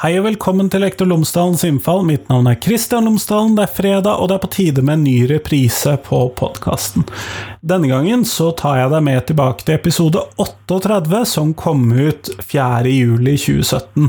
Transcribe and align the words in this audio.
Hei 0.00 0.14
og 0.16 0.24
velkommen 0.24 0.70
til 0.72 0.80
Lektor 0.80 1.04
Lomsdalens 1.10 1.60
innfall. 1.68 2.06
Mitt 2.08 2.30
navn 2.30 2.46
er 2.48 2.56
Kristian 2.56 3.04
Lomsdalen. 3.04 3.52
Det 3.58 3.66
er 3.66 3.72
fredag, 3.74 4.14
og 4.16 4.30
det 4.30 4.38
er 4.38 4.40
på 4.40 4.48
tide 4.54 4.80
med 4.80 4.94
en 4.94 5.02
ny 5.04 5.26
reprise 5.28 5.92
på 6.06 6.22
podkasten. 6.40 7.04
Denne 7.60 7.90
gangen 7.90 8.22
så 8.24 8.46
tar 8.56 8.78
jeg 8.78 8.88
deg 8.88 9.02
med 9.04 9.24
tilbake 9.28 9.66
til 9.66 9.74
episode 9.74 10.20
38, 10.40 11.18
som 11.28 11.50
kom 11.52 11.90
ut 11.92 12.30
4.7.2017. 12.40 14.06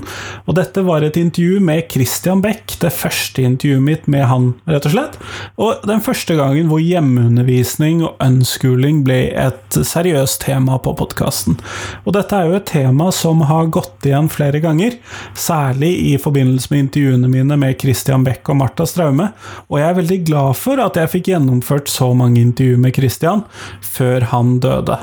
Og 0.48 0.56
dette 0.56 0.84
var 0.88 1.04
et 1.04 1.18
intervju 1.20 1.58
med 1.60 1.90
Christian 1.92 2.40
Beck, 2.40 2.78
det 2.80 2.94
første 2.96 3.44
intervjuet 3.44 3.84
mitt 3.84 4.08
med 4.08 4.24
han, 4.30 4.46
rett 4.72 4.88
og 4.88 4.96
slett. 4.96 5.18
Og 5.60 5.84
den 5.84 6.00
første 6.06 6.38
gangen 6.40 6.70
hvor 6.72 6.80
hjemmeundervisning 6.80 8.06
og 8.08 8.24
unschooling 8.24 9.02
ble 9.04 9.20
et 9.36 9.76
seriøst 9.76 10.46
tema 10.46 10.80
på 10.80 10.96
podkasten. 11.02 11.60
Og 12.06 12.16
dette 12.16 12.40
er 12.40 12.48
jo 12.48 12.62
et 12.62 12.72
tema 12.72 13.10
som 13.12 13.44
har 13.52 13.68
gått 13.68 14.08
igjen 14.08 14.32
flere 14.32 14.64
ganger, 14.64 14.96
særlig 15.36 15.92
i 16.14 16.16
forbindelse 16.24 16.72
med 16.72 16.86
intervjuene 16.86 17.34
mine 17.36 17.60
med 17.60 17.76
Christian 17.84 18.24
Beck 18.24 18.48
og 18.48 18.62
Marta 18.64 18.88
Straume, 18.88 19.34
og 19.68 19.82
jeg 19.82 19.90
er 19.90 20.00
veldig 20.00 20.22
glad 20.32 20.56
for 20.64 20.80
at 20.88 21.04
jeg 21.04 21.16
fikk 21.18 21.34
gjennomført 21.34 21.92
så 21.92 22.14
mange 22.16 22.40
intervjuer 22.40 22.80
med 22.88 22.96
Christian 22.96 23.41
før 23.86 24.28
han 24.32 24.58
døde. 24.64 24.98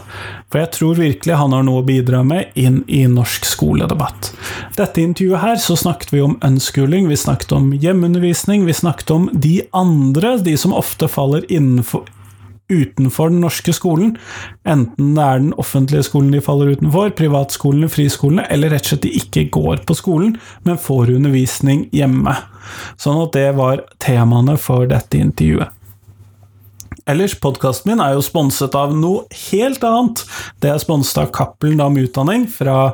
For 0.49 0.63
jeg 0.63 0.73
tror 0.77 1.01
virkelig 1.01 1.39
han 1.41 1.55
har 1.57 1.65
noe 1.67 1.83
å 1.83 1.87
bidra 1.87 2.23
med 2.27 2.55
inn 2.59 2.83
i 2.89 3.05
norsk 3.11 3.47
skoledebatt. 3.49 4.33
Dette 4.79 5.05
intervjuet 5.05 5.45
her 5.45 5.59
så 5.63 5.77
snakket 5.79 6.15
vi 6.15 6.23
om 6.25 6.39
unschooling, 6.45 7.09
vi 7.11 7.19
snakket 7.21 7.53
om 7.57 7.73
hjemmeundervisning, 7.77 8.65
vi 8.69 8.77
snakket 8.77 9.13
om 9.15 9.29
de 9.33 9.61
andre, 9.77 10.39
de 10.45 10.57
som 10.61 10.77
ofte 10.77 11.11
faller 11.13 11.45
innenfor 11.53 12.07
utenfor 12.69 13.31
den 13.33 13.41
norske 13.41 13.73
skolen, 13.73 14.17
enten 14.69 15.15
det 15.17 15.25
er 15.25 15.41
den 15.41 15.55
offentlige 15.61 16.05
skolen 16.05 16.35
de 16.35 16.43
faller 16.45 16.75
utenfor, 16.77 17.15
privatskolene, 17.17 17.89
friskolene, 17.93 18.45
eller 18.53 18.75
rett 18.75 18.85
og 18.85 18.93
slett 18.93 19.07
de 19.07 19.15
ikke 19.21 19.47
går 19.57 19.83
på 19.89 19.97
skolen, 19.97 20.37
men 20.69 20.81
får 20.81 21.15
undervisning 21.17 21.87
hjemme. 21.97 22.37
Sånn 23.01 23.23
at 23.23 23.33
det 23.37 23.49
var 23.57 23.87
temaene 24.05 24.59
for 24.61 24.89
dette 24.91 25.21
intervjuet. 25.21 25.73
Ellers, 27.09 27.33
podkasten 27.41 27.89
min 27.89 28.03
er 28.05 28.13
jo 28.19 28.21
sponset 28.21 28.75
av 28.77 28.91
noe 28.93 29.23
helt 29.49 29.85
annet. 29.87 30.21
Det 30.61 30.69
er 30.69 30.83
sponset 30.83 31.23
av 31.23 31.31
Cappelen 31.33 31.81
Dam 31.81 31.97
Utdanning 31.97 32.45
fra 32.53 32.93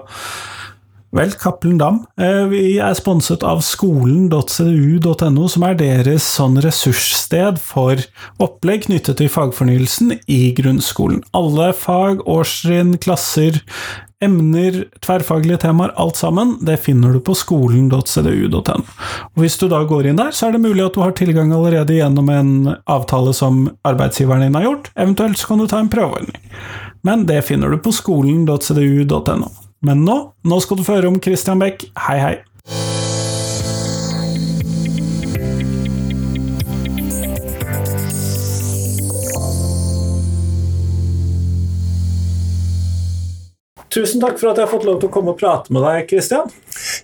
Vel, 1.15 1.31
Cappelen 1.39 1.79
Dam. 1.79 2.01
Eh, 2.19 2.45
vi 2.51 2.63
er 2.83 2.95
sponset 2.99 3.45
av 3.47 3.61
skolen.cdu.no, 3.63 5.45
som 5.47 5.67
er 5.69 5.77
deres 5.79 6.27
sånn 6.27 6.59
ressurssted 6.65 7.61
for 7.63 8.03
opplegg 8.43 8.89
knyttet 8.89 9.21
til 9.21 9.31
fagfornyelsen 9.31 10.17
i 10.27 10.41
grunnskolen. 10.59 11.23
Alle 11.39 11.71
fag, 11.79 12.25
årstrinn, 12.27 12.97
klasser, 12.99 13.61
emner, 14.25 14.81
tverrfaglige 15.07 15.61
temaer, 15.69 15.95
alt 16.03 16.19
sammen, 16.19 16.57
det 16.67 16.81
finner 16.83 17.15
du 17.15 17.23
på 17.23 17.37
skolen.cdu.no. 17.39 18.83
Hvis 19.39 19.59
du 19.63 19.69
da 19.71 19.85
går 19.87 20.11
inn 20.11 20.19
der, 20.19 20.35
så 20.35 20.49
er 20.49 20.57
det 20.57 20.65
mulig 20.67 20.83
at 20.89 20.99
du 20.99 21.05
har 21.05 21.15
tilgang 21.15 21.55
allerede 21.55 21.95
gjennom 21.95 22.33
en 22.35 22.55
avtale 22.91 23.37
som 23.39 23.69
arbeidsgiveren 23.87 24.49
din 24.49 24.59
har 24.59 24.67
gjort, 24.67 24.91
eventuelt 24.99 25.39
så 25.39 25.53
kan 25.53 25.63
du 25.63 25.71
ta 25.71 25.79
en 25.79 25.93
prøveordning. 25.95 26.43
Men 27.07 27.29
det 27.31 27.45
finner 27.47 27.71
du 27.71 27.79
på 27.85 27.95
skolen.cdu.no. 27.95 29.64
Men 29.85 30.01
nå, 30.01 30.17
nå 30.49 30.57
skal 30.65 30.79
du 30.81 30.85
få 30.87 30.97
høre 30.97 31.11
om 31.13 31.21
Christian 31.21 31.61
Beck. 31.61 31.83
Hei, 32.07 32.17
hei. 32.17 32.37
Tusen 43.93 44.23
takk 44.25 44.41
for 44.41 44.51
at 44.51 44.57
jeg 44.57 44.65
har 44.65 44.73
fått 44.73 44.87
lov 44.89 45.03
til 45.03 45.11
å 45.11 45.13
komme 45.13 45.35
og 45.35 45.39
prate 45.39 45.75
med 45.75 45.85
deg, 45.85 46.09
Christian. 46.11 46.49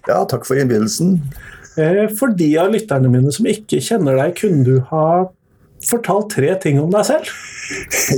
Ja, 0.08 0.24
takk 0.24 0.48
for 0.48 0.58
innbydelsen. 0.58 1.18
Eh, 1.76 2.06
for 2.16 2.32
de 2.34 2.48
av 2.58 2.72
lytterne 2.72 3.12
mine 3.12 3.30
som 3.36 3.46
ikke 3.46 3.78
kjenner 3.84 4.16
deg, 4.18 4.32
kunne 4.40 4.64
du 4.64 4.80
ha 4.88 5.28
fortalt 5.88 6.32
tre 6.34 6.54
ting 6.62 6.80
om 6.82 6.92
deg 6.94 7.06
selv? 7.12 7.30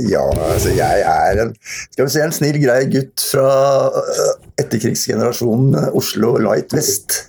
Ja, 0.09 0.23
altså 0.49 0.71
jeg 0.73 1.03
er 1.05 1.43
en, 1.43 1.51
skal 1.93 2.07
vi 2.07 2.09
si, 2.09 2.21
en 2.23 2.33
snill, 2.33 2.57
grei 2.63 2.87
gutt 2.89 3.21
fra 3.21 3.51
øh, 3.99 4.31
etterkrigsgenerasjonen 4.63 5.77
øh, 5.77 5.99
Oslo 5.99 6.33
Light 6.41 6.73
West. 6.73 7.19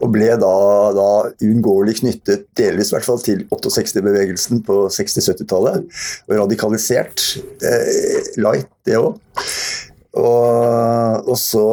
Og 0.00 0.12
ble 0.14 0.28
da, 0.38 0.52
da 0.94 1.08
uunngåelig 1.42 1.96
knyttet, 2.00 2.46
delvis 2.58 2.92
i 2.92 2.96
hvert 2.96 3.08
fall, 3.08 3.20
til 3.24 3.42
68-bevegelsen 3.50 4.62
på 4.66 4.84
60-70-tallet. 4.94 5.88
Og 6.28 6.36
radikalisert. 6.44 7.24
Eh, 7.66 8.30
light, 8.40 8.70
det 8.86 9.00
òg. 9.00 9.18
Og, 10.20 11.26
og, 11.26 11.36
så 11.38 11.66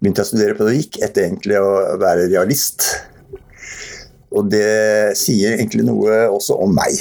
begynte 0.00 0.22
jeg 0.22 0.26
å 0.26 0.30
studere 0.30 0.56
pedagogikk 0.58 0.98
etter 1.04 1.28
egentlig 1.28 1.60
å 1.60 1.98
være 2.00 2.28
realist. 2.32 2.90
Og 4.34 4.48
det 4.50 5.16
sier 5.18 5.56
egentlig 5.56 5.86
noe 5.86 6.26
også 6.32 6.58
om 6.64 6.74
meg. 6.76 6.98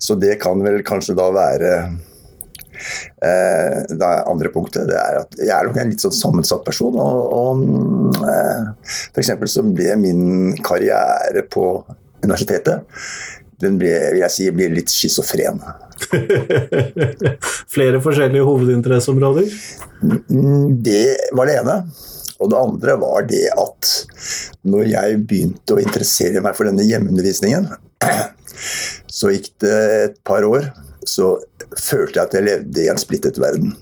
Så 0.00 0.16
det 0.18 0.38
kan 0.42 0.60
vel 0.64 0.80
kanskje 0.86 1.16
da 1.18 1.28
være 1.34 1.72
eh, 3.20 3.76
det 3.92 4.12
andre 4.30 4.52
punktet 4.54 4.88
det 4.88 4.96
er 4.96 5.20
at 5.22 5.36
jeg 5.40 5.52
er 5.52 5.68
nok 5.68 5.80
en 5.82 5.92
litt 5.92 6.04
sånn 6.04 6.16
sammensatt 6.16 6.64
person. 6.66 6.96
Og, 6.96 7.18
og 7.40 8.22
eh, 8.24 8.70
f.eks. 9.12 9.34
så 9.52 9.66
ble 9.66 9.96
min 10.00 10.56
karriere 10.64 11.44
på 11.52 11.70
universitetet 12.24 12.86
den 13.58 13.78
ble, 13.78 13.90
vil 14.14 14.22
jeg 14.22 14.30
si, 14.34 14.44
ble 14.54 14.68
litt 14.70 14.92
schizofren. 14.92 15.58
Flere 17.74 17.98
forskjellige 18.02 18.46
hovedinteresseområder? 18.46 19.48
Mm, 20.30 20.78
det 20.86 21.02
var 21.34 21.50
det 21.50 21.56
ene. 21.58 21.80
Og 22.38 22.50
det 22.52 22.58
andre 22.58 22.94
var 23.02 23.26
det 23.26 23.46
at 23.58 23.92
når 24.68 24.90
jeg 24.92 25.20
begynte 25.26 25.74
å 25.74 25.82
interessere 25.82 26.42
meg 26.44 26.54
for 26.54 26.68
denne 26.68 26.86
hjemmeundervisningen, 26.86 27.66
så 29.18 29.32
gikk 29.34 29.50
det 29.64 29.76
et 30.04 30.18
par 30.26 30.46
år, 30.46 30.70
så 31.08 31.36
følte 31.74 32.18
jeg 32.18 32.24
at 32.24 32.36
jeg 32.36 32.46
levde 32.46 32.84
i 32.84 32.90
en 32.92 33.00
splittet 33.00 33.40
verden. 33.42 33.74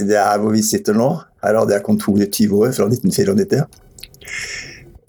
Det 0.00 0.16
er 0.16 0.40
hvor 0.40 0.54
vi 0.54 0.62
sitter 0.64 0.96
nå. 0.96 1.10
Her 1.44 1.58
hadde 1.60 1.76
jeg 1.76 1.86
kontor 1.86 2.20
i 2.20 2.28
20 2.28 2.64
år, 2.64 2.72
fra 2.76 2.88
1994. 2.88 3.62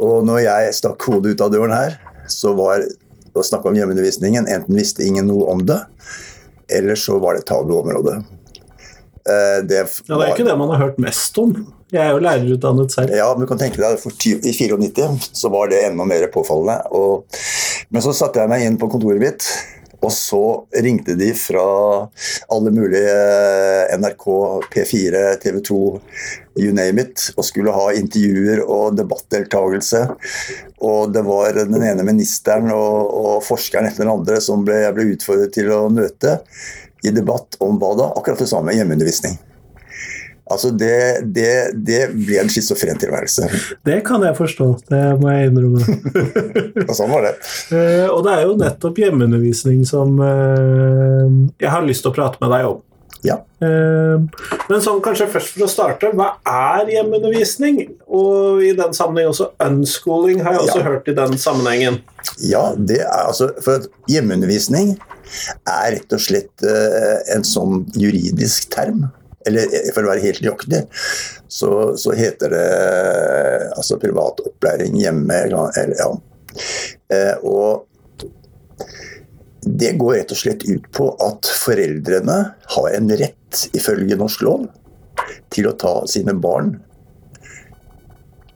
Og 0.01 0.25
når 0.27 0.43
jeg 0.45 0.75
stakk 0.77 1.07
hodet 1.07 1.35
ut 1.35 1.45
av 1.45 1.53
døren 1.53 1.73
her, 1.75 1.97
så 2.31 2.53
var 2.57 2.83
å 3.31 3.43
snakke 3.45 3.69
om 3.69 3.77
hjemmeundervisningen 3.77 4.49
Enten 4.51 4.77
visste 4.77 5.05
ingen 5.05 5.29
noe 5.29 5.47
om 5.51 5.63
det, 5.67 5.79
eller 6.71 6.99
så 6.99 7.17
var 7.21 7.35
det 7.35 7.43
et 7.43 7.51
tabuområde. 7.51 8.17
Eh, 9.29 9.59
det, 9.67 9.81
ja, 10.07 10.17
det 10.17 10.25
er 10.25 10.33
ikke 10.33 10.47
det 10.47 10.57
man 10.57 10.71
har 10.73 10.81
hørt 10.85 11.01
mest 11.01 11.37
om. 11.41 11.53
Jeg 11.91 12.05
er 12.05 12.15
jo 12.15 12.23
lærerutdannet 12.23 12.93
selv. 12.93 13.13
Ja, 13.15 13.27
men 13.35 13.43
du 13.43 13.49
kan 13.49 13.59
tenke 13.59 13.81
deg, 13.81 13.99
for 14.01 14.15
I 14.15 14.53
94 14.55 15.35
så 15.35 15.51
var 15.53 15.69
det 15.71 15.83
enda 15.89 16.07
mer 16.07 16.25
påfallende. 16.33 16.79
Og, 16.95 17.27
men 17.91 18.03
så 18.05 18.15
satte 18.15 18.41
jeg 18.41 18.51
meg 18.51 18.65
inn 18.65 18.79
på 18.81 18.89
kontoret 18.91 19.21
mitt, 19.21 19.47
og 20.01 20.09
så 20.15 20.41
ringte 20.81 21.13
de 21.19 21.27
fra 21.37 21.63
alle 22.55 22.71
mulige 22.73 23.11
eh, 23.11 23.91
NRK, 24.01 24.25
P4, 24.73 25.25
TV 25.43 25.59
2, 25.67 25.81
you 26.63 26.71
name 26.73 27.03
it, 27.03 27.27
og 27.35 27.45
skulle 27.45 27.75
ha 27.75 27.91
intervjuer 27.93 28.63
og 28.65 28.97
debattdeltakelse. 28.97 30.05
Og 30.81 31.13
det 31.13 31.21
var 31.27 31.59
den 31.59 31.83
ene 31.83 32.07
ministeren 32.07 32.71
og, 32.73 33.11
og 33.13 33.35
forskeren 33.45 33.91
etter 33.91 34.07
den 34.07 34.15
andre 34.15 34.41
som 34.41 34.65
ble, 34.65 34.81
jeg 34.87 34.97
ble 34.97 35.11
utfordret 35.13 35.53
til 35.59 35.69
å 35.75 35.83
møte 35.93 36.39
i 37.03 37.13
debatt 37.15 37.57
om 37.63 37.79
hva 37.81 37.95
da? 37.97 38.11
Akkurat 38.17 38.41
det 38.41 38.49
samme, 38.51 38.75
hjemmeundervisning. 38.77 39.39
Altså 40.51 40.71
det, 40.75 41.23
det, 41.31 41.51
det 41.87 41.99
ble 42.11 42.41
en 42.41 42.49
schizofren 42.51 42.99
tilværelse. 42.99 43.47
Det 43.87 44.01
kan 44.07 44.23
jeg 44.25 44.35
forstå, 44.35 44.67
det 44.91 45.01
må 45.21 45.31
jeg 45.31 45.51
innrømme. 45.51 45.99
og 46.89 46.93
sånn 46.97 47.11
var 47.13 47.29
det. 47.29 47.33
Uh, 47.71 48.07
og 48.11 48.25
det 48.27 48.33
er 48.35 48.43
jo 48.49 48.57
nettopp 48.59 48.99
hjemmeundervisning 48.99 49.85
som 49.87 50.19
uh, 50.19 51.27
jeg 51.61 51.71
har 51.71 51.87
lyst 51.87 52.03
til 52.03 52.11
å 52.11 52.17
prate 52.17 52.41
med 52.43 52.51
deg 52.51 52.67
om. 52.67 52.81
Ja. 53.25 53.37
Uh, 53.61 54.23
men 54.69 54.81
sånn 54.81 55.01
kanskje 55.05 55.27
først 55.29 55.53
for 55.53 55.67
å 55.67 55.69
starte, 55.69 56.09
hva 56.17 56.31
er 56.47 56.89
hjemmeundervisning? 56.95 57.83
Og 58.09 58.63
i 58.65 58.71
den 58.77 58.95
sammenheng 58.97 59.29
også 59.29 59.51
unschooling, 59.61 60.41
har 60.45 60.57
jeg 60.57 60.65
også 60.65 60.79
ja. 60.81 60.87
hørt 60.87 61.11
i 61.11 61.17
den 61.17 61.37
sammenhengen. 61.41 62.01
Ja, 62.41 62.71
det 62.77 63.01
er 63.03 63.27
altså 63.27 63.51
For 63.61 63.85
hjemmeundervisning 64.09 64.95
er 65.69 65.91
rett 65.95 66.13
og 66.15 66.21
slett 66.21 66.65
eh, 66.65 67.17
en 67.35 67.45
sånn 67.47 67.85
juridisk 67.97 68.69
term. 68.73 69.05
Eller 69.47 69.69
eh, 69.73 69.91
for 69.93 70.05
å 70.05 70.11
være 70.11 70.25
helt 70.25 70.41
nøyaktig, 70.43 70.83
så, 71.51 71.71
så, 71.99 72.15
heter 72.17 72.53
det 72.53 72.65
eh, 72.65 73.69
altså 73.75 73.99
privat 74.01 74.41
opplæring 74.45 74.97
hjemme. 75.01 75.39
Eller, 75.45 75.95
ja. 76.01 76.11
Og 77.45 77.87
det 79.61 79.91
går 80.01 80.15
rett 80.15 80.31
og 80.33 80.39
slett 80.39 80.63
ut 80.65 80.87
på 80.95 81.11
at 81.21 81.49
foreldrene 81.61 82.37
har 82.75 82.87
en 82.95 83.11
rett, 83.13 83.65
ifølge 83.77 84.17
norsk 84.17 84.45
lov, 84.45 84.65
til 85.53 85.67
å 85.69 85.75
ta 85.77 85.93
sine 86.09 86.33
barn 86.33 86.77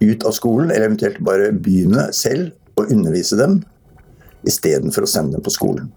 ut 0.02 0.26
av 0.26 0.34
skolen, 0.36 0.72
eller 0.72 0.90
eventuelt 0.90 1.22
bare 1.26 1.52
begynne 1.54 2.10
selv 2.16 2.80
å 2.80 2.88
undervise 2.90 3.38
dem, 3.40 3.60
istedenfor 4.46 5.06
å 5.06 5.10
sende 5.10 5.38
dem 5.38 5.46
på 5.46 5.54
skolen. 5.54 5.92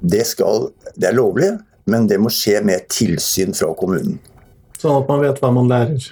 Det, 0.00 0.22
skal, 0.28 0.70
det 0.94 1.10
er 1.10 1.18
lovlig, 1.18 1.50
men 1.90 2.08
det 2.10 2.20
må 2.22 2.32
skje 2.32 2.60
med 2.64 2.86
tilsyn 2.92 3.54
fra 3.56 3.72
kommunen. 3.78 4.18
Sånn 4.80 4.96
at 4.98 5.08
man 5.08 5.22
vet 5.22 5.38
hva 5.40 5.50
man 5.54 5.70
lærer. 5.70 6.08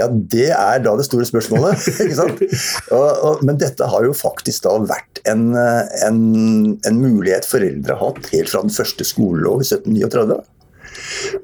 Ja, 0.00 0.08
det 0.08 0.48
er 0.56 0.80
da 0.82 0.94
det 0.98 1.06
store 1.06 1.26
spørsmålet. 1.28 1.84
ikke 2.04 2.18
sant? 2.18 2.40
Og, 2.90 3.04
og, 3.10 3.44
men 3.46 3.60
dette 3.60 3.88
har 3.92 4.06
jo 4.08 4.16
faktisk 4.16 4.64
da 4.66 4.74
vært 4.88 5.22
en, 5.28 5.52
en, 5.54 6.22
en 6.88 6.98
mulighet 6.98 7.46
foreldre 7.46 7.98
har 7.98 8.16
hatt 8.16 8.32
helt 8.32 8.50
fra 8.50 8.64
den 8.64 8.74
første 8.74 9.06
skolelov 9.06 9.62
i 9.62 9.68
1739. 9.68 10.42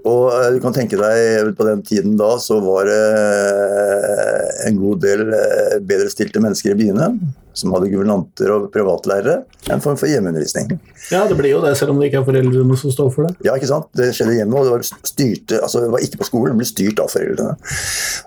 Og 0.08 0.24
eh, 0.32 0.48
du 0.54 0.60
kan 0.62 0.74
tenke 0.76 0.98
deg, 1.00 1.52
på 1.56 1.66
den 1.68 1.82
tiden 1.86 2.16
da 2.20 2.34
så 2.42 2.58
var 2.64 2.88
det 2.88 3.02
eh, 3.18 4.48
en 4.68 4.80
god 4.80 5.04
del 5.04 5.28
eh, 5.28 5.76
bedrestilte 5.84 6.42
mennesker 6.44 6.74
i 6.74 6.80
byene 6.82 7.12
som 7.58 7.74
hadde 7.74 7.90
guvernanter 7.92 8.52
og 8.54 8.68
privatlærere. 8.74 9.42
En 9.74 9.82
form 9.84 9.98
for 10.00 10.10
hjemmeundervisning. 10.10 10.76
Ja, 11.12 11.24
det 11.28 11.36
blir 11.38 11.52
jo 11.52 11.60
det, 11.64 11.74
selv 11.78 11.92
om 11.92 12.00
det 12.00 12.10
ikke 12.10 12.22
er 12.22 12.26
foreldrene 12.28 12.78
som 12.78 12.94
står 12.94 13.10
for 13.14 13.28
det. 13.28 13.34
Ja, 13.46 13.56
ikke 13.58 13.70
sant. 13.70 13.90
Det 13.98 14.10
skjedde 14.16 14.36
hjemme, 14.38 14.58
og 14.58 14.68
det 14.68 14.74
var, 14.76 14.86
styrte, 15.10 15.60
altså 15.62 15.82
det 15.84 15.92
var 15.94 16.04
ikke 16.04 16.22
på 16.22 16.28
skolen, 16.30 16.54
det 16.54 16.62
ble 16.62 16.70
styrt 16.70 17.02
av 17.02 17.12
foreldrene. 17.12 17.56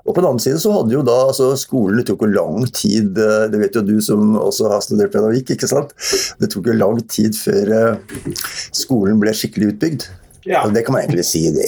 Og 0.06 0.12
på 0.12 0.20
den 0.20 0.30
annen 0.30 0.44
side 0.44 0.62
så 0.64 0.74
hadde 0.76 0.96
jo 0.98 1.04
da 1.06 1.18
altså 1.28 1.52
skolen 1.60 2.00
Det 2.02 2.08
tok 2.10 2.26
jo 2.26 2.32
lang 2.34 2.66
tid, 2.76 3.14
det 3.16 3.60
vet 3.62 3.78
jo 3.78 3.86
du 3.86 3.96
som 4.04 4.36
også 4.40 4.72
har 4.74 4.84
studert 4.86 5.14
pedagogikk, 5.14 5.56
ikke 5.56 5.70
sant. 5.70 5.94
Det 6.42 6.50
tok 6.52 6.72
jo 6.72 6.80
lang 6.80 7.00
tid 7.12 7.38
før 7.38 7.72
skolen 8.76 9.22
ble 9.22 9.36
skikkelig 9.38 9.76
utbygd. 9.76 10.10
Ja. 10.44 10.68
Det 10.74 10.82
kan 10.82 10.96
man 10.96 11.04
egentlig 11.04 11.26
si 11.26 11.44
det, 11.54 11.68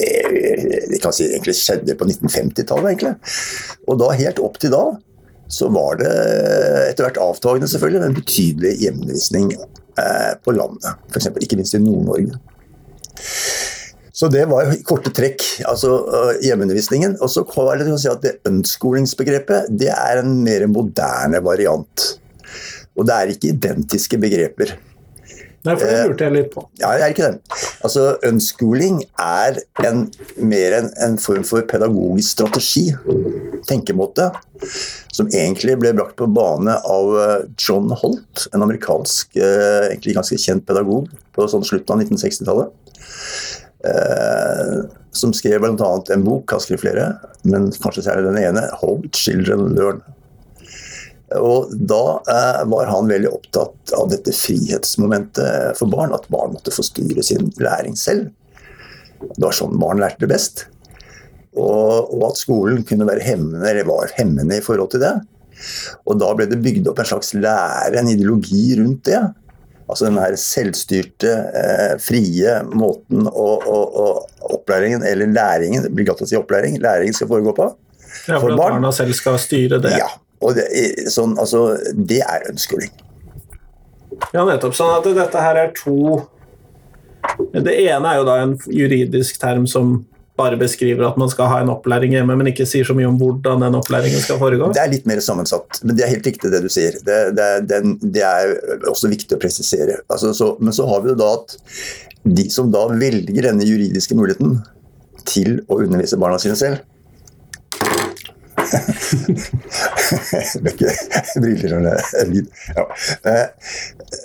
det 0.89 1.13
si 1.13 1.27
egentlig 1.29 1.55
skjedde 1.59 1.95
på 1.97 2.07
1950-tallet. 2.09 2.87
egentlig. 2.89 3.13
Og 3.87 3.99
da 4.01 4.13
helt 4.17 4.41
opp 4.41 4.57
til 4.61 4.73
da 4.73 4.85
så 5.51 5.69
var 5.73 5.99
det 5.99 6.11
etter 6.89 7.05
hvert 7.07 7.19
avtagende, 7.21 7.69
selvfølgelig, 7.69 8.01
men 8.01 8.17
betydelig 8.17 8.73
hjemmeundervisning 8.81 9.51
eh, 9.53 10.31
på 10.43 10.55
landet. 10.55 11.03
For 11.11 11.21
eksempel, 11.21 11.45
ikke 11.45 11.59
minst 11.59 11.77
i 11.77 11.81
Nord-Norge. 11.83 12.39
Så 14.13 14.29
det 14.29 14.45
var 14.45 14.69
i 14.69 14.81
korte 14.85 15.09
trekk 15.13 15.41
altså 15.65 15.89
uh, 16.05 16.33
hjemmeundervisningen. 16.45 17.17
Og 17.25 17.31
så 17.33 17.41
er 17.43 17.81
det 17.81 17.95
si 17.97 18.11
at 18.11 18.21
det 18.21 18.35
ønskolingsbegrepet 18.47 19.71
det 19.73 19.89
er 19.89 20.21
en 20.21 20.35
mer 20.45 20.67
moderne 20.69 21.41
variant. 21.43 22.05
Og 22.93 23.07
det 23.09 23.15
er 23.15 23.33
ikke 23.33 23.55
identiske 23.55 24.19
begreper. 24.21 24.75
Nei, 25.63 25.75
for 25.77 25.87
det 25.87 25.95
eh, 25.95 26.07
lurte 26.09 26.25
jeg 26.27 26.35
litt 26.35 26.49
på. 26.51 26.61
Ja, 26.81 26.89
det 26.99 27.05
er 27.05 27.13
ikke 27.13 27.27
det. 27.31 27.59
Altså, 27.87 28.05
Unschooling 28.27 28.97
er 29.21 29.61
en, 29.87 30.01
mer 30.43 30.75
en, 30.75 30.89
en, 31.05 31.15
form 31.23 31.45
for 31.47 31.63
pedagogisk 31.69 32.35
strategi, 32.35 32.89
tenkemåte, 33.69 34.27
som 35.15 35.29
egentlig 35.31 35.77
ble 35.79 35.93
brakt 35.95 36.17
på 36.19 36.27
bane 36.35 36.75
av 36.83 37.13
eh, 37.21 37.37
John 37.55 37.93
Holt, 37.95 38.47
en 38.51 38.65
amerikansk, 38.65 39.37
eh, 39.39 39.87
egentlig 39.93 40.17
ganske 40.19 40.39
kjent 40.41 40.67
pedagog 40.67 41.07
på 41.35 41.47
sånn 41.47 41.63
slutten 41.67 41.95
av 41.95 42.03
1960-tallet. 42.03 42.75
Eh, 43.87 44.75
som 45.15 45.31
skrev 45.35 45.63
bl.a. 45.63 45.93
en 46.11 46.27
bok, 46.27 46.51
han 46.51 46.63
skrev 46.63 46.83
flere, 46.83 47.07
men 47.47 47.71
kanskje 47.83 48.03
særlig 48.09 48.33
den 48.33 48.43
ene, 48.43 48.67
'How 48.81 48.99
Children 49.15 49.77
Learn'. 49.77 50.03
Og 51.39 51.73
da 51.89 52.03
eh, 52.29 52.61
var 52.69 52.91
han 52.91 53.09
veldig 53.09 53.31
opptatt 53.31 53.93
av 53.97 54.09
dette 54.11 54.33
frihetsmomentet 54.35 55.79
for 55.79 55.91
barn. 55.91 56.13
At 56.15 56.29
barn 56.33 56.55
måtte 56.55 56.73
få 56.73 56.85
styre 56.85 57.25
sin 57.25 57.51
læring 57.61 57.97
selv. 57.99 58.29
Det 59.23 59.41
var 59.41 59.55
sånn 59.55 59.79
barn 59.79 60.01
lærte 60.03 60.25
det 60.25 60.33
best. 60.33 60.65
Og, 61.53 62.09
og, 62.09 62.23
at 62.31 62.41
skolen 62.41 62.81
kunne 62.87 63.07
være 63.07 63.23
hemmende, 63.25 63.67
eller 63.69 63.87
var 63.87 64.11
hemmende 64.17 64.57
i 64.57 64.65
forhold 64.65 64.93
til 64.93 65.03
det. 65.05 65.13
Og 66.09 66.17
da 66.19 66.31
ble 66.35 66.47
det 66.49 66.59
bygd 66.63 66.89
opp 66.89 66.99
en 66.99 67.09
slags 67.13 67.33
lære, 67.37 67.99
en 67.99 68.11
ideologi 68.11 68.73
rundt 68.79 69.05
det. 69.09 69.21
Altså 69.83 70.07
den 70.07 70.17
her 70.17 70.35
selvstyrte, 70.39 71.31
eh, 71.59 71.93
frie 72.01 72.55
måten 72.73 73.27
å, 73.27 73.47
å, 73.59 73.79
å, 73.83 74.07
opplæringen, 74.55 75.03
eller 75.05 75.29
læringen, 75.35 75.83
det 75.85 75.91
blir 75.93 76.07
godt 76.07 76.23
å 76.25 76.29
si 76.29 76.39
opplæring, 76.39 76.79
læringen 76.81 77.15
skal 77.15 77.29
foregå 77.29 77.53
på. 77.57 77.69
Ja, 78.25 78.39
for, 78.39 78.47
for 78.47 78.53
at 78.53 78.57
barn. 78.57 78.77
barna 78.79 78.93
selv 78.95 79.15
skal 79.17 79.37
styre 79.41 79.81
det. 79.83 79.93
Ja, 79.99 80.09
og 80.43 80.57
det, 80.59 80.67
sånn, 81.13 81.37
altså, 81.41 81.65
det 81.95 82.21
er 82.25 82.47
ønskelig. 82.51 82.91
Ja, 84.33 84.43
nettopp. 84.45 84.75
Sånn 84.77 84.93
at 84.93 85.07
dette 85.07 85.41
her 85.41 85.59
er 85.59 85.71
to 85.77 86.23
Det 87.55 87.71
ene 87.71 88.09
er 88.09 88.19
jo 88.19 88.25
da 88.27 88.35
en 88.43 88.57
juridisk 88.67 89.39
term 89.41 89.63
som 89.69 90.01
bare 90.37 90.57
beskriver 90.57 91.05
at 91.05 91.17
man 91.21 91.29
skal 91.29 91.49
ha 91.51 91.59
en 91.61 91.69
opplæring 91.69 92.15
hjemme, 92.15 92.35
men 92.35 92.49
ikke 92.49 92.65
sier 92.67 92.87
så 92.87 92.95
mye 92.97 93.05
om 93.05 93.19
hvordan 93.19 93.61
den 93.61 93.77
opplæringen 93.77 94.21
skal 94.21 94.39
foregå? 94.41 94.71
Det 94.73 94.81
er 94.81 94.89
litt 94.91 95.05
mer 95.09 95.21
sammensatt, 95.21 95.77
men 95.85 95.97
det 95.97 96.05
er 96.05 96.13
helt 96.15 96.25
riktig 96.25 96.49
det 96.51 96.63
du 96.63 96.69
sier. 96.73 96.97
Det, 97.05 97.19
det, 97.37 97.49
det, 97.69 97.81
det 98.15 98.23
er 98.25 98.55
også 98.89 99.11
viktig 99.13 99.37
å 99.37 99.41
presisere. 99.41 99.99
Altså, 100.09 100.33
så, 100.35 100.55
men 100.59 100.73
så 100.75 100.87
har 100.89 101.03
vi 101.05 101.13
jo 101.13 101.19
da 101.21 101.29
at 101.37 101.53
de 102.23 102.47
som 102.51 102.71
da 102.73 102.87
velger 102.89 103.45
denne 103.45 103.67
juridiske 103.67 104.17
muligheten 104.17 104.57
til 105.29 105.61
å 105.69 105.77
undervise 105.83 106.17
barna 106.19 106.41
sine 106.41 106.57
selv, 106.59 106.81
briller 111.43 111.75
eller 111.77 111.99
er 112.19 112.29
lyd. 112.29 112.47
Ja. 112.75 112.83
Eh, 113.29 113.47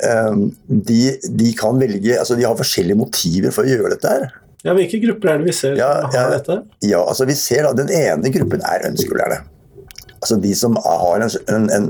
ehm, 0.09 0.43
de, 0.67 1.01
de, 1.29 1.53
kan 1.59 1.81
velge 1.81 2.19
altså 2.19 2.37
De 2.39 2.47
har 2.47 2.57
forskjellige 2.59 2.99
motiver 2.99 3.55
for 3.55 3.67
å 3.67 3.71
gjøre 3.71 3.93
dette 3.95 4.15
her. 4.15 4.25
Ja, 4.67 4.75
Hvilke 4.75 4.99
grupper 5.03 5.33
er 5.33 5.37
det 5.41 5.53
vi 5.53 5.55
ser 5.55 5.77
ja, 5.79 5.91
ja, 6.03 6.25
har 6.25 6.35
dette? 6.35 6.57
Ja, 6.83 7.05
altså 7.05 7.25
vi 7.29 7.37
ser 7.39 7.69
da, 7.69 7.77
Den 7.79 7.93
ene 7.95 8.33
gruppen 8.35 8.65
er 8.67 8.89
ønskelærerne. 8.91 9.45
Altså 10.19 10.35
de 10.43 10.51
som 10.59 10.75
har 10.83 11.23
en, 11.23 11.31
en, 11.55 11.69
en, 11.71 11.85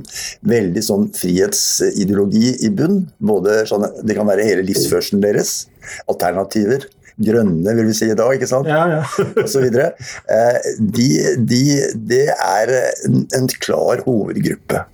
veldig 0.49 0.83
sånn 0.85 1.07
frihetsideologi 1.17 2.51
i 2.67 2.69
bunn. 2.77 3.07
Både 3.25 3.63
sånn, 3.71 3.87
Det 4.05 4.17
kan 4.19 4.29
være 4.29 4.45
hele 4.45 4.67
livsførselen 4.69 5.23
deres, 5.25 5.63
alternativer, 6.13 6.85
grønne, 7.19 7.75
vil 7.79 7.89
vi 7.91 7.97
si 7.97 8.09
i 8.11 8.17
dag, 8.19 8.35
ikke 8.37 8.49
sant? 8.51 8.69
Ja, 8.71 8.85
ja. 8.99 9.03
og 9.43 9.49
så 9.51 9.63
videre. 9.65 9.91
Eh, 10.31 10.71
de, 10.79 11.09
de, 11.51 11.63
det 12.11 12.25
er 12.35 12.75
en, 13.09 13.25
en 13.37 13.51
klar 13.59 14.05
hovedgruppe. 14.07 14.85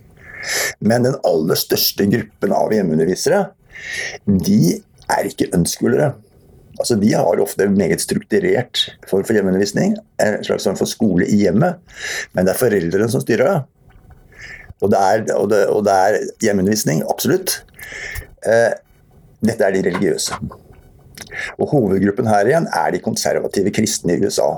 Men 0.84 1.06
den 1.06 1.16
aller 1.24 1.58
største 1.58 2.06
gruppen 2.10 2.52
av 2.56 2.72
hjemmeundervisere, 2.74 3.46
de 4.26 4.60
er 5.12 5.28
ikke 5.30 5.50
ønskelere. 5.56 6.12
Altså, 6.80 6.96
de 6.98 7.12
har 7.14 7.40
ofte 7.42 7.68
meget 7.70 8.02
strukturert 8.02 8.80
form 9.08 9.22
for 9.24 9.36
hjemmeundervisning, 9.36 9.94
en 10.20 10.40
slags 10.44 10.66
form 10.66 10.78
for 10.80 10.90
skole 10.90 11.28
i 11.30 11.44
hjemmet, 11.44 11.78
men 12.34 12.46
det 12.46 12.54
er 12.54 12.60
foreldrene 12.60 13.08
som 13.12 13.22
styrer 13.22 13.46
det. 13.46 13.60
Og 14.82 14.90
det 14.90 15.00
er, 15.00 15.22
og 15.36 15.46
det, 15.52 15.60
og 15.70 15.84
det 15.86 15.94
er 15.94 16.18
hjemmeundervisning, 16.42 17.04
absolutt. 17.08 17.60
Eh, 18.44 18.74
dette 19.44 19.64
er 19.64 19.76
de 19.76 19.84
religiøse. 19.86 20.40
Og 21.58 21.72
Hovedgruppen 21.72 22.28
her 22.30 22.48
igjen 22.48 22.68
er 22.70 22.94
de 22.94 23.02
konservative 23.04 23.72
kristne 23.74 24.16
i 24.16 24.22
USA. 24.24 24.52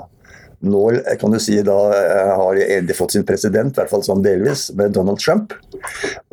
Nå 0.65 0.83
kan 1.21 1.33
du 1.33 1.37
si 1.41 1.59
da 1.65 1.77
eh, 1.93 2.31
har 2.39 2.61
de 2.87 2.95
fått 2.97 3.13
sin 3.13 3.25
president, 3.27 3.75
i 3.75 3.81
hvert 3.81 3.91
fall 3.91 4.05
sånn 4.05 4.23
delvis, 4.25 4.71
med 4.77 4.95
Donald 4.95 5.21
Trump. 5.21 5.53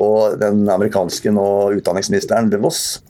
Og 0.01 0.39
den 0.41 0.63
amerikanske 0.65 1.33
nå 1.33 1.49
utdanningsministeren 1.77 2.49
DeVos. 2.53 3.03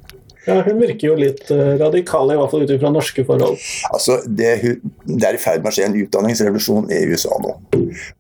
Ja, 0.46 0.60
Hun 0.62 0.78
virker 0.78 1.08
jo 1.08 1.16
litt 1.18 1.48
eh, 1.54 1.78
radikal, 1.80 2.34
i 2.34 2.38
hvert 2.38 2.52
fall 2.52 2.68
ut 2.68 2.76
fra 2.82 2.92
norske 2.94 3.26
forhold. 3.26 3.64
Altså, 3.90 4.20
det, 4.28 4.52
det, 5.08 5.24
er 5.24 5.40
i 5.40 5.42
ferd 5.42 5.64
med 5.64 5.72
å 5.72 5.78
skje 5.78 5.88
en 5.88 5.98
utdanningsrevolusjon 6.04 6.92
i 6.94 7.02
USA 7.10 7.40
nå. 7.42 7.56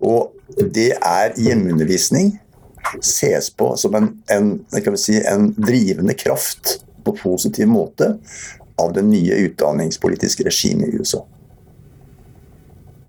Og 0.08 0.66
det 0.74 0.94
er 0.96 1.36
hjemmeundervisning 1.36 2.34
ses 3.02 3.50
på 3.50 3.72
som 3.78 3.96
en, 3.98 4.10
en, 4.32 4.98
si, 4.98 5.20
en 5.26 5.50
drivende 5.58 6.14
kraft 6.18 6.80
på 7.06 7.14
positiv 7.18 7.70
måte 7.70 8.16
av 8.82 8.94
det 8.96 9.06
nye 9.08 9.38
utdanningspolitiske 9.48 10.46
regimet 10.48 10.92
i 10.92 11.02
USA. 11.02 11.22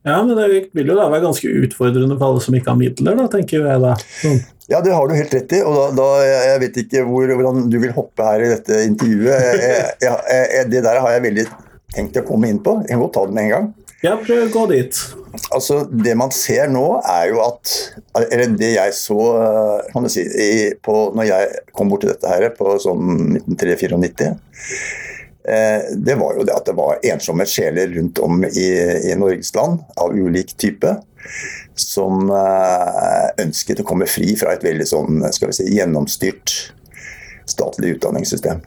Ja, 0.06 0.20
men 0.22 0.36
det 0.38 0.68
vil 0.70 0.86
jo 0.92 0.94
da 0.94 1.08
være 1.10 1.24
ganske 1.24 1.50
utfordrende 1.64 2.14
for 2.14 2.28
alle 2.28 2.42
som 2.44 2.54
ikke 2.54 2.70
har 2.70 2.78
midler, 2.78 3.16
da, 3.18 3.26
tenker 3.30 3.64
jeg 3.66 3.82
da. 3.82 3.96
Mm. 4.22 4.36
Ja, 4.70 4.80
det 4.82 4.92
har 4.94 5.06
du 5.06 5.14
helt 5.14 5.34
rett 5.34 5.54
i. 5.54 5.62
og 5.66 5.74
da, 5.78 5.86
da 5.98 6.06
Jeg 6.26 6.60
vet 6.62 6.78
ikke 6.82 7.02
hvor, 7.06 7.30
hvordan 7.38 7.66
du 7.70 7.76
vil 7.82 7.94
hoppe 7.94 8.26
her 8.26 8.42
i 8.42 8.52
dette 8.54 8.82
intervjuet. 8.86 9.34
Jeg, 9.62 9.90
jeg, 10.02 10.46
jeg, 10.54 10.68
det 10.72 10.84
der 10.86 11.00
har 11.02 11.14
jeg 11.14 11.24
veldig 11.26 11.46
tenkt 11.94 12.18
å 12.18 12.24
komme 12.26 12.50
inn 12.50 12.62
på. 12.62 12.80
Jeg 12.84 12.94
kan 12.94 13.02
godt 13.02 13.14
ta 13.18 13.26
det 13.26 13.36
med 13.36 13.46
en 13.46 13.54
gang. 13.54 13.68
Ja, 14.04 14.14
prøv 14.20 14.42
å 14.44 14.50
gå 14.52 14.64
dit. 14.74 14.98
Altså, 15.54 15.80
Det 15.90 16.14
man 16.18 16.34
ser 16.34 16.70
nå, 16.70 16.84
er 17.02 17.30
jo 17.32 17.40
at 17.44 17.72
Eller 18.26 18.52
det 18.56 18.72
jeg 18.74 18.94
så 18.96 19.18
kan 19.90 20.06
du 20.06 20.10
si, 20.12 20.22
i, 20.22 20.70
på, 20.82 20.94
når 21.16 21.28
jeg 21.30 21.64
kom 21.76 21.90
bort 21.90 22.04
til 22.04 22.12
dette 22.12 22.30
her 22.30 22.46
på 22.56 22.76
sånn 22.82 23.34
1993 23.42 24.30
Eh, 24.30 25.15
det 25.46 26.16
var 26.18 26.34
jo 26.34 26.44
det 26.46 26.54
at 26.56 26.66
det 26.66 26.74
var 26.74 27.02
ensomme 27.06 27.44
sjeler 27.46 27.92
rundt 27.94 28.18
om 28.18 28.40
i, 28.48 28.68
i 29.10 29.14
Norges 29.18 29.52
land 29.54 29.84
av 30.02 30.14
ulik 30.16 30.56
type. 30.58 30.96
Som 31.76 32.30
eh, 32.30 33.26
ønsket 33.42 33.82
å 33.82 33.86
komme 33.86 34.08
fri 34.10 34.32
fra 34.38 34.54
et 34.54 34.64
veldig 34.64 34.86
sånn, 34.88 35.22
skal 35.34 35.50
vi 35.50 35.58
si, 35.58 35.68
gjennomstyrt 35.76 36.54
statlig 37.46 37.96
utdanningssystem. 37.96 38.62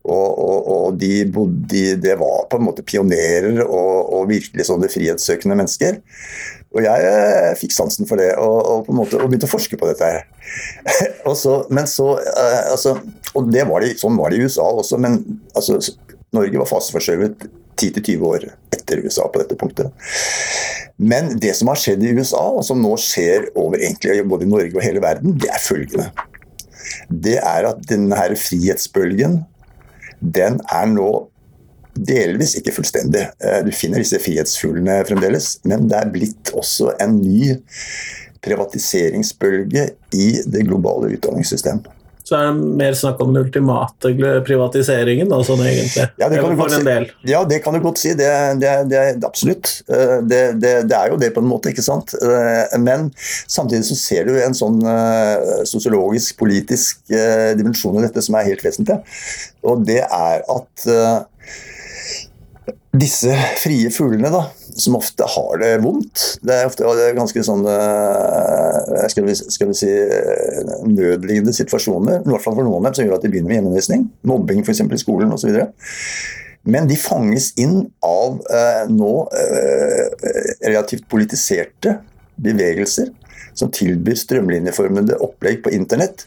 Og, 0.00 0.28
og, 0.40 0.68
og 0.72 1.00
de 1.00 1.26
bodde, 1.28 1.96
det 2.00 2.14
var 2.18 2.46
på 2.48 2.58
en 2.58 2.64
måte 2.64 2.84
pionerer 2.86 3.60
og, 3.66 4.14
og 4.16 4.30
virkelig 4.30 4.66
sånne 4.70 4.88
frihetssøkende 4.90 5.58
mennesker. 5.60 6.00
Og 6.70 6.84
jeg 6.84 7.06
eh, 7.06 7.52
fikk 7.58 7.72
sansen 7.74 8.06
for 8.06 8.20
det, 8.20 8.30
og, 8.38 8.58
og, 8.60 8.84
på 8.86 8.94
en 8.94 9.00
måte, 9.00 9.18
og 9.18 9.30
begynte 9.30 9.48
å 9.48 9.50
forske 9.50 9.78
på 9.78 9.88
dette. 9.90 10.06
her. 10.06 10.26
så, 11.42 11.56
men 11.72 11.88
så, 11.90 12.12
uh, 12.22 12.60
altså, 12.70 12.94
og 13.34 13.50
det 13.50 13.64
var 13.66 13.82
det, 13.82 13.96
Sånn 13.98 14.18
var 14.18 14.30
det 14.30 14.38
i 14.38 14.46
USA 14.46 14.68
også, 14.70 15.00
men 15.02 15.18
altså, 15.58 15.80
Norge 16.36 16.62
var 16.62 16.70
faseforskjøvet 16.70 17.48
10-20 17.80 18.26
år 18.28 18.46
etter 18.76 19.02
USA 19.02 19.26
på 19.26 19.42
dette 19.42 19.58
punktet. 19.58 19.90
Men 21.00 21.32
det 21.40 21.54
som 21.58 21.70
har 21.72 21.80
skjedd 21.80 22.04
i 22.04 22.12
USA, 22.14 22.42
og 22.52 22.62
som 22.66 22.80
nå 22.82 22.92
skjer 23.00 23.48
over 23.58 23.80
egentlig 23.80 24.20
både 24.28 24.46
i 24.46 24.50
Norge 24.50 24.76
og 24.76 24.84
hele 24.84 25.02
verden, 25.02 25.34
det 25.40 25.50
er 25.50 25.62
følgende. 25.64 26.10
Det 27.08 27.38
er 27.40 27.66
at 27.70 27.82
denne 27.88 28.18
her 28.18 28.34
frihetsbølgen, 28.38 29.40
den 30.20 30.60
er 30.70 30.90
nå 30.90 31.10
delvis, 31.94 32.56
ikke 32.58 32.74
fullstendig. 32.74 33.26
Eh, 33.42 33.60
du 33.66 33.70
finner 33.74 34.02
disse 34.02 34.20
frihetsfuglene 34.22 35.00
fremdeles, 35.08 35.56
men 35.68 35.88
det 35.90 36.00
er 36.00 36.12
blitt 36.12 36.52
også 36.56 36.94
en 37.02 37.18
ny 37.20 37.56
privatiseringsbølge 38.44 39.90
i 40.16 40.28
det 40.48 40.66
globale 40.68 41.10
utdanningssystemet. 41.16 41.96
Så 42.24 42.36
er 42.38 42.44
det 42.46 42.74
mer 42.78 42.94
snakk 42.94 43.18
om 43.24 43.32
den 43.34 43.42
ultimate 43.42 44.12
privatiseringen, 44.46 45.26
da, 45.32 45.40
sånn 45.42 45.64
egentlig? 45.66 46.04
Ja, 46.20 46.28
det 46.30 46.38
kan, 46.38 46.52
du 46.52 46.60
godt 46.60 46.76
si. 46.76 47.06
Ja, 47.26 47.40
det 47.48 47.58
kan 47.64 47.74
du 47.74 47.80
godt 47.82 47.98
si. 47.98 48.12
Det, 48.14 48.28
det, 48.62 48.74
det, 48.92 49.00
absolutt. 49.26 49.72
Eh, 49.90 50.20
det, 50.30 50.44
det, 50.62 50.76
er 50.94 51.10
jo 51.10 51.18
det 51.18 51.32
på 51.34 51.42
en 51.42 51.50
måte, 51.50 51.72
ikke 51.74 51.82
sant. 51.82 52.14
Eh, 52.14 52.76
men 52.78 53.08
samtidig 53.50 53.88
så 53.88 53.98
ser 53.98 54.30
du 54.30 54.38
en 54.38 54.54
sånn 54.54 54.78
sosiologisk, 55.66 56.36
politisk 56.38 57.02
dimensjon 57.58 57.98
i 57.98 58.06
dette 58.06 58.22
som 58.22 58.38
er 58.38 58.46
helt 58.52 58.62
vesentlig. 58.62 59.00
Og 59.66 59.82
det 59.88 60.04
er 60.04 60.46
at 60.46 60.86
disse 62.90 63.30
frie 63.62 63.90
fuglene, 63.94 64.30
da, 64.34 64.40
som 64.74 64.96
ofte 64.98 65.26
har 65.30 65.60
det 65.60 65.68
vondt 65.84 66.24
Det 66.42 66.56
er 66.56 66.66
ofte 66.66 66.88
ganske 67.14 67.42
sånne 67.46 67.74
eh, 67.76 69.04
skal 69.12 69.28
skal 69.36 69.70
vi 69.70 69.76
si, 69.78 69.90
nødlignende 70.88 71.54
situasjoner, 71.54 72.24
i 72.24 72.32
hvert 72.32 72.42
fall 72.42 72.56
for 72.58 72.66
noen 72.66 72.80
av 72.82 72.90
dem, 72.90 72.98
som 72.98 73.06
gjør 73.06 73.18
at 73.20 73.26
de 73.26 73.30
begynner 73.30 73.52
med 73.52 73.58
hjemmeundervisning. 73.60 74.08
Mobbing 74.26 74.64
f.eks. 74.64 74.82
i 74.82 75.02
skolen 75.02 75.30
osv. 75.36 75.60
Men 76.66 76.90
de 76.90 76.98
fanges 76.98 77.52
inn 77.62 77.78
av 78.04 78.42
eh, 78.50 78.82
nå 78.90 79.14
eh, 79.38 80.26
relativt 80.66 81.06
politiserte 81.10 82.00
bevegelser 82.40 83.14
som 83.54 83.70
tilbyr 83.74 84.18
strømlinjeformede 84.18 85.20
opplegg 85.22 85.62
på 85.64 85.72
internett 85.76 86.26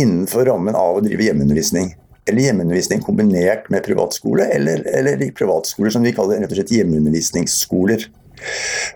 innenfor 0.00 0.46
rammen 0.48 0.78
av 0.78 0.98
å 0.98 1.04
drive 1.04 1.26
hjemmeundervisning 1.26 1.92
eller 2.24 2.46
hjemmeundervisning 2.46 3.02
kombinert 3.04 3.68
med 3.72 3.84
privatskole, 3.84 4.46
eller, 4.54 4.84
eller 4.96 5.20
privatskoler 5.36 5.92
som 5.92 6.04
vi 6.04 6.14
kaller 6.16 6.40
rett 6.40 6.52
og 6.52 6.58
slett 6.58 6.72
hjemmeundervisningsskoler. 6.72 8.06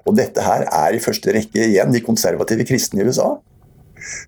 Og 0.08 0.16
dette 0.16 0.44
her 0.44 0.64
er 0.66 0.96
i 0.96 1.02
første 1.02 1.34
rekke 1.36 1.68
igjen 1.68 1.92
de 1.92 2.04
konservative 2.04 2.66
kristne 2.68 3.02
i 3.02 3.08
USA, 3.08 3.34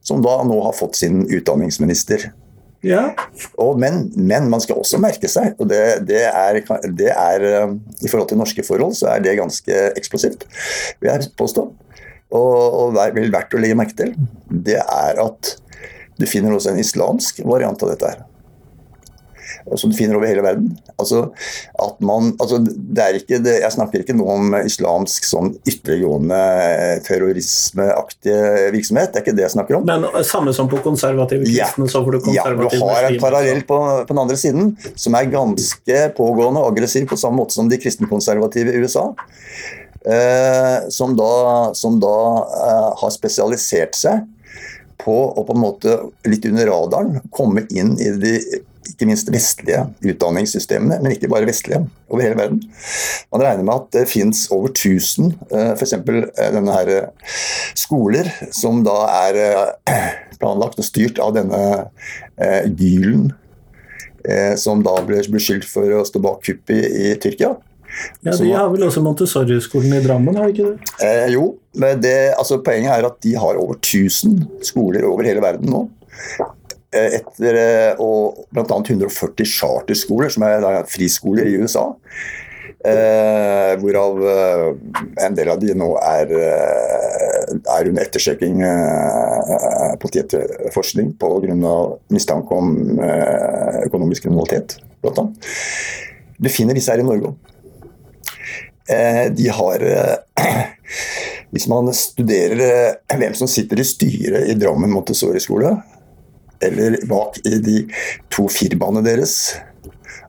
som 0.04 0.20
da 0.24 0.40
nå 0.44 0.60
har 0.66 0.76
fått 0.76 1.00
sin 1.00 1.24
utdanningsminister. 1.24 2.30
Ja. 2.84 3.10
Og, 3.60 3.76
men, 3.80 4.06
men, 4.16 4.48
man 4.52 4.62
skal 4.64 4.80
også 4.80 5.00
merke 5.00 5.28
seg, 5.28 5.52
og 5.60 5.68
det, 5.72 5.82
det, 6.08 6.22
er, 6.28 6.60
det, 6.96 7.10
er, 7.12 7.44
eh, 7.44 7.74
I 8.00 8.08
forhold 8.08 8.30
til 8.30 8.40
norske 8.40 8.64
forhold 8.64 8.96
så 8.96 9.10
er 9.14 9.24
det 9.24 9.36
ganske 9.40 9.82
eksplosivt, 10.00 10.46
vil 11.00 11.12
jeg 11.12 11.32
påstå. 11.40 11.66
Og, 12.30 12.56
og 12.80 12.96
vel 12.96 13.32
verdt 13.32 13.56
å 13.56 13.60
legge 13.60 13.76
merke 13.76 13.96
til, 13.98 14.14
det 14.48 14.78
er 14.80 15.20
at 15.20 15.56
du 16.20 16.28
finner 16.28 16.54
også 16.54 16.72
en 16.72 16.80
islamsk 16.80 17.42
variant 17.48 17.80
av 17.84 17.92
dette 17.92 18.12
her 18.12 18.26
som 19.76 19.90
du 19.90 19.96
finner 19.96 20.16
over 20.18 20.28
hele 20.30 20.44
verden. 20.44 20.70
Altså, 21.00 21.26
at 21.80 22.00
man, 22.04 22.32
altså, 22.40 22.60
det 22.64 23.04
er 23.04 23.18
ikke 23.18 23.40
det, 23.44 23.56
jeg 23.64 23.74
snakker 23.74 24.04
ikke 24.04 24.16
noe 24.16 24.36
om 24.38 24.56
islamsk 24.60 25.26
sånn 25.28 25.52
ytterliggående 25.68 26.40
terrorismeaktig 27.06 28.38
virksomhet. 28.76 29.12
Det 29.12 29.20
er 29.20 29.26
ikke 29.26 29.36
det 29.38 29.46
jeg 29.46 29.54
snakker 29.56 29.80
om. 29.80 29.88
Men 29.88 30.06
samme 30.26 30.54
som 30.56 30.70
på 30.70 30.80
konservative 30.84 31.46
kristne, 31.46 31.86
ja. 31.86 31.92
så 31.92 32.04
får 32.04 32.16
du 32.16 32.22
konservative 32.30 32.80
Ja, 32.80 32.80
du 32.80 32.86
har 32.88 33.10
en 33.10 33.20
parallell 33.22 33.62
på, 33.68 33.80
på, 34.00 34.14
den 34.14 34.24
andre 34.24 34.38
siden 34.40 34.74
som 34.94 35.18
er 35.18 35.30
ganske 35.32 36.00
pågående 36.16 36.64
og 36.64 36.72
aggressiv 36.74 37.08
på 37.10 37.20
samme 37.20 37.42
måte 37.42 37.56
som 37.56 37.70
de 37.70 37.80
kristenkonservative 37.80 38.74
i 38.74 38.82
USA. 38.84 39.10
Eh, 40.00 40.88
som 40.88 41.12
da, 41.16 41.32
som 41.76 41.98
da 42.00 42.18
eh, 42.40 42.92
har 43.02 43.10
spesialisert 43.12 43.98
seg 43.98 44.24
på 45.00 45.16
å 45.28 45.44
på 45.44 45.56
en 45.56 45.60
måte 45.60 45.96
litt 46.28 46.46
under 46.48 46.68
radaren 46.70 47.20
komme 47.32 47.66
inn 47.68 47.92
i 48.00 48.10
de 48.20 48.34
ikke 48.90 49.08
minst 49.08 49.30
vestlige 49.32 49.84
utdanningssystemene, 50.12 51.00
men 51.02 51.14
ikke 51.14 51.30
bare 51.32 51.48
vestlige, 51.48 51.82
over 52.10 52.24
hele 52.24 52.38
verden. 52.38 52.60
Man 53.32 53.44
regner 53.44 53.66
med 53.66 53.74
at 53.76 53.88
det 53.96 54.06
fins 54.10 54.46
over 54.54 54.72
1000 54.72 55.34
f.eks. 55.76 55.96
Eh, 55.96 56.50
denne 56.56 56.76
her 56.76 56.92
eh, 56.96 57.34
skoler 57.78 58.30
som 58.54 58.82
da 58.86 58.98
er 59.28 59.40
eh, 59.44 60.10
planlagt 60.40 60.80
og 60.80 60.86
styrt 60.86 61.20
av 61.22 61.34
denne 61.36 61.62
Gylen, 62.40 63.26
som 64.56 64.80
da 64.84 64.94
ble 65.04 65.20
beskyldt 65.32 65.66
for 65.68 65.92
å 65.92 66.04
stå 66.08 66.22
bak 66.24 66.38
kuppet 66.46 66.72
i, 66.72 67.10
i 67.10 67.18
Tyrkia. 67.20 67.50
Ja, 68.22 68.36
De 68.36 68.52
har 68.52 68.70
vel 68.72 68.84
også 68.86 69.02
Montessori-skolen 69.04 69.96
i 69.96 70.02
Drammen, 70.04 70.36
har 70.38 70.48
de 70.48 70.54
ikke 70.54 70.70
det? 70.70 70.92
Eh, 71.06 71.26
jo, 71.34 71.44
men 71.80 72.00
det, 72.02 72.32
altså, 72.38 72.60
poenget 72.64 72.92
er 72.94 73.08
at 73.08 73.18
de 73.24 73.34
har 73.38 73.60
over 73.60 73.78
1000 73.80 74.64
skoler 74.66 75.06
over 75.08 75.26
hele 75.26 75.42
verden 75.44 75.72
nå. 75.72 75.84
Eh, 76.90 77.20
etter 77.20 77.54
eh, 77.54 78.00
og 78.02 78.46
bl.a. 78.50 78.64
140 78.66 79.46
charterskoler, 79.46 80.30
som 80.34 80.42
er 80.42 80.64
friskoler 80.90 81.46
i 81.46 81.58
USA. 81.62 81.84
Eh, 82.80 83.74
hvorav 83.78 84.18
eh, 84.26 84.64
en 85.26 85.36
del 85.36 85.52
av 85.52 85.60
de 85.62 85.76
nå 85.78 85.90
er, 86.00 86.32
er 86.34 87.90
under 87.92 88.02
ettersøking 88.02 88.64
eh, 88.66 89.92
politietterforskning 90.02 91.12
pga. 91.20 91.76
mistanke 92.10 92.58
om 92.58 92.74
eh, 92.98 93.84
økonomisk 93.86 94.26
kriminalitet, 94.26 94.80
bl.a. 95.04 95.28
Befinner 96.42 96.74
disse 96.74 96.90
her 96.90 97.04
i 97.04 97.06
Norge 97.06 97.30
òg. 97.30 97.54
Eh, 98.90 99.24
de 99.30 99.46
har 99.54 99.86
Hvis 101.50 101.66
man 101.70 101.88
studerer 101.94 103.00
hvem 103.10 103.32
som 103.34 103.48
sitter 103.50 103.80
i 103.82 103.86
styret 103.86 104.50
i 104.50 104.54
Drammen 104.58 104.90
Montessori-skole, 104.94 105.72
eller 106.64 106.98
bak 107.08 107.38
i 107.48 107.58
de 107.64 107.76
to 108.32 108.46
firmaene 108.52 109.02
deres, 109.06 109.36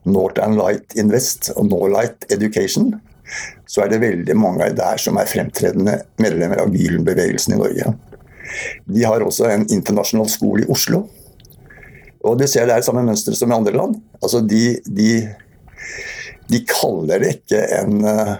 Northern 0.08 0.56
Light 0.58 0.96
Invest 0.98 1.52
og 1.56 1.68
Norlight 1.70 2.26
Education, 2.32 2.94
så 3.66 3.84
er 3.84 3.92
det 3.92 4.02
veldig 4.02 4.36
mange 4.36 4.68
der 4.76 5.00
som 5.00 5.16
er 5.20 5.30
fremtredende 5.30 6.00
medlemmer 6.20 6.60
av 6.64 6.74
Gylen-bevegelsen 6.74 7.56
i 7.56 7.60
Norge. 7.60 7.92
De 8.84 9.04
har 9.06 9.24
også 9.24 9.48
en 9.48 9.66
internasjonal 9.72 10.28
skole 10.28 10.66
i 10.66 10.72
Oslo. 10.72 11.06
Og 12.22 12.38
du 12.38 12.46
ser 12.46 12.68
det 12.68 12.76
er 12.76 12.84
samme 12.86 13.04
mønster 13.06 13.34
som 13.36 13.50
i 13.50 13.56
andre 13.56 13.74
land. 13.74 13.96
Altså 14.20 14.42
de, 14.44 14.76
de, 14.86 15.12
de 16.50 16.60
kaller 16.68 17.24
det 17.24 17.36
ikke 17.38 17.62
en 17.80 18.04
uh, 18.04 18.34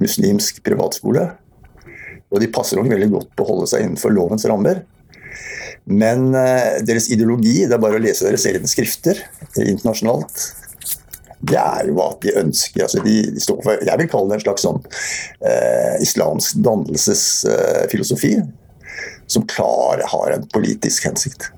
muslimsk 0.00 0.62
privatskole. 0.64 1.26
Og 2.30 2.40
de 2.42 2.50
passer 2.52 2.78
nok 2.78 2.90
veldig 2.92 3.10
godt 3.12 3.34
på 3.34 3.44
å 3.44 3.50
holde 3.52 3.70
seg 3.70 3.84
innenfor 3.84 4.14
lovens 4.14 4.46
rammer. 4.50 4.84
Men 5.84 6.30
uh, 6.32 6.80
deres 6.86 7.10
ideologi, 7.12 7.64
det 7.68 7.76
er 7.76 7.82
bare 7.82 7.98
å 7.98 8.02
lese 8.02 8.24
deres 8.24 8.46
egne 8.48 8.68
skrifter 8.70 9.20
internasjonalt, 9.60 10.46
det 11.44 11.58
er 11.60 11.90
jo 11.90 11.98
at 12.00 12.22
de 12.24 12.32
ønsker 12.40 12.86
altså 12.86 13.02
de, 13.04 13.18
de 13.34 13.42
står 13.42 13.58
for, 13.66 13.82
Jeg 13.84 14.00
vil 14.00 14.08
kalle 14.08 14.30
det 14.30 14.38
en 14.38 14.44
slags 14.46 14.64
sånn 14.64 14.78
uh, 14.80 15.96
islamsk 16.00 16.62
dannelsesfilosofi, 16.64 18.38
uh, 18.40 19.10
som 19.28 19.44
klar 19.50 20.00
har 20.08 20.32
en 20.32 20.48
politisk 20.54 21.10
hensikt. 21.10 21.50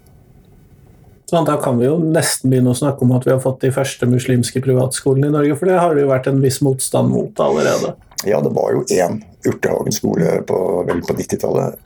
Sånn, 1.26 1.46
da 1.46 1.56
kan 1.58 1.78
vi 1.78 1.88
jo 1.88 1.96
nesten 1.98 2.52
begynne 2.52 2.70
å 2.70 2.78
snakke 2.78 3.02
om 3.02 3.14
at 3.16 3.24
vi 3.26 3.32
har 3.34 3.40
fått 3.42 3.64
de 3.64 3.72
første 3.74 4.06
muslimske 4.06 4.62
privatskolene 4.62 5.30
i 5.30 5.34
Norge, 5.34 5.56
for 5.58 5.70
det 5.70 5.78
har 5.78 5.94
det 5.94 6.04
jo 6.04 6.10
vært 6.12 6.28
en 6.30 6.42
viss 6.42 6.60
motstand 6.62 7.10
mot 7.10 7.42
allerede. 7.42 7.96
Ja, 8.26 8.38
det 8.42 8.54
var 8.54 8.74
jo 8.74 8.84
én 8.94 9.22
Urtehagen 9.46 9.94
skole 9.94 10.40
på, 10.46 10.58
på 10.86 11.14
90-tallet 11.14 11.76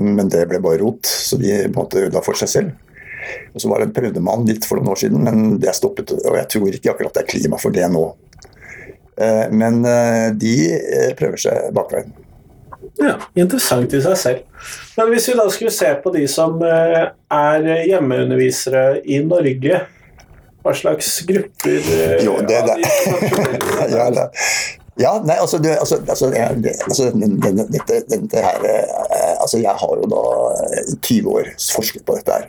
men 0.00 0.28
det 0.32 0.46
ble 0.50 0.60
bare 0.62 0.80
rot, 0.82 1.06
så 1.06 1.38
de 1.40 1.62
måtte 1.74 2.00
ødela 2.02 2.22
for 2.24 2.38
seg 2.38 2.50
selv. 2.50 2.72
Og 3.54 3.60
Så 3.62 3.68
var 3.70 3.82
det 3.82 3.94
prøvde 3.94 4.20
man 4.20 4.46
litt 4.48 4.66
for 4.66 4.80
noen 4.80 4.92
år 4.94 5.02
siden, 5.04 5.22
men 5.22 5.56
det 5.62 5.74
stoppet. 5.76 6.10
Og 6.18 6.36
jeg 6.38 6.48
tror 6.56 6.74
ikke 6.74 6.92
akkurat 6.94 7.14
det 7.14 7.22
er 7.22 7.30
klima 7.30 7.60
for 7.60 7.74
det 7.74 7.86
nå. 7.92 8.04
Eh, 9.16 9.46
men 9.52 9.84
eh, 9.84 10.28
de 10.34 10.56
eh, 10.72 11.14
prøver 11.18 11.40
seg 11.40 11.72
bakveien. 11.76 12.12
Ja, 13.00 13.16
Interessant 13.38 13.92
i 13.94 14.02
seg 14.04 14.18
selv. 14.20 14.68
Men 14.98 15.10
hvis 15.12 15.28
vi 15.30 15.36
da 15.38 15.46
skulle 15.52 15.72
se 15.74 15.88
på 16.02 16.12
de 16.14 16.26
som 16.30 16.60
er 16.62 17.66
hjemmeundervisere 17.88 19.00
i 19.08 19.22
Norge, 19.24 19.80
hva 20.62 20.74
slags 20.76 21.08
grupper 21.26 21.88
Jo, 22.22 22.36
det, 22.46 22.60
det. 22.68 22.76
ja, 23.96 24.06
det. 24.14 24.26
Ja, 25.02 25.16
nei, 25.26 25.36
altså, 25.42 25.58
du, 25.58 25.68
altså, 25.72 25.98
altså, 26.08 26.30
jeg, 26.36 26.74
altså 26.86 27.08
den, 27.10 27.38
dette, 27.42 28.02
dette, 28.10 28.44
her 28.44 28.66
eh, 28.68 29.32
altså 29.40 29.58
Jeg 29.58 29.74
har 29.80 29.96
jo 29.98 30.06
da 30.12 30.22
20 31.02 31.32
år 31.32 31.50
forsket 31.72 32.04
på 32.06 32.16
dette 32.18 32.38
her, 32.38 32.46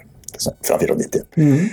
fra 0.68 0.78
94. 0.82 1.24
Mm. 1.38 1.68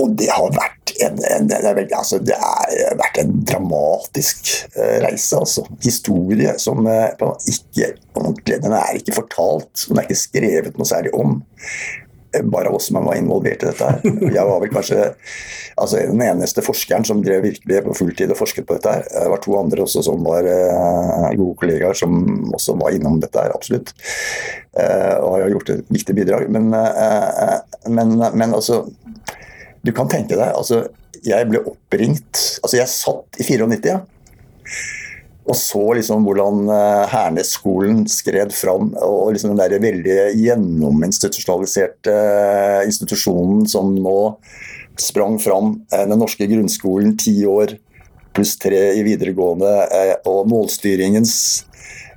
Og 0.00 0.12
det 0.18 0.28
har 0.32 0.52
vært 0.52 0.92
en, 1.00 1.16
en, 1.24 1.48
det 1.48 1.58
er 1.58 1.76
veldig, 1.76 1.94
altså, 1.96 2.18
det 2.20 2.36
har 2.40 2.98
vært 3.00 3.20
en 3.22 3.32
dramatisk 3.48 4.50
uh, 4.76 4.98
reise. 5.04 5.38
altså. 5.38 5.64
Historie 5.84 6.54
som 6.60 6.86
uh, 6.86 7.08
ikke 7.48 7.92
ordentlig 8.12 8.60
Den 8.64 8.76
er 8.76 8.98
ikke 8.98 9.16
fortalt, 9.16 9.86
den 9.88 10.00
er 10.00 10.08
ikke 10.08 10.20
skrevet 10.20 10.78
noe 10.78 10.88
særlig 10.88 11.14
om. 11.16 11.38
Bare 12.42 12.72
oss 12.72 12.88
som 12.90 13.04
var 13.04 13.18
involvert 13.18 13.62
i 13.62 13.68
dette. 13.68 13.88
her. 13.88 14.00
Jeg 14.36 14.46
var 14.48 14.62
vel 14.62 14.72
kanskje 14.72 15.08
altså, 15.76 16.00
den 16.08 16.22
eneste 16.24 16.64
forskeren 16.64 17.04
som 17.08 17.22
drev 17.24 17.44
virkelig 17.46 17.82
på 17.86 17.96
fulltid 17.98 18.32
og 18.32 18.40
forsket 18.40 18.68
på 18.68 18.78
dette. 18.78 18.94
her. 18.96 19.08
Det 19.10 19.32
var 19.34 19.42
to 19.44 19.58
andre 19.58 19.84
også 19.84 20.04
som 20.06 20.24
var 20.26 20.48
uh, 20.48 21.28
gode 21.38 21.58
kollegaer 21.60 21.98
som 21.98 22.16
også 22.54 22.76
var 22.80 22.96
innom 22.96 23.20
dette 23.22 23.42
her, 23.42 23.54
absolutt. 23.56 23.94
Uh, 24.72 25.18
og 25.20 25.36
har 25.36 25.52
gjort 25.52 25.74
et 25.76 25.92
viktig 25.92 26.16
bidrag. 26.16 26.48
Men, 26.52 26.72
uh, 26.72 27.60
men, 27.92 28.16
men 28.16 28.56
altså 28.56 28.84
Du 29.82 29.90
kan 29.90 30.06
tenke 30.06 30.36
deg 30.38 30.54
altså, 30.54 30.84
Jeg 31.26 31.48
ble 31.50 31.58
oppringt 31.66 32.38
Altså, 32.62 32.76
jeg 32.78 32.88
satt 32.88 33.40
i 33.42 33.46
94. 33.48 33.90
Ja 33.90 33.98
og 35.52 35.58
så 35.58 35.82
liksom 35.98 36.24
hvordan 36.24 36.64
Hernes-skolen 37.12 38.06
skred 38.08 38.54
fram, 38.56 38.94
og 39.04 39.34
liksom 39.34 39.52
den 39.52 39.60
der 39.60 39.82
veldig 39.82 40.16
gjennominstitusjonaliserte 40.40 42.14
institusjonen 42.88 43.66
som 43.68 43.92
nå 43.92 44.18
sprang 44.96 45.36
fram. 45.42 45.74
Den 45.92 46.16
norske 46.20 46.48
grunnskolen, 46.48 47.18
ti 47.20 47.34
år 47.44 47.76
pluss 48.32 48.54
tre 48.56 48.80
i 48.96 49.04
videregående, 49.04 49.72
og 50.24 50.48
målstyringens 50.48 51.34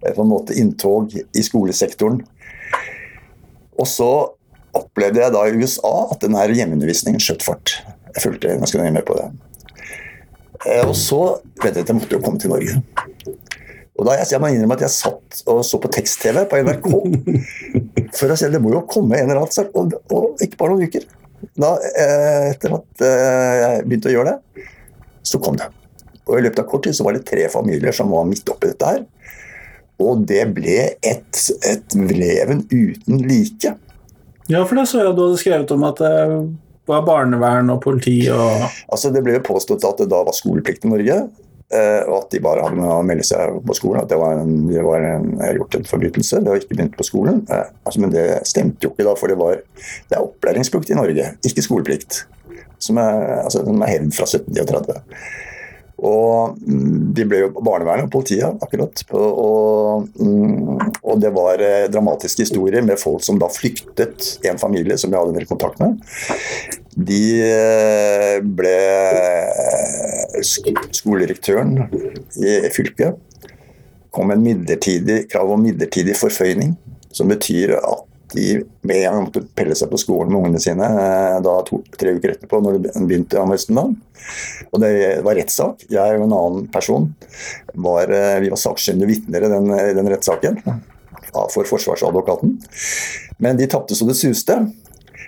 på 0.05 0.21
en 0.21 0.31
måte 0.31 0.55
inntog 0.55 1.11
i 1.11 1.43
skolesektoren. 1.43 2.21
Og 3.75 3.87
så 3.89 4.11
opplevde 4.75 5.23
jeg 5.25 5.35
da 5.35 5.43
i 5.43 5.55
USA 5.59 5.93
at 6.13 6.23
den 6.23 6.39
her 6.39 6.55
hjemmeundervisningen 6.55 7.19
skjøt 7.19 7.43
fart. 7.43 7.81
Jeg 8.13 8.23
fulgte 8.29 8.55
ganske 8.61 8.79
nøye 8.79 8.95
med 8.95 9.03
på 9.07 9.19
det. 9.19 9.27
Og 10.85 10.95
så 10.97 11.19
vet 11.61 11.75
jeg 11.75 11.85
at 11.85 11.91
jeg 11.91 11.97
måtte 11.97 12.17
jo 12.17 12.21
komme 12.23 12.41
til 12.41 12.51
Norge. 12.53 12.79
Og 13.95 14.07
da 14.07 14.17
jeg, 14.17 14.27
jeg 14.33 14.41
må 14.43 14.49
innrømme 14.51 14.75
at 14.75 14.83
jeg 14.87 14.95
satt 14.95 15.43
og 15.51 15.61
så 15.63 15.79
på 15.79 15.91
tekst-TV 15.93 16.41
på 16.51 16.59
NRK 16.65 16.89
for 18.17 18.33
å 18.33 18.37
se 18.39 18.49
det 18.51 18.59
må 18.63 18.73
jo 18.73 18.81
komme 18.89 19.15
en 19.15 19.29
eller 19.29 19.43
annen 19.43 19.55
sak, 19.55 19.71
og, 19.77 19.95
og 20.11 20.43
ikke 20.43 20.59
bare 20.59 20.75
noen 20.75 20.89
uker. 20.89 21.05
Da, 21.55 21.71
etter 22.49 22.75
at 22.75 23.05
jeg 23.05 23.85
begynte 23.85 24.11
å 24.11 24.15
gjøre 24.15 24.33
det, 24.33 24.65
så 25.25 25.39
kom 25.43 25.57
det. 25.59 25.69
Og 26.25 26.39
I 26.39 26.45
løpet 26.47 26.63
av 26.63 26.67
kort 26.69 26.85
tid 26.87 26.97
så 26.97 27.05
var 27.05 27.15
det 27.15 27.25
tre 27.27 27.45
familier 27.53 27.95
som 27.95 28.11
var 28.11 28.27
midt 28.27 28.49
oppi 28.51 28.71
dette 28.71 28.89
her. 28.89 29.03
Og 30.01 30.25
det 30.27 30.43
ble 30.57 30.79
et, 31.05 31.41
et 31.69 31.95
leven 31.95 32.65
uten 32.71 33.21
like. 33.23 33.75
Ja, 34.51 34.61
for 34.65 34.75
det 34.77 34.87
så 34.89 35.01
jeg 35.01 35.15
du 35.15 35.23
hadde 35.23 35.41
skrevet 35.41 35.71
om 35.73 35.85
at 35.87 36.01
var 36.89 37.05
barnevern 37.07 37.71
og 37.73 37.81
politi 37.83 38.19
og 38.33 38.67
Altså 38.91 39.11
Det 39.13 39.23
ble 39.25 39.41
påstått 39.45 39.85
at 39.87 39.99
det 40.01 40.11
da 40.11 40.21
var 40.25 40.35
skoleplikt 40.37 40.85
i 40.85 40.91
Norge. 40.93 41.17
Og 41.75 42.13
at 42.19 42.27
de 42.31 42.39
bare 42.45 42.61
hadde 42.61 42.77
med 42.77 42.91
å 42.93 43.01
melde 43.03 43.25
seg 43.25 43.57
på 43.65 43.75
skolen. 43.75 44.03
At 44.03 44.11
det 44.11 44.19
var 44.21 44.37
en, 44.37 44.67
det 44.69 44.83
var 44.85 45.01
en, 45.01 45.31
gjort 45.57 45.79
en 45.79 45.87
forbrytelse. 45.89 46.43
Det 46.45 46.51
var 46.51 46.61
ikke 46.61 46.75
begynt 46.75 46.95
på 46.95 47.07
skolen. 47.07 47.41
Altså, 47.49 48.03
men 48.03 48.13
det 48.13 48.25
stemte 48.47 48.85
jo 48.85 48.91
ikke, 48.93 49.07
da, 49.07 49.15
for 49.17 49.33
det, 49.33 49.39
var, 49.41 49.63
det 50.05 50.15
er 50.15 50.21
opplæringsplikt 50.21 50.93
i 50.93 50.99
Norge, 50.99 51.31
ikke 51.49 51.65
skoleplikt. 51.65 52.21
Som 52.85 53.01
er, 53.01 53.41
altså, 53.41 53.65
er 53.65 53.91
hevd 53.95 54.13
fra 54.13 54.29
1739. 54.29 55.01
Og 56.05 56.57
de 57.15 57.25
ble 57.25 57.41
jo 57.41 57.51
barnevernet 57.55 58.07
og 58.07 58.13
politiet, 58.13 58.61
akkurat. 58.61 59.03
Og, 59.15 60.07
og, 61.01 61.13
det 61.21 61.31
var 61.33 61.63
dramatiske 61.93 62.45
historier 62.45 62.85
med 62.85 63.01
folk 63.01 63.23
som 63.25 63.39
da 63.41 63.49
flyktet, 63.49 64.35
en 64.45 64.61
familie 64.61 64.99
som 65.01 65.13
jeg 65.13 65.21
hadde 65.21 65.35
mer 65.37 65.47
kontakt 65.49 65.81
med. 65.81 65.97
De 66.95 67.21
ble 68.59 68.75
Skoledirektøren 70.45 71.77
i 72.37 72.57
fylket 72.75 73.15
kom 74.15 74.27
med 74.31 74.37
en 74.39 74.43
midlertidig 74.43 75.25
krav 75.31 75.51
om 75.51 75.63
midlertidig 75.65 76.15
forføyning, 76.15 76.75
som 77.11 77.31
betyr 77.31 77.75
at 77.81 78.05
de 78.35 78.47
med 78.85 79.03
gang 79.03 79.21
måtte 79.25 79.43
pelle 79.57 79.75
seg 79.77 79.91
på 79.91 79.99
skolen 80.01 80.33
med 80.33 80.41
ungene 80.41 80.61
sine 80.63 80.89
da 81.45 81.55
to, 81.67 81.81
tre 81.97 82.15
uker 82.17 82.35
etterpå, 82.35 82.61
når 82.63 82.79
det 82.83 82.93
begynte 82.95 83.41
om 83.41 83.53
høsten. 83.53 83.79
Og 84.71 84.81
det 84.83 84.91
var 85.25 85.37
rettssak. 85.37 85.85
Jeg 85.91 86.19
og 86.19 86.25
en 86.25 86.35
annen 86.35 86.67
person 86.73 87.11
var, 87.73 88.11
vi 88.41 88.51
var 88.51 88.61
sakkyndige 88.61 89.11
vitner 89.11 89.45
i 89.45 89.51
den, 89.51 89.71
den 89.99 90.11
rettssaken 90.11 90.61
for 91.51 91.67
forsvarsadvokaten. 91.67 92.57
Men 93.43 93.59
de 93.59 93.67
tapte 93.71 93.97
så 93.97 94.07
det 94.07 94.17
suste. 94.19 94.59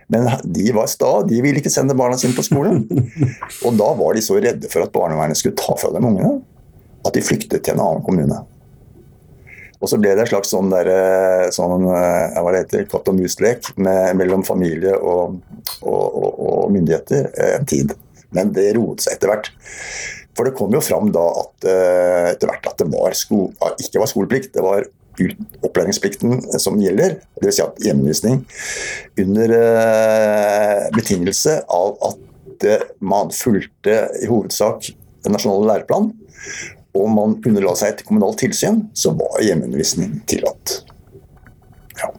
Men 0.07 0.29
de 0.43 0.69
var 0.71 0.87
sta, 0.87 1.09
de 1.27 1.41
ville 1.43 1.59
ikke 1.59 1.71
sende 1.71 1.95
barna 1.97 2.15
sine 2.19 2.35
på 2.37 2.45
skolen. 2.45 2.85
Og 3.67 3.75
da 3.79 3.89
var 3.99 4.15
de 4.15 4.23
så 4.23 4.37
redde 4.39 4.69
for 4.71 4.85
at 4.85 4.93
barnevernet 4.93 5.39
skulle 5.39 5.57
ta 5.59 5.75
fra 5.75 5.91
dem 5.91 6.07
ungene, 6.07 6.37
at 7.03 7.15
de 7.15 7.23
flyktet 7.23 7.65
til 7.65 7.75
en 7.75 7.83
annen 7.83 8.05
kommune. 8.05 8.39
Og 9.77 9.91
så 9.91 9.99
ble 10.01 10.15
det 10.15 10.23
en 10.23 10.29
slags 10.31 10.51
sånn, 10.53 10.71
der, 10.73 10.89
sånn 11.53 11.85
hva 11.85 12.51
det 12.53 12.63
heter, 12.63 12.85
katt 12.89 13.09
og 13.11 13.17
mus-lek 13.19 13.71
mellom 13.77 14.45
familie 14.47 14.95
og, 14.97 15.37
og, 15.83 16.05
og, 16.07 16.29
og, 16.33 16.61
myndigheter 16.73 17.29
en 17.53 17.67
tid. 17.69 17.93
Men 18.33 18.51
det 18.55 18.71
roet 18.77 19.05
seg 19.05 19.17
etter 19.17 19.31
hvert. 19.31 19.51
For 20.37 20.49
det 20.49 20.55
kom 20.57 20.73
jo 20.73 20.81
fram 20.83 21.11
da 21.13 21.23
at 21.43 21.67
etter 22.33 22.49
hvert 22.49 22.69
at 22.69 22.81
det 22.81 22.89
var 22.93 23.15
sko, 23.17 23.47
ikke 23.77 24.01
var 24.01 24.09
skoleplikt, 24.11 24.53
det 24.57 24.65
var 24.65 24.85
opplæringsplikten 25.65 26.43
som 26.61 26.77
gjelder. 26.81 27.19
Dvs. 27.41 27.57
Si 27.57 27.63
at 27.63 27.81
hjemmevisning 27.85 28.43
under 29.23 29.53
betingelse 30.97 31.59
av 31.73 31.97
at 32.11 32.67
man 32.99 33.29
fulgte 33.33 33.99
i 34.21 34.29
hovedsak 34.29 34.91
den 35.25 35.35
nasjonale 35.35 35.71
læreplanen 35.71 36.13
og 36.95 37.09
man 37.11 37.35
underla 37.45 37.73
seg 37.77 37.97
til 37.97 38.09
kommunalt 38.09 38.39
tilsyn, 38.41 38.85
så 38.97 39.13
var 39.17 39.41
hjemmeundervisning 39.43 40.21
tillatt. 40.29 40.79
Ja. 41.97 42.13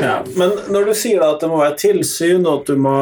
ja. 0.00 0.14
Men 0.38 0.54
når 0.72 0.90
du 0.90 0.94
sier 0.96 1.24
at 1.26 1.42
det 1.42 1.50
må 1.50 1.60
være 1.62 1.78
tilsyn, 1.80 2.46
og 2.46 2.62
at 2.62 2.72
du 2.72 2.80
må 2.80 2.94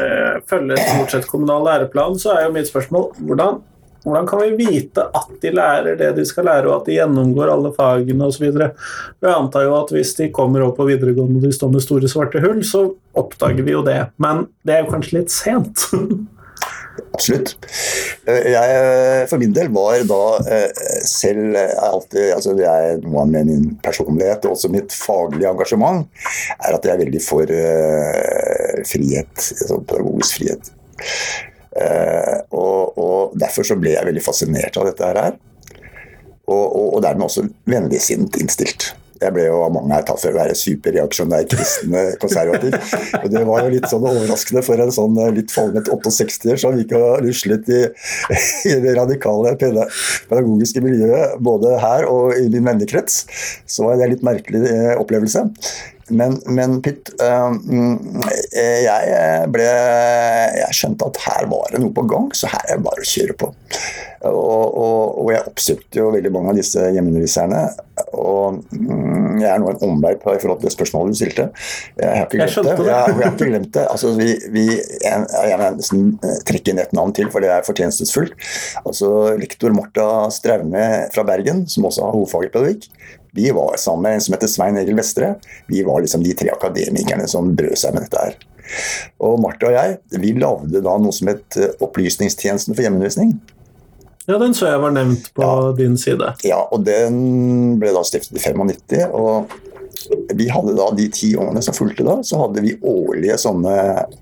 eh, 0.00 0.42
følge 0.50 0.80
stort 0.82 1.16
sett 1.16 1.30
kommunal 1.30 1.64
læreplan, 1.66 2.18
så 2.20 2.36
er 2.36 2.46
jo 2.46 2.52
mitt 2.56 2.70
spørsmål 2.70 3.08
hvordan, 3.28 3.60
hvordan 4.06 4.28
kan 4.28 4.44
vi 4.44 4.68
vite 4.68 5.08
at 5.18 5.32
de 5.42 5.54
lærer 5.56 5.98
det 6.00 6.12
de 6.18 6.26
skal 6.28 6.48
lære, 6.50 6.68
og 6.68 6.80
at 6.80 6.90
de 6.90 6.98
gjennomgår 6.98 7.54
alle 7.54 7.72
fagene 7.76 8.28
osv.? 8.28 8.46
Jeg 8.52 9.32
antar 9.32 9.66
jo 9.66 9.74
at 9.80 9.92
hvis 9.96 10.14
de 10.20 10.30
kommer 10.34 10.66
opp 10.66 10.78
på 10.80 10.88
videregående 10.90 11.40
og 11.40 11.48
de 11.48 11.56
står 11.56 11.74
med 11.74 11.86
store, 11.86 12.12
svarte 12.12 12.44
hull, 12.44 12.62
så 12.66 12.88
oppdager 13.16 13.64
vi 13.66 13.76
jo 13.76 13.84
det. 13.86 14.02
Men 14.22 14.48
det 14.66 14.76
er 14.76 14.84
jo 14.84 14.94
kanskje 14.94 15.20
litt 15.22 15.34
sent? 15.34 15.88
Absolutt. 17.16 17.54
Jeg, 18.26 19.26
for 19.30 19.40
min 19.40 19.54
del 19.56 19.70
var 19.74 20.02
da 20.08 20.20
selv 21.06 21.56
alltid 21.56 22.32
altså 22.34 22.54
Det 22.56 22.66
er 22.68 23.00
noe 23.04 23.24
med 23.30 23.48
min 23.48 23.66
personlighet 23.84 24.44
og 24.46 24.56
også 24.56 24.70
mitt 24.72 24.94
faglige 24.94 25.50
engasjement, 25.50 26.06
er 26.58 26.76
at 26.76 26.86
jeg 26.86 26.94
er 26.94 27.02
veldig 27.04 27.22
for 27.24 27.52
frihet. 28.90 29.46
Altså 29.62 29.80
pedagogisk 29.84 30.40
frihet. 30.40 30.72
Og, 32.50 32.98
og, 32.98 33.34
Derfor 33.36 33.66
så 33.68 33.76
ble 33.80 33.96
jeg 33.96 34.08
veldig 34.08 34.24
fascinert 34.24 34.76
av 34.80 34.88
dette 34.88 35.10
her. 35.10 35.34
Og, 36.46 36.64
og, 36.64 36.86
og 36.96 37.02
dermed 37.04 37.26
også 37.26 37.48
vennligsinnet 37.68 38.38
innstilt. 38.40 38.92
Jeg 39.22 39.34
ble 39.34 39.46
jo 39.46 39.62
av 39.64 39.72
mange 39.74 39.94
her 39.94 40.04
tatt 40.06 40.20
for 40.20 40.34
å 40.34 40.38
være 40.38 40.56
superreaksjonær 40.58 41.48
kristne 41.50 42.04
konservativ. 42.22 42.76
Og 43.22 43.28
det 43.32 43.42
var 43.48 43.64
jo 43.64 43.72
litt 43.72 43.88
sånn 43.90 44.06
overraskende 44.06 44.62
for 44.66 44.82
en 44.82 44.94
sånn 44.94 45.18
litt 45.36 45.54
falmet 45.54 45.90
68-er 45.90 46.60
som 46.60 46.76
gikk 46.78 46.94
og 46.98 47.24
ruslet 47.24 47.68
i, 47.72 47.82
i, 48.70 48.76
det 48.84 48.96
radikale 48.98 49.56
pedagogiske 49.60 50.84
miljøet, 50.84 51.36
både 51.42 51.76
her 51.82 52.08
og 52.10 52.36
i 52.36 52.46
min 52.52 52.66
vennekrets. 52.68 53.24
Så 53.66 53.86
var 53.86 53.98
det 53.98 54.08
en 54.08 54.16
litt 54.16 54.26
merkelig 54.26 54.64
opplevelse. 55.00 55.46
Men, 56.14 56.36
men 56.46 56.76
Pytt, 56.84 57.10
jeg 57.18 59.46
ble 59.50 59.64
Jeg 59.66 60.76
skjønte 60.78 61.08
at 61.10 61.18
her 61.24 61.48
var 61.50 61.72
det 61.74 61.80
noe 61.82 61.94
på 61.94 62.04
gang, 62.06 62.28
så 62.36 62.50
her 62.52 62.68
er 62.68 62.78
det 62.78 62.86
bare 62.86 63.02
å 63.02 63.08
kjøre 63.10 63.34
på. 63.40 63.50
Og, 64.26 64.76
og, 64.80 65.18
og 65.22 65.32
jeg 65.34 65.44
oppsøkte 65.50 66.00
jo 66.00 66.12
veldig 66.14 66.32
mange 66.34 66.52
av 66.52 66.60
disse 66.60 66.84
hjemmeunderviserne. 66.94 67.60
Og 68.16 68.62
mm, 68.72 69.42
jeg 69.42 69.50
er 69.50 69.60
nå 69.62 69.70
en 69.72 69.82
omvei 69.86 70.14
i 70.16 70.20
forhold 70.22 70.62
til 70.62 70.68
det 70.68 70.74
spørsmålet 70.74 71.14
du 71.14 71.20
stilte. 71.20 71.48
Jeg 72.00 72.12
har 72.12 72.26
ikke 72.26 72.40
glemt 72.40 72.56
det. 72.56 72.88
Jeg, 72.88 72.96
jeg 72.96 73.26
har 73.26 73.34
ikke 73.34 73.50
glemt 73.50 73.70
det. 73.76 73.84
Altså, 73.92 74.14
vi, 74.18 74.30
vi, 74.54 74.64
jeg, 74.78 75.26
jeg 75.50 75.60
vil 75.60 75.78
nesten 75.80 76.08
trekke 76.48 76.72
inn 76.72 76.82
et 76.82 76.96
navn 76.96 77.14
til, 77.16 77.30
for 77.34 77.44
det 77.44 77.52
er 77.52 77.66
fortjenstfullt. 77.66 78.34
Altså, 78.84 79.12
lektor 79.42 79.76
Marta 79.76 80.08
Straume 80.34 80.88
fra 81.14 81.26
Bergen, 81.28 81.66
som 81.70 81.90
også 81.90 82.08
har 82.08 82.16
hovedfag 82.16 82.48
i 82.48 82.52
pedagogikk. 82.54 82.90
Vi 83.36 83.50
var 83.54 83.76
sammen 83.80 84.06
med 84.06 84.16
en 84.16 84.24
som 84.24 84.36
heter 84.36 84.50
Svein 84.50 84.78
Egil 84.80 84.96
Vestre. 84.96 85.34
Vi 85.68 85.82
var 85.86 86.00
liksom 86.00 86.24
de 86.24 86.32
tre 86.36 86.52
akademikerne 86.54 87.28
som 87.28 87.52
brød 87.56 87.76
seg 87.76 87.96
med 87.96 88.06
dette 88.06 88.22
her. 88.22 88.38
Og 89.22 89.36
Martha 89.42 89.68
og 89.68 89.76
jeg 89.76 90.22
vi 90.22 90.32
lagde 90.40 90.80
da 90.82 90.96
noe 90.98 91.14
som 91.14 91.30
het 91.30 91.58
Opplysningstjenesten 91.84 92.74
for 92.74 92.86
hjemmeundervisning. 92.86 93.36
Ja, 94.26 94.40
den 94.42 94.56
så 94.58 94.66
jeg 94.72 94.80
var 94.82 94.90
nevnt 94.90 95.28
på 95.36 95.44
ja. 95.46 95.68
din 95.78 95.94
side. 96.00 96.32
Ja, 96.48 96.64
og 96.64 96.82
den 96.88 97.76
ble 97.78 97.92
da 97.94 98.02
stiftet 98.08 98.40
i 98.40 98.42
95. 98.42 99.04
og 99.14 99.52
vi 100.34 100.48
hadde 100.52 100.74
da 100.76 100.88
De 100.96 101.06
ti 101.12 101.32
årene 101.38 101.62
som 101.64 101.76
fulgte 101.76 102.06
da, 102.06 102.18
så 102.26 102.40
hadde 102.44 102.64
vi 102.64 102.76
årlige 102.86 103.38
sånne 103.40 103.74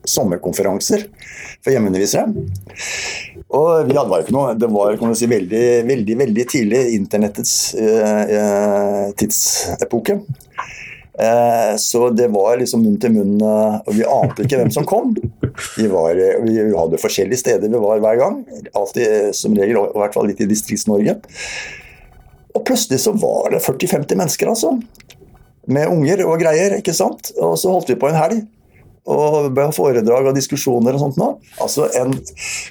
sommerkonferanser 0.08 1.06
for 1.64 1.74
hjemmeundervisere. 1.74 2.28
Og 3.54 3.88
vi 3.88 3.96
hadde 3.96 4.10
bare 4.10 4.24
ikke 4.24 4.36
noe, 4.36 4.54
Det 4.58 4.70
var 4.72 4.96
kan 5.00 5.12
du 5.12 5.18
si, 5.18 5.30
veldig, 5.30 5.66
veldig 5.88 6.18
veldig 6.24 6.48
tidlig 6.50 6.82
internettets 6.98 7.54
eh, 7.74 9.12
tidsepoke. 9.20 10.20
Eh, 11.18 11.76
så 11.76 12.10
det 12.10 12.28
var 12.28 12.56
liksom 12.58 12.82
munn 12.82 12.98
til 12.98 13.12
munn, 13.14 13.36
eh, 13.38 13.76
og 13.86 13.94
vi 13.94 14.06
ante 14.08 14.44
ikke 14.44 14.58
hvem 14.58 14.72
som 14.74 14.86
kom. 14.88 15.14
Vi, 15.76 15.86
var, 15.90 16.18
eh, 16.18 16.40
vi 16.42 16.58
hadde 16.74 16.98
forskjellige 16.98 17.38
steder 17.44 17.70
vi 17.70 17.82
var 17.82 18.02
hver 18.02 18.18
gang. 18.18 18.40
Alltid 18.74 19.30
som 19.38 19.54
regel, 19.54 19.78
i 19.78 20.02
hvert 20.02 20.16
fall 20.16 20.26
litt 20.30 20.42
i 20.42 20.48
Distrikts-Norge. 20.50 21.20
Og 22.54 22.64
plutselig 22.66 23.00
så 23.04 23.14
var 23.14 23.54
det 23.54 23.62
40-50 23.62 24.18
mennesker, 24.18 24.50
altså. 24.50 24.74
Med 25.66 25.88
unger 25.88 26.26
og 26.26 26.40
greier, 26.42 26.76
ikke 26.78 26.94
sant. 26.96 27.32
Og 27.40 27.58
så 27.60 27.70
holdt 27.72 27.90
vi 27.92 28.00
på 28.00 28.08
en 28.10 28.18
helg. 28.18 28.38
Og 29.04 29.52
ble 29.52 29.72
foredrag 29.76 30.26
og 30.30 30.36
diskusjoner 30.36 30.92
og 30.96 31.00
sånt 31.02 31.18
nå. 31.20 31.28
Altså 31.60 31.82
en 32.00 32.10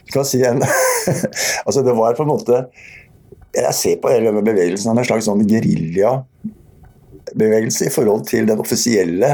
Skal 0.09 0.25
si 0.25 0.39
en 0.47 0.59
Altså 1.67 1.81
det 1.85 1.93
var 1.93 2.17
på 2.17 2.23
en 2.25 2.31
måte 2.31 2.55
Jeg 3.53 3.73
ser 3.77 4.01
på 4.01 4.09
hele 4.09 4.25
denne 4.31 4.41
bevegelsen 4.45 4.85
som 4.87 4.97
en 4.97 5.05
slags 5.05 5.25
sånn 5.29 5.45
geriljabevegelse 5.45 7.85
i 7.85 7.93
forhold 7.93 8.25
til 8.31 8.43
den 8.49 8.61
offisielle 8.63 9.29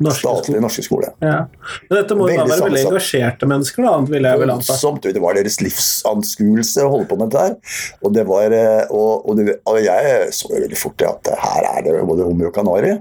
Norske 0.00 0.24
statlige 0.24 0.62
norske 0.64 0.84
skole. 0.86 1.10
Ja. 1.20 1.42
Men 1.90 1.98
dette 1.98 2.16
må 2.16 2.30
jo 2.30 2.38
da 2.38 2.46
være 2.48 2.66
veldig 2.70 2.84
engasjerte 2.88 3.48
mennesker, 3.50 3.84
da, 3.84 3.96
vil 4.08 4.28
jeg 4.30 4.40
vel 4.40 4.52
anta. 4.54 4.76
Det 5.04 5.20
var 5.20 5.36
deres 5.36 5.60
livsanskuelse 5.60 6.86
å 6.86 6.92
holde 6.94 7.08
på 7.10 7.18
med 7.20 7.28
dette 7.28 7.46
her. 7.46 7.78
Og, 8.00 8.14
det 8.16 8.24
var, 8.28 8.56
eh, 8.56 8.84
og, 8.88 9.28
og, 9.28 9.36
det, 9.40 9.58
og 9.68 9.80
jeg 9.84 10.30
så 10.36 10.52
jo 10.54 10.56
veldig 10.56 10.80
fort 10.80 11.04
at 11.10 11.32
her 11.44 11.68
er 11.74 11.84
det 11.84 11.98
både 12.08 12.28
hummer 12.28 12.48
og 12.48 12.56
kanari. 12.56 12.94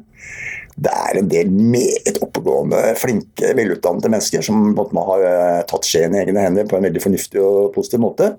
Det 0.79 0.91
er 0.95 1.17
en 1.19 1.27
del 1.27 1.49
meget 1.51 2.19
oppegående, 2.23 2.79
flinke, 2.99 3.51
velutdannede 3.57 4.11
mennesker 4.11 4.43
som 4.45 4.69
måte 4.77 5.03
har 5.09 5.23
eh, 5.27 5.61
tatt 5.67 5.87
skjeen 5.87 6.15
i 6.15 6.21
egne 6.21 6.45
hender 6.45 6.67
på 6.69 6.77
en 6.77 6.87
veldig 6.87 7.03
fornuftig 7.03 7.41
og 7.43 7.73
positiv 7.75 8.03
måte. 8.03 8.29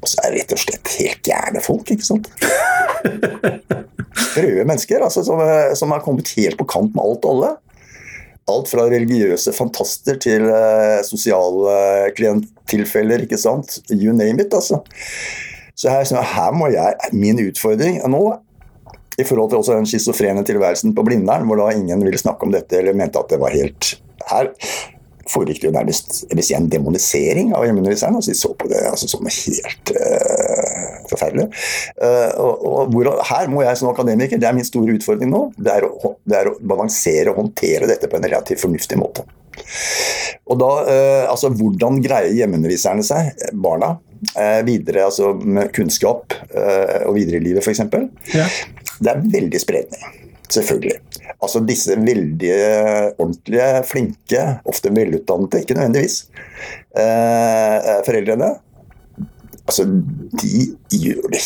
Og 0.00 0.08
så 0.10 0.22
er 0.22 0.34
det 0.34 0.42
rett 0.42 0.56
og 0.56 0.62
slett 0.64 0.94
helt 0.98 1.30
gærne 1.30 1.62
folk, 1.64 1.94
ikke 1.94 2.08
sant. 2.08 2.30
Røde 4.34 4.64
mennesker 4.66 5.04
altså, 5.06 5.22
som, 5.26 5.42
eh, 5.44 5.74
som 5.78 5.94
har 5.94 6.02
kommet 6.02 6.34
helt 6.38 6.58
på 6.58 6.66
kant 6.70 6.94
med 6.96 7.04
alt 7.04 7.28
og 7.28 7.36
alle. 7.36 7.52
Alt 8.50 8.68
fra 8.68 8.86
religiøse 8.92 9.54
fantaster 9.56 10.18
til 10.20 10.44
uh, 10.50 11.00
sosiale 11.06 12.10
klienttilfeller, 12.16 13.24
ikke 13.24 13.40
sant. 13.40 13.78
You 13.90 14.12
name 14.12 14.44
it, 14.44 14.52
altså. 14.52 14.82
Så 15.74 15.90
her, 15.90 16.04
så 16.06 16.20
her 16.22 16.52
må 16.54 16.68
jeg 16.70 17.14
Min 17.16 17.40
utfordring 17.42 17.98
nå, 18.10 18.22
i 19.18 19.24
forhold 19.26 19.50
til 19.50 19.60
også 19.60 19.78
den 19.78 19.88
schizofrene 19.88 20.44
tilværelsen 20.46 20.94
på 20.94 21.04
Blindern, 21.06 21.46
hvor 21.48 21.60
da 21.60 21.72
ingen 21.74 22.02
ville 22.04 22.20
snakke 22.20 22.46
om 22.46 22.54
dette 22.54 22.78
eller 22.78 22.96
mente 22.98 23.20
at 23.20 23.30
det 23.30 23.40
var 23.42 23.54
helt 23.54 23.94
Her 24.28 24.50
foregikk 25.30 25.62
det 25.62 25.68
jo 25.68 25.74
nærmest 25.74 26.24
jeg 26.28 26.38
vil 26.38 26.46
si, 26.46 26.56
en 26.56 26.70
demonisering 26.70 27.52
av 27.56 27.66
hjemmeunderviseren. 27.66 28.18
Altså, 28.18 28.32
de 28.32 28.38
så 28.38 28.52
på 28.58 28.70
det 28.70 28.80
altså, 28.88 29.08
som 29.10 29.28
helt 29.28 29.92
uh, 29.96 31.04
forferdelig. 31.10 31.48
Uh, 32.00 32.30
og, 32.42 32.66
og 32.70 32.94
hvor, 32.94 33.10
her 33.30 33.52
må 33.52 33.64
jeg 33.64 33.80
som 33.80 33.92
akademiker, 33.92 34.40
det 34.40 34.48
er 34.48 34.56
min 34.56 34.68
store 34.68 34.96
utfordring 34.98 35.32
nå, 35.32 35.46
det 35.56 35.78
er 35.78 35.88
å, 35.88 36.14
det 36.24 36.40
er 36.40 36.50
å 36.50 36.56
balansere 36.60 37.32
og 37.32 37.42
håndtere 37.42 37.90
dette 37.90 38.10
på 38.10 38.20
en 38.20 38.28
relativt 38.28 38.64
fornuftig 38.64 39.00
måte. 39.00 39.26
Og 40.50 40.58
da, 40.60 40.72
uh, 40.88 41.24
altså 41.30 41.52
Hvordan 41.54 42.02
greier 42.04 42.34
hjemmeunderviserne 42.34 43.06
seg, 43.06 43.32
barna, 43.54 43.96
videre 44.64 45.02
altså 45.04 45.34
med 45.36 45.68
kunnskap 45.76 46.32
og 46.56 47.10
videre 47.12 47.36
i 47.36 47.44
livet 47.44 47.60
f.eks.? 47.60 47.82
Ja. 48.32 48.46
Det 48.96 49.10
er 49.12 49.20
veldig 49.34 49.60
spredning. 49.60 50.06
Selvfølgelig. 50.52 50.98
Altså 51.42 51.60
disse 51.64 51.96
veldig 51.98 52.52
ordentlige, 53.18 53.70
flinke, 53.88 54.42
ofte 54.68 54.92
velutdannede, 54.92 55.62
ikke 55.64 55.76
nødvendigvis, 55.78 56.18
eh, 56.96 58.04
foreldrene 58.06 58.54
Altså, 59.64 59.86
de 60.42 60.66
gjør 60.92 61.30
det 61.32 61.40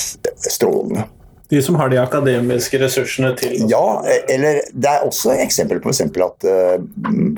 strålende. 0.50 1.04
De 1.48 1.61
som 1.64 1.78
har 1.80 1.88
de 1.88 2.00
akademiske 2.00 2.80
ressursene 2.82 3.30
til 3.38 3.70
Ja, 3.70 4.02
eller 4.28 4.61
det 4.74 4.90
er 4.90 5.06
også 5.06 5.37
eksempel 5.38 5.80
på 5.80 5.92
eksempel 5.94 6.26
at 6.26 6.44
uh, 6.44 6.74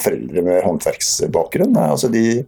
foreldre 0.03 0.43
med 0.47 0.65
håndverksbakgrunn 0.65 1.79
altså 1.79 2.11
de, 2.11 2.41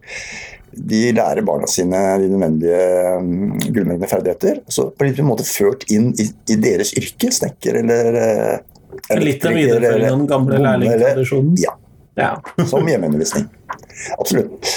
de 0.73 1.03
lærer 1.15 1.45
barna 1.47 1.69
sine 1.71 2.01
de 2.19 2.27
nødvendige 2.33 2.81
um, 3.15 3.53
grunnleggende 3.61 4.11
ferdigheter. 4.11 4.59
Så 4.67 4.89
blir 4.97 5.13
de 5.13 5.21
på 5.21 5.23
en 5.23 5.31
måte 5.31 5.47
ført 5.47 5.87
inn 5.93 6.11
i, 6.19 6.27
i 6.51 6.59
deres 6.59 6.91
yrke, 6.99 7.31
snekker 7.31 7.79
eller 7.79 8.19
uh, 8.19 8.72
Litt 9.09 9.45
av 9.45 9.55
videreføringen 9.57 10.13
av 10.13 10.19
den 10.19 10.29
gamle 10.29 10.59
lærlingtradisjonen. 10.63 11.57
Ja, 11.61 11.75
Ja. 12.15 12.37
som 12.69 12.87
hjemmeundervisning. 12.87 13.49
Absolutt. 14.17 14.69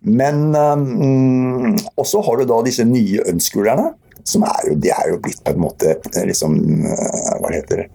Men 0.00 0.54
um, 0.54 1.76
også 1.96 2.22
har 2.26 2.40
du 2.40 2.46
da 2.50 2.60
disse 2.66 2.86
nye 2.86 3.24
ønskelerne. 3.32 3.92
Som 4.28 4.44
er 4.46 4.68
jo, 4.68 4.76
de 4.78 4.92
er 4.94 5.08
jo 5.10 5.18
blitt 5.18 5.40
på 5.42 5.50
en 5.50 5.64
måte 5.64 5.96
liksom 6.28 6.52
uh, 6.86 7.32
Hva 7.42 7.50
heter 7.50 7.80
det? 7.82 7.86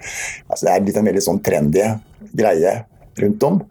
Altså, 0.49 0.65
det 0.65 0.73
er 0.73 0.83
blitt 0.83 0.99
en 0.99 1.07
veldig 1.07 1.23
sånn 1.23 1.39
trendy 1.45 1.85
greie 2.35 2.73
rundt 3.21 3.45
om. 3.47 3.61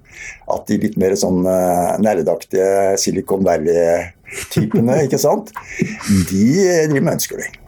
At 0.54 0.64
de 0.70 0.78
litt 0.80 0.96
mer 1.00 1.12
sånn 1.20 1.44
uh, 1.44 1.98
nerdaktige 2.00 2.96
Silicon 3.00 3.44
Valley-typene, 3.46 5.02
ikke 5.06 5.20
sant, 5.20 5.52
de 6.08 6.22
driver 6.32 7.00
med 7.02 7.14
ønskeling. 7.18 7.60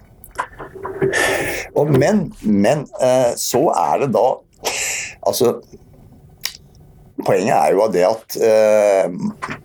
Og 1.78 1.90
men, 1.94 2.26
men 2.42 2.86
eh, 3.02 3.32
så 3.38 3.68
er 3.74 4.04
det 4.04 4.12
da 4.16 4.26
Altså 5.28 5.58
Poenget 7.18 7.54
er 7.54 7.72
jo 7.74 7.82
av 7.82 7.94
det 7.94 8.04
at 8.06 8.36
eh, 8.46 9.56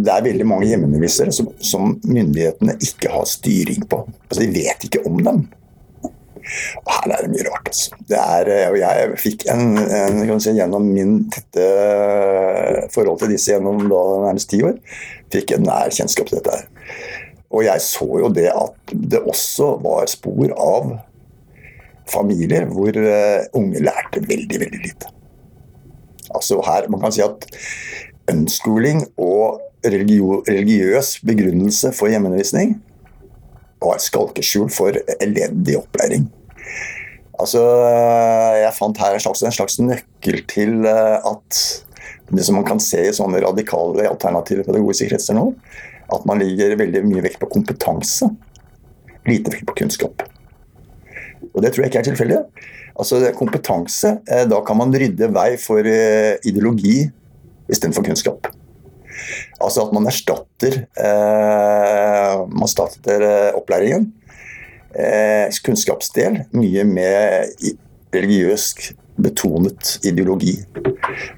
det 0.00 0.12
er 0.14 0.22
veldig 0.24 0.44
mange 0.46 0.68
hjemmeundervisere 0.70 1.32
som, 1.34 1.48
som 1.58 1.96
myndighetene 2.06 2.76
ikke 2.78 3.10
har 3.10 3.24
styring 3.26 3.82
på. 3.90 4.04
Altså 4.28 4.44
De 4.44 4.52
vet 4.54 4.86
ikke 4.86 5.02
om 5.08 5.18
dem. 5.26 5.40
Og 6.84 6.92
her 6.94 7.14
er 7.16 7.24
det 7.24 7.32
mye 7.32 7.46
rart. 7.48 7.70
Altså. 7.72 7.98
Det 8.08 8.20
er, 8.20 8.50
eh, 8.54 8.68
og 8.70 8.78
jeg 8.80 9.18
fikk 9.24 9.46
en, 9.52 9.64
en 9.82 10.42
si, 10.42 10.54
gjennom 10.56 10.86
min 10.86 11.16
tette 11.34 11.66
forhold 12.94 13.20
til 13.20 13.34
disse 13.34 13.54
gjennom 13.54 13.82
da, 13.90 14.02
nærmest 14.28 14.50
ti 14.52 14.62
år, 14.66 14.78
fikk 15.34 15.56
en 15.56 15.66
nær 15.68 15.92
kjennskap 15.94 16.30
til 16.30 16.40
dette. 16.40 16.56
her. 16.56 16.68
Og 17.50 17.64
jeg 17.66 17.82
så 17.82 18.06
jo 18.22 18.28
det 18.32 18.50
at 18.54 18.92
det 18.94 19.22
også 19.26 19.72
var 19.82 20.10
spor 20.10 20.52
av 20.54 20.92
familier 22.10 22.66
hvor 22.70 22.94
eh, 22.94 23.46
unge 23.58 23.82
lærte 23.82 24.22
veldig, 24.22 24.60
veldig 24.62 24.82
lite. 24.84 25.10
Altså 26.30 26.60
her, 26.66 26.86
Man 26.90 27.02
kan 27.02 27.14
si 27.14 27.22
at 27.24 27.46
unschooling 28.30 29.02
og 29.18 29.60
religiøs 29.82 31.16
begrunnelse 31.26 31.90
for 31.96 32.12
hjemmeundervisning 32.12 32.76
var 33.80 33.96
et 33.96 34.04
skalkeskjul 34.04 34.68
for 34.70 34.96
elendig 35.18 35.78
opplæring. 35.78 36.28
Altså, 37.40 37.62
Jeg 38.60 38.74
fant 38.76 38.98
her 39.00 39.14
en 39.16 39.22
slags, 39.24 39.42
en 39.42 39.54
slags 39.56 39.78
nøkkel 39.80 40.42
til 40.50 40.84
eh, 40.84 41.16
at 41.24 41.60
det 42.30 42.44
som 42.46 42.60
man 42.60 42.66
kan 42.68 42.78
se 42.82 43.08
i 43.08 43.14
sånne 43.14 43.40
radikale 43.42 44.06
alternative 44.06 44.62
pedagogiske 44.66 45.08
kretser 45.10 45.34
nå, 45.34 45.48
at 46.14 46.26
man 46.28 46.40
ligger 46.42 46.76
veldig 46.80 47.02
mye 47.06 47.24
vekt 47.24 47.40
på 47.42 47.48
kompetanse, 47.50 48.28
lite 49.28 49.52
vekt 49.52 49.66
på 49.68 49.76
kunnskap. 49.82 50.24
Og 51.50 51.62
det 51.64 51.72
tror 51.72 51.84
jeg 51.84 51.92
ikke 51.92 52.02
er 52.02 52.08
tilfeldig. 52.10 52.38
Altså 53.00 53.20
Kompetanse, 53.36 54.18
eh, 54.28 54.44
da 54.50 54.60
kan 54.66 54.76
man 54.76 54.92
rydde 54.92 55.30
vei 55.32 55.54
for 55.60 55.86
eh, 55.86 56.36
ideologi 56.44 57.04
istedenfor 57.70 58.04
kunnskap. 58.04 58.50
Altså 59.60 59.86
at 59.86 59.92
man 59.94 60.08
erstatter, 60.10 60.82
eh, 61.00 62.34
man 62.46 62.66
erstatter 62.66 63.54
opplæringen, 63.56 64.10
kunnskapsdel, 65.64 66.40
mye 66.50 66.82
med 66.82 67.52
religiøst 68.10 68.90
betonet 69.24 69.96
ideologi. 70.06 70.56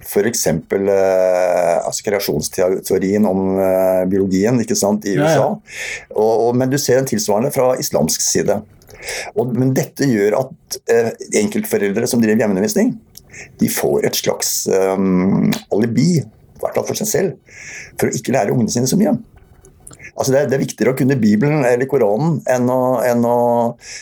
F.eks. 0.02 0.46
Eh, 0.46 1.76
altså 1.82 2.06
kreasjonsteorien 2.06 3.26
om 3.28 3.56
eh, 3.58 4.02
biologien 4.10 4.60
i 4.60 4.66
USA. 4.68 4.92
ja. 5.22 5.48
Og, 6.14 6.32
og, 6.48 6.52
men 6.58 6.72
du 6.72 6.78
ser 6.80 7.00
en 7.00 7.08
tilsvarende 7.08 7.52
fra 7.54 7.72
islamsk 7.80 8.24
side. 8.24 8.60
Og, 9.34 9.54
men 9.58 9.72
dette 9.76 10.06
gjør 10.08 10.38
at 10.44 10.78
eh, 10.92 11.10
enkeltforeldre 11.42 12.08
som 12.10 12.22
driver 12.22 12.44
hjemmeundervisning, 12.44 12.94
de 13.58 13.68
får 13.72 14.06
et 14.06 14.18
slags 14.18 14.66
um, 14.68 15.48
alibi, 15.72 16.20
i 16.20 16.62
hvert 16.62 16.76
fall 16.76 16.86
for 16.86 17.00
seg 17.00 17.08
selv, 17.08 17.60
for 17.98 18.10
å 18.10 18.16
ikke 18.18 18.34
lære 18.36 18.52
ungene 18.54 18.70
sine 18.70 18.90
så 18.90 18.98
mye. 19.00 19.14
Altså 20.12 20.34
det, 20.34 20.42
er, 20.42 20.50
det 20.50 20.58
er 20.58 20.62
viktigere 20.66 20.92
å 20.92 20.98
kunne 20.98 21.16
Bibelen 21.20 21.64
eller 21.64 21.88
Koranen 21.88 22.42
enn 22.52 22.68
å, 22.70 22.82
enn 23.06 23.24
å 23.24 23.36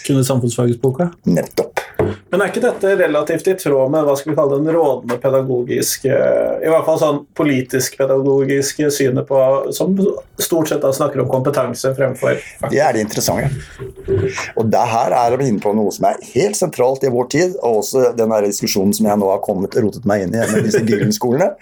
Kunne 0.07 0.27
samfunnsfagsboka. 0.27 1.13
Nettopp. 1.31 1.80
Men 2.31 2.43
er 2.43 2.51
ikke 2.51 2.63
dette 2.65 2.95
relativt 3.01 3.51
i 3.51 3.55
tråd 3.59 3.93
med 3.93 4.07
hva 4.07 4.15
skal 4.19 4.33
vi 4.33 4.37
kalle 4.39 4.59
den 4.61 4.75
rådende 4.75 5.19
pedagogiske 5.23 6.11
I 6.11 6.71
hvert 6.73 6.87
fall 6.89 7.01
sånn 7.01 7.21
politisk-pedagogiske 7.39 8.91
synet 8.95 9.29
på 9.29 9.41
Som 9.77 9.97
stort 10.41 10.71
sett 10.71 10.83
da 10.85 10.93
snakker 10.97 11.25
om 11.25 11.31
kompetanse 11.31 11.93
fremfor 11.97 12.41
Det 12.71 12.81
er 12.81 12.97
det 12.97 13.05
interessante. 13.05 13.51
Og 14.59 14.69
det 14.71 14.83
her 14.93 15.15
er 15.17 15.37
vi 15.41 15.51
inne 15.51 15.63
på 15.63 15.73
noe 15.77 15.93
som 15.95 16.09
er 16.11 16.21
helt 16.33 16.59
sentralt 16.59 17.05
i 17.07 17.13
vår 17.13 17.29
tid, 17.33 17.55
og 17.61 17.83
også 17.83 18.11
den 18.17 18.33
der 18.33 18.47
diskusjonen 18.49 18.93
som 18.97 19.09
jeg 19.09 19.21
nå 19.21 19.29
har 19.31 19.43
kommet, 19.45 19.77
rotet 19.83 20.07
meg 20.09 20.25
inn 20.25 20.35
i 20.35 20.43
med 20.51 20.67
disse 20.67 20.83
Gylen-skolene. 20.87 21.53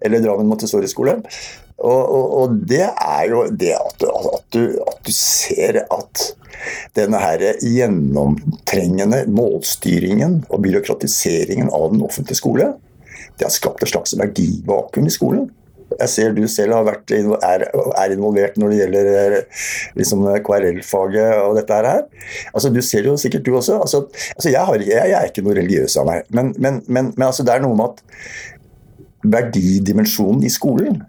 Eller 0.00 0.22
Drammen 0.24 0.48
Montessori-skole. 0.48 1.18
Og, 1.80 2.00
og, 2.00 2.24
og 2.40 2.56
det 2.68 2.86
er 2.88 3.24
jo 3.30 3.44
det 3.56 3.74
at 3.76 4.04
du, 4.54 4.62
at, 4.84 5.00
du, 5.06 5.12
ser 5.14 5.82
at 5.86 6.24
denne 6.98 7.20
her 7.22 7.44
gjennomtrengende 7.64 9.24
målstyringen 9.32 10.42
og 10.50 10.64
byråkratiseringen 10.66 11.70
av 11.72 11.90
den 11.94 12.04
offentlige 12.06 12.40
skole, 12.40 12.72
det 13.38 13.46
har 13.46 13.54
skapt 13.54 13.82
et 13.84 13.92
slags 13.92 14.14
verdivakuum 14.18 15.08
i 15.08 15.14
skolen. 15.14 15.48
Jeg 15.98 16.10
ser 16.12 16.34
du 16.36 16.44
selv 16.48 16.76
har 16.76 16.84
vært, 16.86 17.10
er, 17.10 17.64
er, 17.66 18.12
involvert 18.14 18.58
når 18.60 18.70
det 18.70 18.78
gjelder 18.78 19.36
liksom, 19.98 20.22
KRL-faget 20.46 21.40
og 21.42 21.56
dette 21.58 21.80
her. 21.80 22.04
Altså, 22.52 22.70
du 22.70 22.78
ser 22.84 23.08
jo 23.08 23.16
sikkert 23.18 23.48
du 23.48 23.56
også. 23.56 23.80
Altså, 23.82 24.04
altså 24.36 24.52
jeg, 24.52 24.62
har, 24.68 24.84
jeg, 24.84 24.94
jeg, 24.94 25.16
er 25.18 25.32
ikke 25.32 25.44
noe 25.46 25.56
religiøs 25.58 25.98
av 26.00 26.06
meg, 26.06 26.28
men, 26.30 26.52
men, 26.58 26.82
men, 26.86 27.10
men 27.16 27.26
altså, 27.26 27.46
det 27.46 27.56
er 27.56 27.64
noe 27.64 27.78
med 27.78 27.90
at 27.90 28.04
verdidimensjonen 29.34 30.46
i 30.46 30.52
skolen 30.52 31.02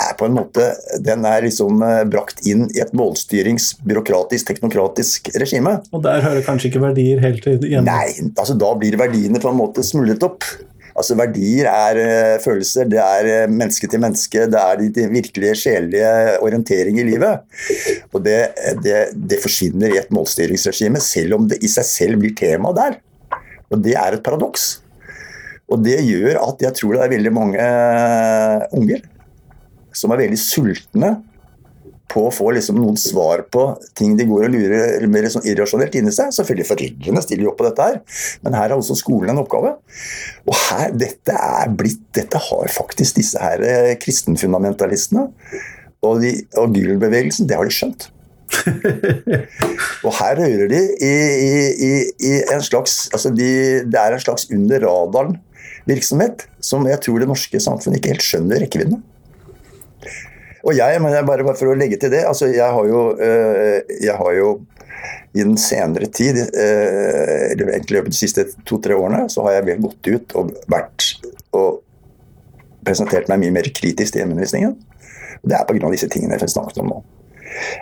er 0.00 0.16
på 0.18 0.26
en 0.26 0.36
måte 0.36 0.70
Den 1.04 1.24
er 1.28 1.44
liksom 1.44 1.82
brakt 2.10 2.42
inn 2.48 2.66
i 2.74 2.82
et 2.82 2.92
målstyrings, 2.96 3.72
byråkratisk, 3.86 4.50
teknokratisk 4.50 5.30
regime. 5.40 5.78
Og 5.94 6.02
der 6.04 6.24
hører 6.24 6.44
kanskje 6.46 6.70
ikke 6.70 6.82
verdier 6.84 7.22
helt 7.22 7.46
igjen? 7.50 7.86
Nei, 7.86 8.10
altså 8.34 8.56
da 8.58 8.72
blir 8.78 8.98
verdiene 9.00 9.42
på 9.42 9.52
en 9.52 9.60
måte 9.60 9.84
smullet 9.86 10.22
opp. 10.26 10.46
Altså 11.00 11.16
Verdier 11.18 11.68
er 11.70 12.00
uh, 12.00 12.40
følelser, 12.42 12.88
det 12.90 13.00
er 13.00 13.28
uh, 13.28 13.52
menneske 13.52 13.88
til 13.90 14.02
menneske, 14.02 14.46
det 14.50 14.60
er 14.60 14.82
de, 14.82 15.06
virkelige 15.12 15.56
sjelelige 15.62 16.10
orientering 16.44 16.98
i 17.00 17.06
livet. 17.06 17.46
Og 18.12 18.20
det, 18.24 18.40
det, 18.84 18.98
det, 19.14 19.40
forsvinner 19.42 19.94
i 19.94 20.00
et 20.00 20.10
målstyringsregime, 20.14 21.00
selv 21.04 21.38
om 21.38 21.48
det 21.50 21.60
i 21.64 21.70
seg 21.70 21.88
selv 21.88 22.20
blir 22.22 22.34
tema 22.36 22.74
der. 22.76 22.98
Og 23.70 23.80
det 23.84 23.94
er 23.96 24.16
et 24.16 24.24
paradoks. 24.26 24.80
Og 25.70 25.80
det 25.84 26.00
gjør 26.02 26.40
at 26.42 26.66
jeg 26.66 26.76
tror 26.76 26.96
det 26.96 27.04
er 27.04 27.14
veldig 27.14 27.32
mange 27.32 27.66
unger 28.76 29.06
som 29.96 30.12
er 30.14 30.24
veldig 30.24 30.40
sultne 30.40 31.16
på 32.10 32.24
å 32.26 32.32
få 32.34 32.50
liksom 32.56 32.78
noen 32.80 32.98
svar 32.98 33.44
på 33.54 33.64
ting 33.98 34.16
de 34.18 34.26
går 34.28 34.48
og 34.48 34.54
lurer 34.54 35.06
mer 35.10 35.28
sånn 35.30 35.46
irrasjonelt 35.48 35.94
inni 35.98 36.12
seg. 36.14 36.32
Selvfølgelig 36.34 36.68
foreldrene 36.68 37.22
stiller 37.24 37.46
jo 37.46 37.52
opp 37.52 37.60
på 37.60 37.66
dette 37.68 37.86
her, 37.86 37.98
men 38.44 38.56
her 38.58 38.72
har 38.72 38.78
også 38.78 38.98
skolen 38.98 39.32
en 39.32 39.42
oppgave. 39.44 39.76
Og 40.46 40.56
her, 40.66 40.94
dette 40.98 41.36
er 41.36 41.74
blitt 41.76 42.02
Dette 42.16 42.40
har 42.42 42.72
faktisk 42.74 43.20
disse 43.20 43.38
her 43.38 43.62
eh, 43.62 43.92
kristenfundamentalistene 44.02 45.28
og, 46.02 46.16
de, 46.24 46.32
og 46.58 46.72
Gül-bevegelsen, 46.74 47.46
det 47.46 47.54
har 47.54 47.68
de 47.68 47.74
skjønt. 47.74 48.08
og 50.06 50.16
her 50.16 50.40
hører 50.42 50.66
de 50.72 50.80
i, 51.06 51.12
i, 51.86 51.90
i 52.26 52.32
en 52.50 52.64
slags 52.66 53.04
altså 53.14 53.30
de, 53.30 53.46
Det 53.86 54.00
er 54.00 54.16
en 54.16 54.24
slags 54.24 54.48
under 54.50 54.82
radaren-virksomhet 54.82 56.48
som 56.66 56.88
jeg 56.90 56.98
tror 57.04 57.22
det 57.22 57.30
norske 57.30 57.62
samfunnet 57.62 58.00
ikke 58.00 58.16
helt 58.16 58.26
skjønner 58.26 58.64
rekkevidden 58.64 58.98
av. 58.98 59.06
Og 60.66 60.76
jeg, 60.76 61.00
men 61.00 61.14
jeg 61.14 61.26
bare, 61.28 61.46
bare 61.46 61.58
for 61.58 61.72
å 61.72 61.78
legge 61.78 61.98
til 62.00 62.12
det, 62.12 62.24
altså 62.28 62.50
jeg 62.52 62.66
har 62.76 62.88
jo, 62.88 63.04
øh, 63.16 63.94
jeg 64.02 64.16
har 64.18 64.34
jo 64.36 64.50
i 65.32 65.44
den 65.44 65.56
senere 65.60 66.08
tid, 66.12 66.40
øh, 66.42 67.44
eller 67.52 67.72
egentlig 67.76 68.02
de 68.10 68.16
siste 68.16 68.44
to-tre 68.68 68.96
årene, 68.98 69.28
så 69.30 69.44
har 69.46 69.58
jeg 69.58 69.68
vel 69.68 69.84
gått 69.86 70.10
ut 70.10 70.36
og 70.40 70.52
vært 70.70 71.06
og 71.56 71.80
presentert 72.84 73.30
meg 73.30 73.42
mye 73.44 73.54
mer 73.54 73.70
kritisk 73.74 74.14
til 74.14 74.22
hjemmeundervisningen. 74.22 74.76
Det 75.46 75.56
er 75.56 75.64
pga. 75.68 75.90
disse 75.92 76.10
tingene 76.12 76.36
jeg 76.40 76.52
snakket 76.52 76.82
om 76.82 76.92
nå. 76.92 77.00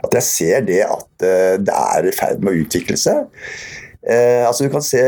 At 0.05 0.15
jeg 0.17 0.27
ser 0.27 0.63
det 0.69 0.83
at 0.87 1.27
øh, 1.27 1.59
det 1.61 1.75
er 1.75 2.09
i 2.09 2.15
ferd 2.15 2.45
med 2.45 2.55
å 2.55 2.63
utvikle 2.63 2.99
seg. 3.01 3.27
Eh, 4.09 4.45
altså 4.47 4.65
du 4.65 4.73
kan 4.73 4.85
se, 4.85 5.01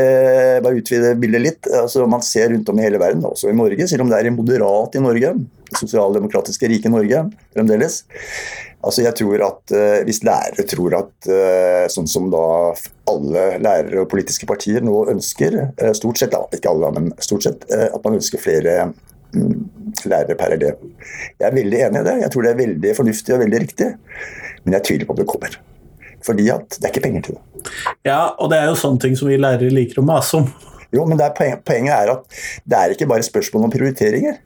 bare 0.61 0.77
utvide 0.77 1.15
bildet 1.19 1.45
litt. 1.45 1.71
altså 1.71 2.05
Man 2.09 2.23
ser 2.25 2.51
rundt 2.51 2.69
om 2.69 2.79
i 2.79 2.85
hele 2.85 2.99
verden, 3.01 3.25
også 3.25 3.49
i 3.49 3.57
Norge, 3.57 3.87
selv 3.89 4.05
om 4.05 4.11
det 4.11 4.19
er 4.19 4.33
moderat 4.35 4.97
i 4.97 5.03
Norge, 5.03 5.33
sosialdemokratiske 5.79 6.69
rike 6.71 6.91
Norge 6.91 7.23
fremdeles. 7.53 8.01
Altså 8.81 9.03
jeg 9.05 9.13
tror 9.19 9.43
at 9.45 9.73
uh, 9.75 9.99
Hvis 10.07 10.23
lærere 10.25 10.65
tror 10.69 10.95
at 10.97 11.29
uh, 11.29 11.85
sånn 11.91 12.09
som 12.09 12.31
da 12.33 12.45
alle 13.11 13.45
lærere 13.61 14.03
og 14.03 14.09
politiske 14.11 14.47
partier 14.49 14.83
nå 14.85 15.03
ønsker, 15.11 15.57
uh, 15.77 15.91
stort 15.97 16.21
sett, 16.21 16.33
da, 16.33 16.41
ikke 16.55 16.71
alle, 16.71 16.91
men 16.97 17.11
stort 17.21 17.45
sett, 17.45 17.67
at 17.69 17.99
man 18.05 18.17
ønsker 18.17 18.41
flere 18.41 18.77
um, 19.35 19.67
lærere 20.05 20.37
per 20.39 20.55
elev. 20.57 20.79
Jeg 21.37 21.49
er 21.49 21.57
veldig 21.57 21.83
enig 21.87 22.01
i 22.01 22.07
det. 22.07 22.15
Jeg 22.23 22.33
tror 22.33 22.47
det 22.47 22.53
er 22.53 22.63
veldig 22.63 22.95
fornuftig 22.97 23.35
og 23.35 23.43
veldig 23.43 23.61
riktig. 23.67 23.91
Men 24.63 24.77
jeg 24.77 24.87
tviler 24.87 25.09
på 25.09 25.15
om 25.15 25.21
det 25.21 25.29
kommer. 25.29 25.59
Fordi 26.25 26.49
at 26.53 26.77
det 26.77 26.85
er 26.85 26.93
ikke 26.93 27.05
penger 27.07 27.25
til 27.25 27.37
det. 27.37 27.71
Ja, 28.05 28.21
og 28.37 28.51
det 28.51 28.61
er 28.61 28.69
jo 28.69 28.77
sånne 28.77 29.01
ting 29.01 29.17
som 29.17 29.29
vi 29.29 29.39
lærere 29.41 29.73
liker 29.73 30.01
å 30.01 30.05
mase 30.05 30.41
om. 30.41 30.49
Jo, 30.91 31.05
men 31.07 31.21
er 31.23 31.33
poenget 31.33 31.93
er 31.95 32.11
at 32.13 32.41
det 32.67 32.77
er 32.77 32.93
ikke 32.95 33.09
bare 33.09 33.25
spørsmål 33.25 33.67
om 33.67 33.73
prioriteringer. 33.73 34.41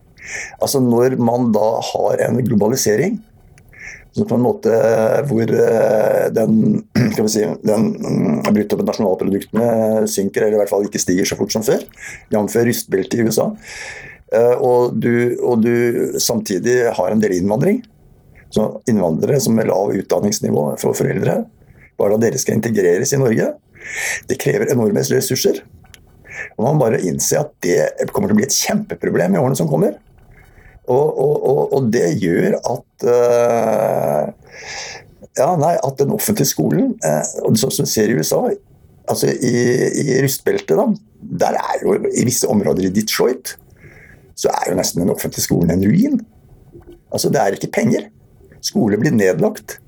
Altså 0.59 0.81
Når 0.83 1.17
man 1.21 1.51
da 1.55 1.69
har 1.91 2.27
en 2.27 2.41
globalisering 2.45 3.19
på 4.15 4.37
en 4.37 4.45
måte 4.45 4.71
hvor 5.27 5.49
eh, 5.51 6.27
den, 6.31 6.59
skal 7.13 7.27
si, 7.31 7.41
den 7.67 7.89
mm, 7.99 8.45
bruttonasjonalproduktene 8.47 10.05
synker, 10.07 10.45
eller 10.45 10.55
i 10.55 10.61
hvert 10.61 10.71
fall 10.71 10.87
ikke 10.87 11.01
stiger 11.03 11.27
så 11.27 11.35
fort 11.35 11.51
som 11.51 11.65
før, 11.67 11.83
jf. 12.31 12.55
rystbeltet 12.63 13.19
i 13.19 13.25
USA, 13.27 13.49
eh, 14.31 14.55
og 14.55 14.95
du, 15.03 15.35
og 15.43 15.65
du 15.65 16.15
samtidig 16.23 16.77
har 16.95 17.11
en 17.11 17.23
del 17.23 17.35
innvandring, 17.41 17.81
så 18.55 18.69
innvandrere 18.87 19.41
som 19.43 19.57
med 19.57 19.67
lav 19.67 19.91
utdanningsnivå 19.97 20.69
for 20.79 20.95
foreldre, 20.95 21.41
Bare 21.95 22.17
at 22.17 22.23
dere 22.25 22.39
skal 22.39 22.57
integreres 22.57 23.13
i 23.15 23.19
Norge. 23.21 23.53
Det 24.27 24.35
krever 24.41 24.71
enorme 24.73 24.99
ressurser. 24.99 25.61
Og 26.57 26.65
Man 26.65 26.81
bare 26.81 26.99
innse 27.07 27.39
at 27.39 27.53
det 27.63 28.09
kommer 28.11 28.27
til 28.27 28.35
å 28.35 28.39
bli 28.41 28.47
et 28.47 28.57
kjempeproblem 28.57 29.35
i 29.35 29.39
årene 29.39 29.55
som 29.55 29.69
kommer. 29.71 29.95
Og, 30.85 31.17
og, 31.17 31.73
og, 31.73 31.89
det 31.93 32.11
gjør 32.21 32.59
at 32.59 33.05
uh, 33.09 34.29
ja, 35.35 35.47
nei, 35.57 35.73
at 35.73 35.97
den 35.97 36.13
offentlige 36.13 36.51
skolen, 36.51 36.93
uh, 37.01 37.23
og 37.47 37.57
sånn 37.57 37.73
som 37.73 37.87
vi 37.87 37.93
ser 37.95 38.13
i 38.13 38.17
USA, 38.19 38.43
altså 39.09 39.31
i, 39.33 39.53
i 40.03 40.19
rustbeltet, 40.21 40.77
da, 40.77 40.85
der 41.45 41.57
er 41.57 41.81
jo 41.81 41.95
i 42.11 42.25
visse 42.27 42.49
områder 42.51 42.85
i 42.85 42.93
Detroit, 42.93 43.55
så 44.37 44.51
er 44.51 44.69
jo 44.69 44.77
nesten 44.77 45.01
den 45.01 45.13
offentlige 45.13 45.47
skolen 45.47 45.73
en 45.73 45.85
ruin. 45.87 46.19
Altså, 47.13 47.31
det 47.31 47.41
er 47.41 47.55
ikke 47.55 47.71
penger. 47.79 48.09
Skoler 48.65 48.99
blir 48.99 49.15
nedlagt. 49.15 49.79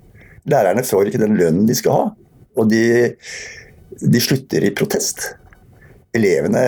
Lærerne 0.47 0.86
får 0.88 1.10
ikke 1.10 1.21
den 1.21 1.36
lønnen 1.38 1.67
de 1.67 1.75
skal 1.75 1.97
ha. 1.97 2.05
Og 2.57 2.69
de, 2.71 3.13
de 3.99 4.21
slutter 4.23 4.63
i 4.63 4.73
protest. 4.75 5.33
Elevene 6.15 6.63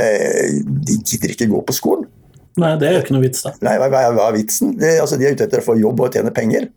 de 0.68 0.98
gidder 1.00 1.34
ikke 1.34 1.50
gå 1.50 1.62
på 1.66 1.78
skolen. 1.78 2.10
Nei, 2.60 2.74
det 2.82 2.90
er 2.90 2.98
jo 2.98 3.06
ikke 3.06 3.16
noe 3.16 3.24
vits, 3.24 3.46
da. 3.46 3.54
Nei, 3.66 3.78
hva, 3.82 4.04
er 4.10 4.36
vitsen? 4.36 4.76
De, 4.80 4.92
altså, 5.02 5.20
de 5.20 5.28
er 5.28 5.38
ute 5.38 5.48
etter 5.48 5.64
å 5.64 5.66
få 5.66 5.78
jobb 5.80 6.06
og 6.06 6.14
tjene 6.16 6.34
penger. 6.36 6.70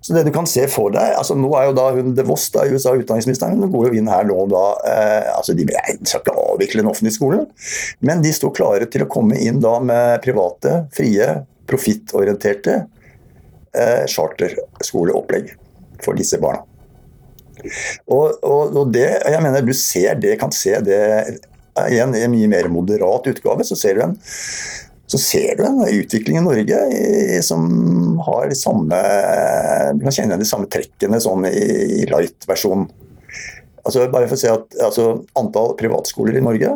Så 0.00 0.14
det 0.14 0.22
du 0.26 0.30
kan 0.30 0.46
se 0.46 0.62
for 0.70 0.92
deg 0.94 1.16
altså 1.18 1.34
Nå 1.34 1.48
er 1.58 1.64
jo 1.66 1.72
da 1.74 1.86
hun 1.96 2.12
De 2.14 2.22
Vos, 2.26 2.44
da, 2.54 2.62
USA 2.70 2.92
utdanningsministeren, 2.94 3.58
hun 3.58 3.72
går 3.72 3.88
jo 3.88 3.98
inn 3.98 4.10
her 4.10 4.22
nå 4.28 4.44
da 4.52 4.62
eh, 4.86 5.30
altså 5.32 5.56
De 5.58 5.66
skal 6.06 6.22
ikke 6.22 6.36
avvikle 6.52 6.84
den 6.84 6.90
offentlige 6.92 7.16
skolen, 7.16 7.48
men 7.98 8.22
de 8.22 8.30
står 8.36 8.54
klare 8.54 8.86
til 8.92 9.02
å 9.02 9.10
komme 9.10 9.38
inn 9.42 9.58
da 9.64 9.76
med 9.82 10.22
private, 10.22 10.84
frie, 10.94 11.26
profittorienterte 11.66 12.78
eh, 13.74 14.06
charterskoleopplegg 14.12 15.50
for 16.04 16.18
disse 16.18 16.38
barna. 16.38 16.62
Og, 18.06 18.36
og, 18.44 18.76
og, 18.76 18.90
det, 18.94 19.08
jeg 19.24 19.42
mener 19.42 19.64
Du 19.64 19.72
ser 19.74 20.18
det, 20.20 20.36
kan 20.38 20.52
se 20.54 20.76
det 20.84 21.02
igjen 21.90 22.14
i 22.16 22.24
en 22.24 22.32
mye 22.32 22.50
mer 22.50 22.68
moderat 22.72 23.26
utgave. 23.32 23.64
Så 23.66 23.78
ser 23.78 23.96
du 23.96 24.04
en, 24.06 24.14
så 25.06 25.18
ser 25.22 25.58
du 25.58 25.62
en 25.66 25.82
utvikling 25.86 26.40
i 26.40 26.44
Norge 26.44 26.78
som 27.46 27.66
har 28.26 28.48
de 28.50 28.56
samme 28.58 28.98
Du 29.94 30.02
kan 30.02 30.16
kjenne 30.16 30.38
de 30.40 30.48
samme 30.48 30.66
trekkene 30.72 31.20
sånn 31.22 31.46
i, 31.46 31.52
i 32.02 32.08
light-versjon. 32.10 32.88
Altså, 33.86 34.08
bare 34.10 34.26
for 34.26 34.34
å 34.34 34.40
si 34.40 34.50
at 34.50 34.76
altså, 34.82 35.06
Antall 35.38 35.76
privatskoler 35.78 36.40
i 36.40 36.42
Norge 36.42 36.74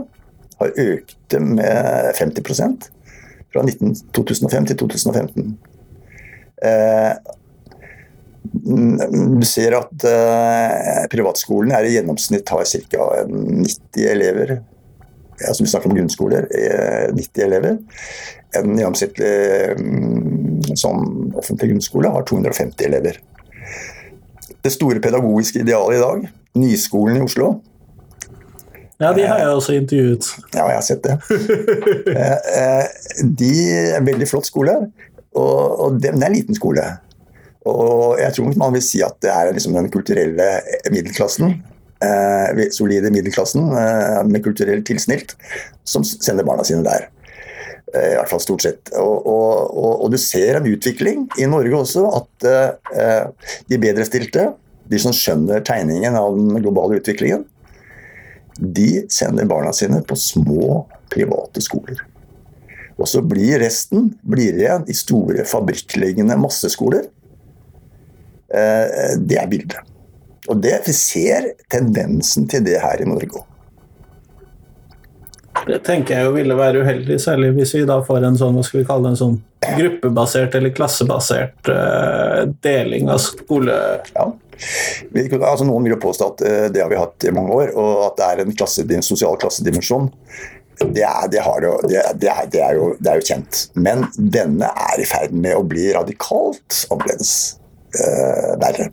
har 0.61 0.81
økt 0.85 1.38
med 1.43 2.14
50% 2.21 2.87
fra 3.51 3.64
19, 3.66 3.97
2005 4.14 4.71
til 4.71 4.81
2015. 4.85 5.51
Eh, 6.71 7.12
du 8.51 9.47
ser 9.47 9.75
at 9.79 10.05
eh, 10.07 11.07
privatskolen 11.12 11.75
er 11.75 11.87
i 11.87 11.95
gjennomsnitt 11.97 12.51
har 12.53 12.66
ca. 12.93 13.09
90 13.27 14.07
elever. 14.11 14.61
Altså 15.48 15.64
vi 15.64 15.70
snakker 15.72 15.90
om 15.90 15.96
grunnskoler. 15.96 16.46
90 17.16 17.40
eh, 17.40 17.46
elever. 17.46 17.79
En 18.59 18.74
gjennomsnittlig 18.74 19.33
mm, 19.79 20.76
sånn 20.79 21.33
offentlig 21.38 21.72
grunnskole 21.72 22.12
har 22.12 22.26
250 22.29 22.88
elever. 22.88 23.20
Det 24.61 24.72
store 24.74 25.00
pedagogiske 25.00 25.62
idealet 25.62 25.96
i 25.96 26.03
dag, 26.03 26.31
Nyskolen 26.61 27.20
i 27.20 27.24
Oslo, 27.24 27.55
ja, 29.00 29.14
de 29.16 29.22
har 29.24 29.38
jeg 29.40 29.48
også 29.48 29.72
intervjuet. 29.72 30.26
Ja, 30.53 30.66
jeg 30.68 30.76
har 30.76 30.83
sett 30.85 31.07
det. 31.07 31.14
De 33.40 33.53
er 33.72 33.94
en 33.96 34.05
veldig 34.07 34.29
flott 34.29 34.44
skole. 34.44 34.74
Og, 35.40 35.96
det 36.03 36.11
er 36.11 36.18
en 36.18 36.35
liten 36.35 36.59
skole. 36.59 36.85
Og 37.70 38.20
jeg 38.20 38.35
tror 38.37 38.53
man 38.61 38.74
vil 38.76 38.85
si 38.85 39.00
at 39.05 39.16
det 39.22 39.31
er 39.33 39.53
liksom 39.55 39.76
den 39.76 39.88
kulturelle 39.92 40.48
middelklassen, 40.92 41.62
eh, 42.05 42.67
solide 42.75 43.13
middelklassen 43.13 43.71
eh, 43.77 44.21
med 44.29 44.45
kulturelt 44.45 44.87
tilsnilt, 44.89 45.37
som 45.85 46.05
sender 46.05 46.47
barna 46.47 46.67
sine 46.67 46.85
der. 46.87 47.09
Eh, 47.95 48.13
I 48.13 48.17
hvert 48.19 48.33
fall 48.33 48.43
stort 48.45 48.65
sett. 48.67 48.93
Og, 48.97 49.27
og, 49.27 49.95
og, 49.97 50.09
du 50.13 50.19
ser 50.21 50.61
en 50.61 50.69
utvikling 50.71 51.27
i 51.41 51.49
Norge 51.51 51.85
også, 51.85 52.07
at 52.21 52.51
eh, 52.51 53.55
de 53.71 53.81
bedrestilte 53.83 54.51
de 54.91 54.99
som 54.99 55.15
skjønner 55.15 55.63
tegningen 55.67 56.17
av 56.19 56.35
den 56.35 56.63
globale 56.63 56.99
utviklingen, 56.99 57.45
de 58.61 59.05
sender 59.13 59.47
barna 59.49 59.73
sine 59.73 60.03
på 60.05 60.17
små 60.19 60.85
private 61.13 61.63
skoler. 61.65 62.03
Og 63.01 63.09
så 63.09 63.23
blir 63.25 63.63
resten 63.63 64.11
blir 64.21 64.59
igjen 64.59 64.85
i 64.91 64.97
store 64.97 65.47
fabrikkliggende 65.49 66.37
masseskoler. 66.43 67.07
Eh, 68.51 69.15
det 69.23 69.39
er 69.41 69.49
bildet. 69.51 69.79
Og 70.51 70.59
det, 70.59 70.81
vi 70.87 70.95
ser 70.97 71.53
tendensen 71.71 72.49
til 72.51 72.65
det 72.67 72.81
her 72.83 73.03
i 73.03 73.09
Norge 73.09 73.39
òg. 73.39 73.47
Det 75.67 75.81
tenker 75.85 76.17
jeg 76.17 76.27
jo 76.27 76.35
ville 76.35 76.57
være 76.57 76.83
uheldig, 76.85 77.19
særlig 77.21 77.51
hvis 77.57 77.75
vi 77.77 77.83
da 77.89 77.99
får 78.07 78.25
en 78.25 78.39
sånn, 78.39 78.55
hva 78.57 78.63
skal 78.65 78.81
vi 78.81 78.87
kalle 78.89 79.05
det, 79.05 79.11
en 79.13 79.19
sånn 79.21 79.35
gruppebasert 79.61 80.55
eller 80.57 80.73
klassebasert 80.75 81.69
uh, 81.69 82.47
deling 82.65 83.11
av 83.13 83.21
skole... 83.23 83.75
Ja. 84.15 84.31
Altså, 84.61 85.67
noen 85.67 85.87
vil 85.87 85.95
jo 85.95 86.01
påstå 86.01 86.31
at 86.33 86.43
uh, 86.47 86.65
det 86.73 86.83
har 86.85 86.89
vi 86.93 87.01
hatt 87.01 87.27
i 87.29 87.35
mange 87.35 87.53
år, 87.57 87.75
og 87.77 88.07
at 88.07 88.17
det 88.21 88.29
er 88.29 88.43
en, 88.45 88.55
klasse, 88.57 88.87
en 88.87 89.05
sosial 89.05 89.37
klassedimensjon. 89.43 90.09
Det 90.81 91.05
er, 91.05 91.29
det, 91.29 91.43
jo, 91.45 91.75
det, 91.85 92.07
det, 92.23 92.31
er, 92.33 92.49
det 92.55 92.63
er, 92.65 92.79
jo, 92.79 92.95
det 92.97 93.13
er 93.13 93.21
jo 93.21 93.29
kjent. 93.29 93.63
Men 93.77 94.07
denne 94.17 94.71
er 94.87 95.03
i 95.03 95.09
ferd 95.09 95.35
med 95.37 95.59
å 95.59 95.67
bli 95.67 95.91
radikalt 95.93 96.87
annerledes 96.89 97.35
uh, 97.99 98.57
verre. 98.63 98.89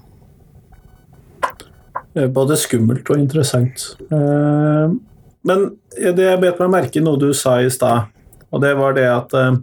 Både 2.34 2.56
skummelt 2.58 3.10
og 3.14 3.20
interessant. 3.22 3.84
Uh, 4.10 4.96
men 5.48 5.70
det 5.98 6.26
jeg 6.26 6.42
bet 6.42 6.60
meg 6.62 6.74
merke 6.74 7.00
i 7.00 7.04
noe 7.04 7.20
du 7.20 7.30
sa 7.36 7.58
i 7.64 7.72
stad, 7.72 8.10
og 8.52 8.64
det 8.64 8.74
var 8.80 8.96
det 8.98 9.08
at 9.12 9.36
eh, 9.38 9.60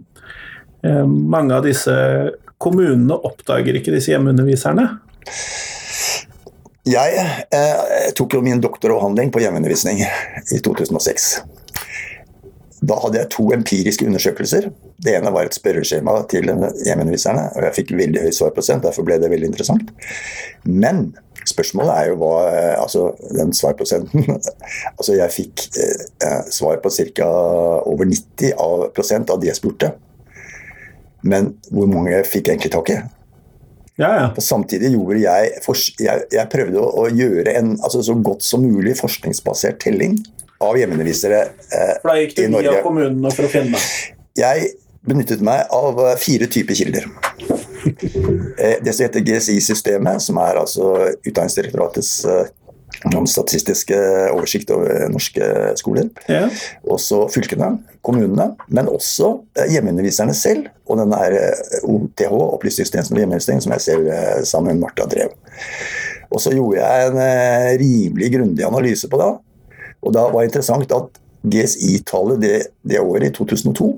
eh, 0.87 1.03
mange 1.05 1.55
av 1.57 1.65
disse 1.65 1.93
kommunene 2.61 3.17
oppdager 3.27 3.77
ikke 3.77 3.93
disse 3.93 4.13
hjemmeunderviserne. 4.13 4.87
Jeg 6.85 7.27
eh, 7.49 8.09
tok 8.17 8.37
jo 8.37 8.43
min 8.45 8.61
doktoravhandling 8.61 9.33
på 9.33 9.41
hjemmeundervisning 9.41 10.03
i 10.05 10.61
2006. 10.65 11.29
Da 12.85 12.97
hadde 13.01 13.17
jeg 13.17 13.31
to 13.33 13.47
empiriske 13.55 14.05
undersøkelser. 14.05 14.69
Det 15.01 15.15
ene 15.17 15.31
var 15.33 15.47
et 15.47 15.57
spørreskjema 15.57 16.19
til 16.29 16.51
hjemmeunderviserne. 16.51 17.47
og 17.55 17.65
Jeg 17.65 17.77
fikk 17.79 17.95
veldig 17.97 18.27
høy 18.27 18.33
svarprosent, 18.35 18.85
derfor 18.85 19.07
ble 19.07 19.17
det 19.21 19.31
veldig 19.33 19.49
interessant. 19.49 19.89
Men 20.65 21.07
Spørsmålet 21.45 21.93
er 21.93 22.07
jo 22.09 22.19
hva 22.21 22.33
eh, 22.49 22.75
Altså, 22.81 23.09
den 23.35 23.53
svarprosenten 23.53 24.25
Altså, 24.97 25.15
jeg 25.17 25.33
fikk 25.33 25.67
eh, 25.81 26.05
eh 26.25 26.41
svar 26.53 26.79
på 26.83 26.91
ca. 26.93 27.27
over 27.85 28.09
90 28.09 28.55
av, 28.57 28.87
prosent 28.95 29.29
av 29.29 29.41
de 29.41 29.51
jeg 29.51 29.59
spurte. 29.59 29.93
Men 31.25 31.53
hvor 31.71 31.89
mange 31.89 32.23
fikk 32.27 32.49
egentlig 32.51 32.73
tak 32.73 32.91
i? 32.93 32.97
Ja, 33.95 34.09
ja. 34.11 34.25
Samtidig 34.43 34.91
gjorde 34.91 35.21
jeg 35.21 35.51
Jeg, 36.03 36.25
jeg 36.33 36.49
prøvde 36.51 36.81
å, 36.81 37.05
å 37.05 37.11
gjøre 37.11 37.53
en 37.55 37.75
altså, 37.79 38.03
så 38.03 38.15
godt 38.19 38.43
som 38.43 38.65
mulig 38.65 38.97
forskningsbasert 38.99 39.79
telling 39.85 40.19
av 40.63 40.77
hjemmeundervisere 40.79 41.39
eh, 41.43 41.93
for 42.01 42.11
da 42.13 42.19
gikk 42.21 42.35
du 42.37 42.57
via 42.57 42.79
kommunene 42.83 43.31
for 43.35 43.47
å 43.47 43.51
finne? 43.51 43.79
Jeg 44.39 44.69
benyttet 45.05 45.41
meg 45.45 45.65
av 45.73 45.99
eh, 46.01 46.17
fire 46.21 46.49
typer 46.51 46.77
kilder. 46.77 47.07
Eh, 47.85 48.77
det 48.81 48.93
som 48.93 49.05
heter 49.05 49.25
GSI-systemet, 49.25 50.23
som 50.25 50.39
er 50.41 50.57
altså 50.61 50.91
Utdanningsdirektoratets 51.25 52.13
eh, 52.29 52.45
statistiske 53.29 53.97
oversikt 54.31 54.71
over 54.73 55.09
norske 55.11 55.49
skoler. 55.77 56.09
Ja. 56.31 56.47
Også 56.89 57.25
fylkene, 57.33 57.75
kommunene, 58.05 58.53
men 58.71 58.89
også 58.89 59.33
hjemmeunderviserne 59.69 60.33
selv. 60.37 60.69
Og 60.89 61.01
den 61.01 61.13
er 61.17 61.35
OTH, 61.83 62.31
Opplysningstjenesten 62.31 63.13
for 63.13 63.21
hjemmeundervisning, 63.21 63.61
som 63.65 63.75
jeg 63.75 63.85
selv 63.85 64.45
sammen 64.47 64.73
med 64.73 64.85
Marta 64.85 65.09
drev. 65.11 65.35
Og 66.31 66.41
så 66.41 66.53
gjorde 66.55 66.79
jeg 66.79 67.11
en 67.11 67.19
rimelig 67.81 68.31
grundig 68.37 68.65
analyse 68.65 69.09
på 69.11 69.19
det. 69.21 69.29
Og 70.05 70.15
da 70.15 70.25
var 70.29 70.39
det 70.39 70.53
interessant 70.53 70.95
at 70.95 71.21
GSI-tallet 71.45 72.41
det, 72.41 72.55
det 72.87 73.01
året, 73.03 73.27
i 73.29 73.35
2002, 73.35 73.91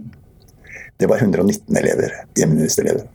det 0.97 1.09
var 1.09 1.21
119 1.21 1.77
elever, 1.77 2.13
hjemmeundervisningselever. 2.37 3.05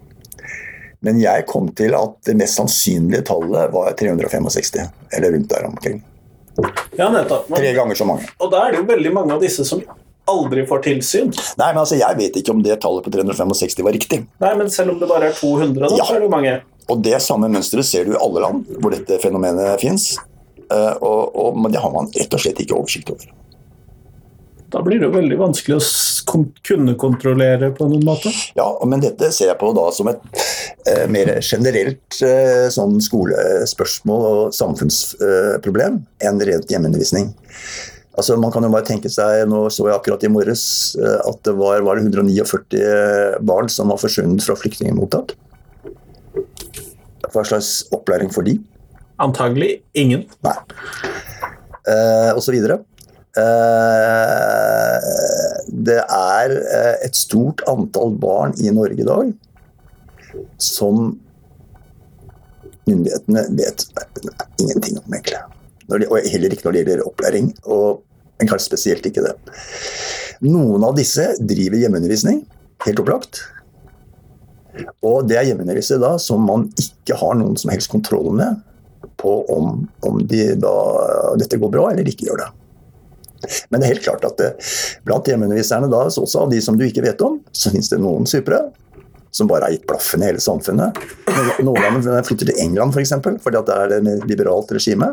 Men 1.02 1.18
jeg 1.18 1.46
kom 1.50 1.66
til 1.74 1.96
at 1.98 2.14
det 2.28 2.36
mest 2.38 2.60
sannsynlige 2.60 3.24
tallet 3.26 3.72
var 3.74 3.90
365, 3.98 4.92
eller 5.16 5.34
rundt 5.34 5.50
der 5.50 5.66
omkring. 5.66 5.98
Ja, 6.96 7.08
nettopp. 7.10 7.48
Tre 7.50 7.72
ganger 7.74 7.98
så 7.98 8.06
mange. 8.06 8.28
Og 8.38 8.52
da 8.52 8.66
er 8.66 8.74
det 8.74 8.82
jo 8.82 8.86
veldig 8.92 9.12
mange 9.16 9.34
av 9.34 9.42
disse 9.42 9.66
som 9.66 9.82
aldri 10.30 10.62
får 10.68 10.84
tilsyn. 10.86 11.32
Nei, 11.58 11.72
men 11.72 11.80
altså, 11.82 11.98
Jeg 11.98 12.18
vet 12.20 12.38
ikke 12.38 12.54
om 12.54 12.62
det 12.62 12.78
tallet 12.84 13.02
på 13.02 13.10
365 13.10 13.82
var 13.82 13.96
riktig. 13.98 14.20
Nei, 14.44 14.54
Men 14.60 14.70
selv 14.70 14.94
om 14.94 15.00
det 15.00 15.10
bare 15.10 15.32
er 15.32 15.38
200, 15.40 15.88
da, 15.88 15.90
ja. 15.98 16.06
så 16.06 16.14
er 16.14 16.22
det 16.22 16.28
jo 16.30 16.34
mange. 16.36 16.56
Og 16.92 17.02
det 17.02 17.18
samme 17.24 17.50
mønsteret 17.50 17.88
ser 17.88 18.06
du 18.06 18.14
i 18.14 18.20
alle 18.20 18.42
land 18.44 18.70
hvor 18.78 18.94
dette 18.94 19.18
fenomenet 19.22 19.82
fins. 19.82 20.12
Uh, 20.70 20.94
eh, 20.94 21.54
men 21.58 21.72
det 21.74 21.82
har 21.82 21.90
man 21.92 22.10
rett 22.14 22.32
og 22.32 22.40
slett 22.40 22.62
ikke 22.62 22.78
oversikt 22.78 23.10
over 23.12 23.26
da 24.72 24.80
blir 24.84 25.00
det 25.00 25.08
jo 25.08 25.14
veldig 25.14 25.36
vanskelig 25.40 25.76
å 25.78 26.42
kunne 26.64 26.94
kontrollere 27.00 27.70
på 27.76 27.86
noen 27.90 28.04
måte. 28.06 28.32
Ja, 28.56 28.66
men 28.88 29.02
dette 29.04 29.28
ser 29.34 29.50
jeg 29.50 29.60
på 29.60 29.72
da 29.76 29.86
som 29.92 30.08
et 30.12 30.22
eh, 30.88 31.04
mer 31.12 31.34
generelt 31.44 32.20
eh, 32.24 32.68
sånn 32.72 32.96
skolespørsmål 33.04 34.28
og 34.30 34.56
samfunnsproblem 34.56 36.00
eh, 36.00 36.28
enn 36.28 36.40
rent 36.48 36.72
hjemmeundervisning. 36.72 37.32
Altså, 38.12 38.36
man 38.36 38.52
kan 38.52 38.64
jo 38.64 38.72
bare 38.72 38.84
tenke 38.84 39.08
seg, 39.12 39.46
Nå 39.48 39.64
så 39.72 39.86
jeg 39.88 39.96
akkurat 39.96 40.24
i 40.24 40.32
morges 40.32 40.64
eh, 41.00 41.20
at 41.20 41.40
det 41.48 41.54
var, 41.56 41.80
var 41.84 42.00
det 42.00 42.08
149 42.08 43.40
barn 43.48 43.70
som 43.72 43.92
var 43.92 44.00
forsvunnet 44.00 44.44
fra 44.44 44.56
flyktningmottak. 44.58 45.36
Hva 47.32 47.44
slags 47.48 47.86
opplæring 47.94 48.32
for 48.32 48.44
de? 48.44 48.58
Antagelig 49.22 49.78
ingen. 49.96 50.26
Nei. 50.44 50.56
Eh, 51.88 52.30
og 52.34 52.42
så 52.44 52.52
videre. 52.54 52.82
Eh, 53.32 54.96
det 55.72 56.00
er 56.04 56.52
eh, 56.52 56.96
et 57.06 57.16
stort 57.16 57.62
antall 57.70 58.12
barn 58.20 58.52
i 58.60 58.68
Norge 58.74 59.00
i 59.00 59.06
dag 59.08 59.32
som 60.60 61.14
myndighetene 62.88 63.46
vet 63.56 63.86
ingenting 64.60 65.00
om, 65.00 65.08
egentlig. 65.08 65.40
Og 65.88 66.28
heller 66.28 66.52
ikke 66.52 66.66
når 66.66 66.74
det 66.74 66.82
gjelder 66.82 67.08
opplæring, 67.08 67.50
og 67.64 68.02
kanskje 68.42 68.68
spesielt 68.68 69.06
ikke 69.08 69.24
det. 69.24 69.34
Noen 70.44 70.84
av 70.84 70.96
disse 70.98 71.28
driver 71.38 71.78
hjemmeundervisning, 71.78 72.42
helt 72.84 73.02
opplagt. 73.02 73.44
Og 75.04 75.28
det 75.28 75.38
er 75.38 75.48
hjemmeundervisning 75.50 76.02
da 76.02 76.16
som 76.20 76.44
man 76.48 76.66
ikke 76.80 77.16
har 77.20 77.36
noen 77.38 77.56
som 77.60 77.72
helst 77.72 77.92
kontroll 77.92 78.32
med 78.36 78.60
på 79.20 79.36
om, 79.52 79.84
om 80.08 80.18
de 80.26 80.52
da, 80.58 80.72
dette 81.38 81.60
går 81.60 81.70
bra 81.72 81.92
eller 81.92 82.08
ikke 82.08 82.28
gjør 82.28 82.42
det. 82.42 82.50
Men 83.70 83.80
det 83.80 83.86
er 83.86 83.94
helt 83.94 84.06
klart 84.06 84.28
at 84.28 84.38
det, 84.40 84.52
blant 85.06 85.28
hjemmeunderviserne 85.28 85.90
da, 85.92 86.06
også 86.08 86.46
av 86.46 86.52
de 86.52 86.60
som 86.64 86.78
du 86.78 86.86
ikke 86.86 87.04
vet 87.04 87.24
om, 87.26 87.40
så 87.52 87.72
finnes 87.72 87.90
det 87.92 88.00
noen 88.02 88.28
supre 88.30 88.64
som 89.32 89.48
bare 89.48 89.64
har 89.64 89.72
gitt 89.72 89.86
blaffen 89.88 90.22
i 90.22 90.28
hele 90.28 90.40
samfunnet. 90.44 90.98
Noen 91.64 91.84
av 91.86 92.04
dem 92.04 92.24
flytter 92.26 92.50
til 92.50 92.58
England 92.60 92.92
f.eks. 92.92 93.14
For 93.24 93.38
fordi 93.46 93.62
det 93.64 93.76
er 93.78 93.94
et 93.96 94.26
liberalt 94.28 94.74
regime. 94.76 95.08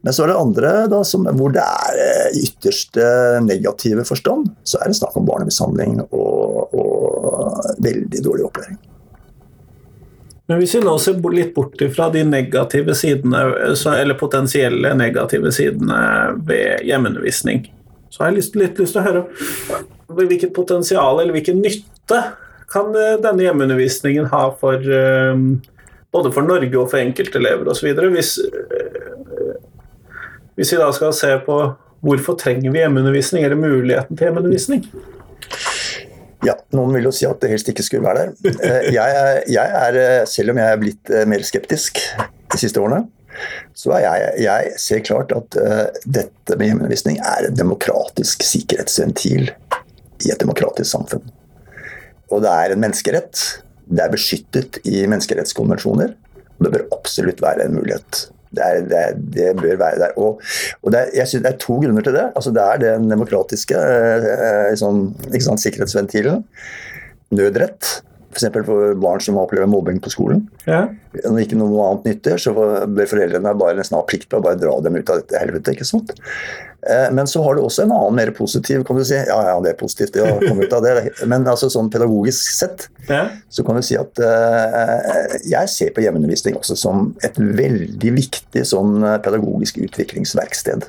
Men 0.00 0.16
så 0.16 0.24
er 0.24 0.32
det 0.32 0.38
andre 0.40 0.72
da, 0.88 1.02
som, 1.04 1.28
hvor 1.36 1.52
det 1.52 1.64
er 1.64 2.00
eh, 2.00 2.38
i 2.38 2.46
ytterste 2.48 3.06
negative 3.44 4.06
forstand, 4.08 4.48
så 4.64 4.80
er 4.80 4.88
det 4.88 4.96
snakk 4.96 5.18
om 5.20 5.28
barnemishandling 5.28 6.00
og, 6.06 6.76
og 6.80 7.76
veldig 7.84 8.24
dårlig 8.24 8.48
opplæring. 8.48 8.80
Men 10.46 10.60
hvis 10.62 10.76
vi 10.76 10.82
nå 10.84 10.92
ser 11.02 11.18
litt 11.34 11.54
bort 11.56 11.80
fra 11.94 12.06
de 12.14 12.22
negative 12.26 12.94
sidene, 12.94 13.40
eller 13.74 14.18
potensielle 14.18 14.92
negative 14.94 15.50
sidene 15.54 15.98
ved 16.46 16.86
hjemmeundervisning, 16.86 17.64
så 18.10 18.22
har 18.22 18.30
jeg 18.30 18.38
litt, 18.38 18.58
litt 18.60 18.78
lyst 18.80 18.94
til 18.94 19.02
å 19.02 19.06
høre 19.06 19.24
hvilket 20.16 20.54
potensial 20.54 21.18
eller 21.20 21.34
hvilken 21.34 21.58
nytte 21.60 22.20
kan 22.70 22.94
eh, 22.94 23.16
denne 23.22 23.44
hjemmeundervisningen 23.44 24.30
ha 24.30 24.44
for 24.60 24.78
eh, 24.80 25.34
både 26.14 26.32
for 26.32 26.46
Norge 26.46 26.78
og 26.78 26.92
for 26.92 27.02
enkeltelever 27.02 27.68
osv. 27.72 27.90
Hvis, 28.14 28.36
eh, 28.38 29.58
hvis 30.56 30.72
vi 30.72 30.80
da 30.80 30.92
skal 30.94 31.12
se 31.16 31.34
på 31.46 31.58
hvorfor 32.06 32.38
trenger 32.38 32.70
vi 32.70 32.80
hjemmeundervisning, 32.84 33.44
eller 33.44 33.58
muligheten 33.58 34.16
til 34.16 34.28
hjemmeundervisning? 34.28 34.86
Ja, 36.44 36.54
noen 36.76 36.92
vil 36.96 37.08
jo 37.08 37.12
si 37.14 37.24
at 37.28 37.40
det 37.40 37.50
helst 37.52 37.68
ikke 37.72 37.84
skulle 37.86 38.06
være 38.06 38.26
der. 38.26 38.56
Eh, 38.66 38.88
jeg 38.94 39.20
er, 39.20 39.42
jeg 39.50 39.76
er, 39.80 39.98
eh, 40.00 40.24
selv 40.28 40.52
om 40.52 40.60
jeg 40.60 40.72
er 40.72 40.80
blitt 40.80 41.12
eh, 41.12 41.24
mer 41.28 41.44
skeptisk 41.46 42.00
de 42.52 42.60
siste 42.60 42.82
årene, 42.82 43.06
så 43.76 43.92
er 43.96 44.04
jeg, 44.04 44.28
jeg 44.46 44.76
ser 44.80 45.02
klart 45.04 45.32
at 45.36 45.56
dette 46.08 46.56
med 46.56 46.70
hjemmeundervisning 46.70 47.18
er 47.20 47.44
en 47.44 47.58
demokratisk 47.58 48.46
sikkerhetsventil 48.48 49.50
i 50.24 50.30
et 50.32 50.40
demokratisk 50.40 50.88
samfunn. 50.88 51.26
Og 52.32 52.40
det 52.46 52.54
er 52.54 52.72
en 52.72 52.80
menneskerett. 52.80 53.42
Det 53.84 54.06
er 54.06 54.14
beskyttet 54.14 54.80
i 54.88 55.02
menneskerettskonvensjoner. 55.04 56.14
Og 56.56 56.64
det 56.64 56.72
bør 56.78 56.86
absolutt 56.96 57.44
være 57.44 57.66
en 57.66 57.76
mulighet 57.76 58.22
det, 58.56 58.64
er, 58.64 58.80
det, 58.88 59.02
er, 59.02 59.20
det, 59.36 59.46
bør 59.60 59.78
være 59.84 60.00
der. 60.02 60.16
Og, 60.16 60.40
og 60.82 60.92
er, 60.94 61.12
jeg 61.14 61.28
synes 61.28 61.44
Det 61.44 61.52
er 61.52 61.62
to 61.62 61.78
grunner 61.82 62.06
til 62.06 62.16
det. 62.16 62.26
Altså 62.34 62.52
det 62.56 62.64
er 62.64 62.82
den 62.82 63.10
demokratiske 63.10 63.76
eh, 63.78 64.72
sånn, 64.80 65.08
sant, 65.38 65.62
sikkerhetsventilen. 65.62 66.44
Nødrett. 67.36 67.96
F.eks. 68.34 68.48
for 68.66 68.94
barn 69.00 69.20
som 69.22 69.38
opplever 69.40 69.68
mobbing 69.70 70.00
på 70.02 70.10
skolen. 70.12 70.42
Ja. 70.66 70.86
Når 71.24 71.44
ikke 71.46 71.58
noe 71.60 71.84
annet 71.90 72.08
nytter, 72.10 72.40
så 72.42 72.52
blir 72.90 73.08
foreldrene 73.08 73.52
bare 73.56 73.78
nesten 73.78 73.96
av 73.98 74.06
plikt 74.10 74.28
til 74.30 74.40
å 74.40 74.44
bare 74.44 74.58
dra 74.60 74.74
dem 74.84 74.98
ut 74.98 75.12
av 75.12 75.22
dette 75.22 75.38
helvetet. 75.40 75.72
ikke 75.76 75.86
sant? 75.88 76.12
Eh, 76.86 77.06
Men 77.14 77.26
så 77.30 77.42
har 77.42 77.56
du 77.56 77.62
også 77.62 77.86
en 77.86 77.94
annen 77.96 78.18
mer 78.18 78.30
positiv, 78.36 78.84
kan 78.86 78.98
du 78.98 79.04
si. 79.06 79.14
Ja, 79.16 79.38
ja, 79.48 79.54
det 79.64 79.72
er 79.72 79.78
positivt 79.80 80.12
det 80.18 80.26
å 80.26 80.36
komme 80.42 80.66
ut 80.66 80.74
av 80.76 80.84
det. 80.84 80.96
Men 81.26 81.46
altså 81.48 81.70
sånn 81.72 81.88
pedagogisk 81.90 82.50
sett 82.58 82.88
Ja. 83.08 83.28
så 83.48 83.64
kan 83.64 83.78
du 83.78 83.82
si 83.86 83.96
at 83.96 84.18
uh, 84.18 85.38
jeg 85.46 85.68
ser 85.72 85.90
på 85.94 86.02
hjemmeundervisning 86.04 86.58
også 86.58 86.76
som 86.76 87.14
et 87.24 87.38
veldig 87.38 88.12
viktig 88.20 88.66
sånn 88.66 89.00
pedagogisk 89.22 89.78
utviklingsverksted. 89.86 90.88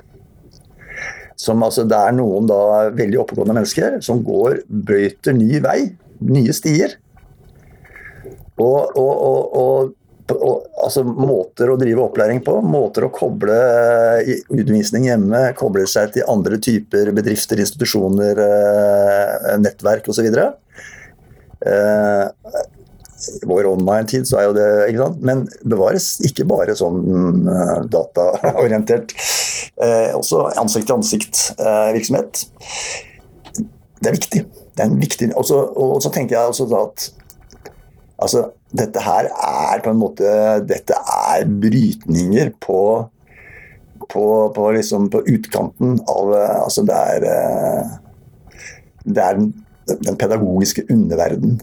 Som 1.37 1.61
altså, 1.63 1.85
det 1.87 1.95
er 1.95 2.15
noen 2.17 2.47
da 2.49 2.89
veldig 2.97 3.19
oppegående 3.21 3.53
mennesker 3.59 3.99
som 4.01 4.23
går, 4.25 4.63
brøyter 4.67 5.35
ny 5.37 5.59
vei, 5.61 5.93
nye 6.25 6.53
stier. 6.57 6.97
Og, 8.57 8.97
og, 8.97 9.57
og, 9.57 9.93
altså, 10.83 11.03
måter 11.05 11.71
å 11.71 11.77
drive 11.79 12.03
opplæring 12.03 12.41
på, 12.45 12.57
måter 12.65 13.05
å 13.07 13.11
koble 13.13 13.57
eh, 14.23 14.41
undervisning 14.51 15.07
hjemme, 15.07 15.43
koble 15.57 15.85
seg 15.89 16.15
til 16.15 16.27
andre 16.29 16.59
typer 16.63 17.13
bedrifter, 17.15 17.61
institusjoner, 17.63 18.41
eh, 18.47 19.53
nettverk 19.61 20.09
osv. 20.11 20.27
Eh, 21.67 22.25
I 23.27 23.47
vår 23.49 23.69
online-tid 23.71 24.27
så 24.29 24.41
er 24.41 24.49
jo 24.49 24.57
det 24.57 24.67
ikke 24.89 25.05
sant? 25.05 25.23
Men 25.25 25.45
bevares 25.65 26.09
ikke 26.27 26.47
bare 26.49 26.75
sånn 26.77 27.47
eh, 27.53 27.79
dataorientert. 27.93 29.15
Eh, 29.77 30.13
også 30.17 30.47
ansikt-til-ansikt-virksomhet. 30.57 32.45
det 34.01 34.09
er 34.09 34.17
viktig. 34.17 34.45
Det 34.77 34.83
er 34.83 34.91
en 34.91 34.99
viktig 35.01 35.31
og 35.33 35.45
så, 35.49 36.09
tenker 36.13 36.37
jeg 36.37 36.51
også 36.51 36.67
at 36.77 37.07
altså, 38.17 38.47
dette 38.75 39.03
her 39.03 39.29
er 39.31 39.83
på 39.83 39.93
en 39.93 40.01
måte 40.01 40.31
Dette 40.67 40.97
er 40.97 41.45
brytninger 41.47 42.51
på 42.63 42.81
på, 44.07 44.49
på, 44.55 44.71
liksom, 44.71 45.09
på 45.09 45.21
utkanten 45.27 45.97
av 46.07 46.33
eh, 46.35 46.59
Altså, 46.61 46.83
det 46.87 46.97
er 47.13 47.25
eh, 47.31 47.95
Det 49.03 49.23
er 49.23 49.39
den, 49.39 49.49
den 50.03 50.17
pedagogiske 50.19 50.83
underverden. 50.91 51.61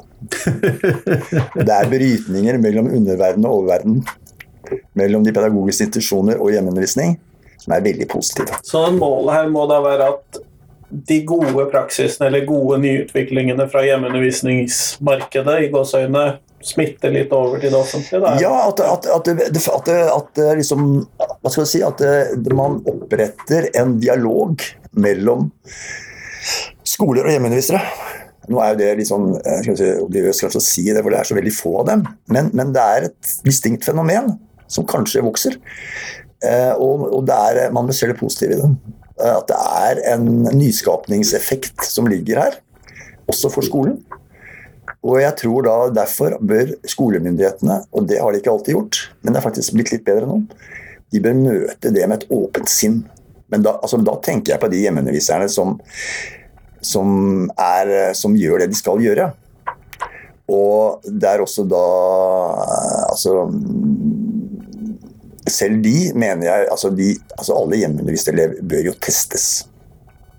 Det 1.68 1.74
er 1.74 1.90
brytninger 1.92 2.58
mellom 2.58 2.88
underverden 2.88 3.44
og 3.44 3.58
oververden. 3.58 3.98
Mellom 4.96 5.26
de 5.26 5.34
pedagogiske 5.36 5.90
institusjoner 5.90 6.40
og 6.40 6.54
hjemmeundervisning, 6.54 7.18
som 7.60 7.74
er 7.76 7.84
veldig 7.84 8.08
positive. 8.08 8.62
Så 8.64 8.86
målet 8.96 9.36
her 9.36 9.50
må 9.52 9.66
da 9.68 9.82
være 9.84 10.08
at 10.14 10.40
de 11.08 11.20
gode 11.26 11.66
praksisene 11.72 12.28
eller 12.28 12.46
gode 12.46 12.78
nyutviklingene 12.82 13.66
fra 13.72 13.82
hjemmeundervisningsmarkedet 13.86 15.56
i 15.64 15.70
gåseøyne 15.72 16.24
smitter 16.64 17.12
litt 17.12 17.32
over 17.34 17.60
til 17.60 17.74
det 17.74 17.80
offentlige? 17.80 18.20
Da. 18.22 18.34
Ja, 18.40 18.52
at, 18.68 18.80
at, 18.80 19.08
at, 19.10 19.28
at, 19.28 19.90
at 20.14 20.42
liksom 20.60 20.86
Hva 21.18 21.50
skal 21.52 21.64
jeg 21.64 21.72
si 21.74 21.82
At 21.84 22.00
man 22.56 22.78
oppretter 22.88 23.68
en 23.76 23.98
dialog 24.00 24.64
mellom 24.94 25.50
skoler 26.84 27.26
og 27.26 27.32
hjemmeundervisere. 27.32 27.80
Nå 28.52 28.60
er 28.60 28.74
jo 28.74 28.80
det 28.80 28.90
litt 28.98 29.08
sånn 29.08 29.30
jeg 29.38 29.62
skal 29.64 29.76
vi 30.12 30.24
si, 30.36 30.46
å 30.46 30.62
si 30.62 30.84
det, 30.90 31.00
for 31.00 31.12
det 31.12 31.22
er 31.22 31.28
så 31.30 31.36
veldig 31.38 31.54
få 31.56 31.78
av 31.80 31.88
dem. 31.88 32.02
Men, 32.32 32.50
men 32.56 32.74
det 32.76 32.82
er 32.96 33.06
et 33.08 33.32
distinkt 33.46 33.86
fenomen 33.88 34.34
som 34.70 34.86
kanskje 34.88 35.24
vokser. 35.24 35.56
Eh, 36.44 36.72
og, 36.76 37.06
og 37.08 37.32
er, 37.32 37.66
man 37.74 37.88
må 37.88 37.96
se 37.96 38.10
det 38.10 38.18
positive 38.20 38.58
i 38.58 38.60
det. 38.60 39.00
Eh, 39.20 39.36
At 39.36 39.48
det 39.50 39.58
er 39.58 40.02
en 40.14 40.28
nyskapningseffekt 40.56 41.86
som 41.86 42.08
ligger 42.10 42.40
her, 42.42 42.60
også 43.30 43.50
for 43.52 43.66
skolen. 43.66 44.00
Og 45.04 45.20
jeg 45.20 45.36
tror 45.40 45.66
da 45.66 45.76
derfor 46.02 46.38
bør 46.40 46.72
skolemyndighetene, 46.88 47.82
og 47.92 48.08
det 48.08 48.20
har 48.20 48.32
de 48.32 48.40
ikke 48.40 48.52
alltid 48.52 48.74
gjort, 48.74 49.00
men 49.22 49.32
det 49.32 49.40
er 49.40 49.44
faktisk 49.44 49.76
blitt 49.76 49.92
litt 49.92 50.04
bedre 50.06 50.28
nå, 50.28 50.38
de 51.12 51.20
bør 51.22 51.36
møte 51.36 51.92
det 51.92 52.08
med 52.08 52.22
et 52.22 52.32
åpent 52.32 52.70
sinn. 52.72 53.02
Men 53.52 53.62
da, 53.62 53.76
altså, 53.84 54.00
da 54.00 54.16
tenker 54.24 54.54
jeg 54.54 54.62
på 54.62 54.70
de 54.72 54.80
hjemmeunderviserne 54.80 55.46
som, 55.52 55.76
som, 56.82 57.44
som 58.16 58.38
gjør 58.40 58.64
det 58.64 58.70
de 58.72 58.78
skal 58.78 59.04
gjøre. 59.04 59.28
Og 60.50 61.04
det 61.04 61.28
er 61.28 61.40
også 61.40 61.64
da 61.64 61.84
Altså 63.08 63.46
Selv 65.50 65.82
de 65.84 66.12
mener 66.16 66.46
jeg 66.46 66.66
altså, 66.72 66.88
de, 66.90 67.10
altså 67.36 67.56
Alle 67.58 67.76
hjemmeunderviste 67.82 68.32
elever 68.32 68.62
bør 68.64 68.86
jo 68.88 68.94
testes. 69.04 69.66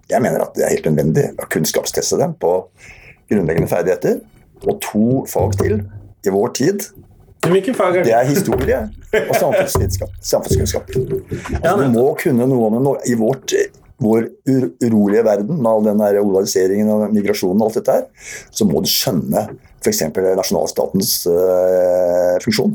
Jeg 0.10 0.22
mener 0.22 0.42
at 0.42 0.54
det 0.58 0.66
er 0.66 0.74
helt 0.74 0.88
nødvendig 0.90 1.28
å 1.42 1.48
kunnskapsteste 1.50 2.18
dem 2.22 2.34
på 2.42 2.54
grunnleggende 3.30 3.70
ferdigheter. 3.70 4.20
Og 4.66 4.80
to 4.82 5.26
fag 5.30 5.58
til 5.62 5.82
i 6.26 6.34
vår 6.34 6.54
tid. 6.58 6.86
Fag 7.46 8.00
er 8.00 8.04
Det 8.04 8.06
det? 8.06 8.14
er 8.18 8.30
historie 8.30 8.78
og 9.30 9.36
samfunnskunnskap. 9.38 10.90
Altså, 10.90 11.76
du 11.78 11.90
må 11.94 12.06
kunne 12.18 12.48
noe 12.50 12.70
om 12.72 12.78
det 12.80 13.12
i 13.12 13.18
vårt, 13.20 13.54
vår 14.02 14.26
urolige 14.82 15.24
verden 15.26 15.60
med 15.62 15.70
all 15.70 15.86
den 15.86 16.02
der 16.02 16.18
globaliseringen 16.18 16.90
og 16.90 17.14
migrasjonen 17.14 17.62
og 17.62 17.70
alt 17.70 17.78
dette 17.80 18.00
her, 18.00 18.34
så 18.50 18.66
må 18.66 18.82
du 18.82 18.90
skjønne 18.90 19.46
f.eks. 19.86 20.02
nasjonalstatens 20.42 21.14
uh, 21.30 22.36
funksjon. 22.42 22.74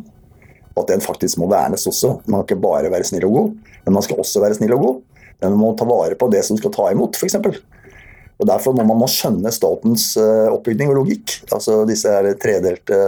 Og 0.76 0.84
at 0.84 0.92
den 0.92 1.02
faktisk 1.04 1.40
må 1.40 1.48
vernes 1.50 1.86
også. 1.90 2.20
Man 2.26 2.44
kan 2.44 2.56
ikke 2.56 2.64
bare 2.68 2.92
være 2.92 3.08
snill 3.08 3.26
og 3.28 3.36
god, 3.36 3.54
men 3.86 3.96
man 3.96 4.06
skal 4.06 4.20
også 4.22 4.42
være 4.44 4.58
snill 4.58 4.76
og 4.76 4.84
god. 4.84 5.00
Men 5.40 5.54
man 5.54 5.62
må 5.62 5.72
ta 5.76 5.88
vare 5.88 6.18
på 6.20 6.28
det 6.32 6.44
som 6.46 6.58
skal 6.60 6.72
ta 6.74 6.90
imot, 6.92 7.16
f.eks. 7.16 7.38
Og 8.40 8.48
Derfor 8.48 8.72
må 8.72 8.94
man 8.96 9.10
skjønne 9.10 9.52
statens 9.52 10.14
øh, 10.16 10.48
oppbygning 10.54 10.92
og 10.92 11.02
logikk. 11.02 11.42
Altså 11.52 11.82
disse 11.88 12.08
her 12.08 12.30
tredelte 12.40 13.00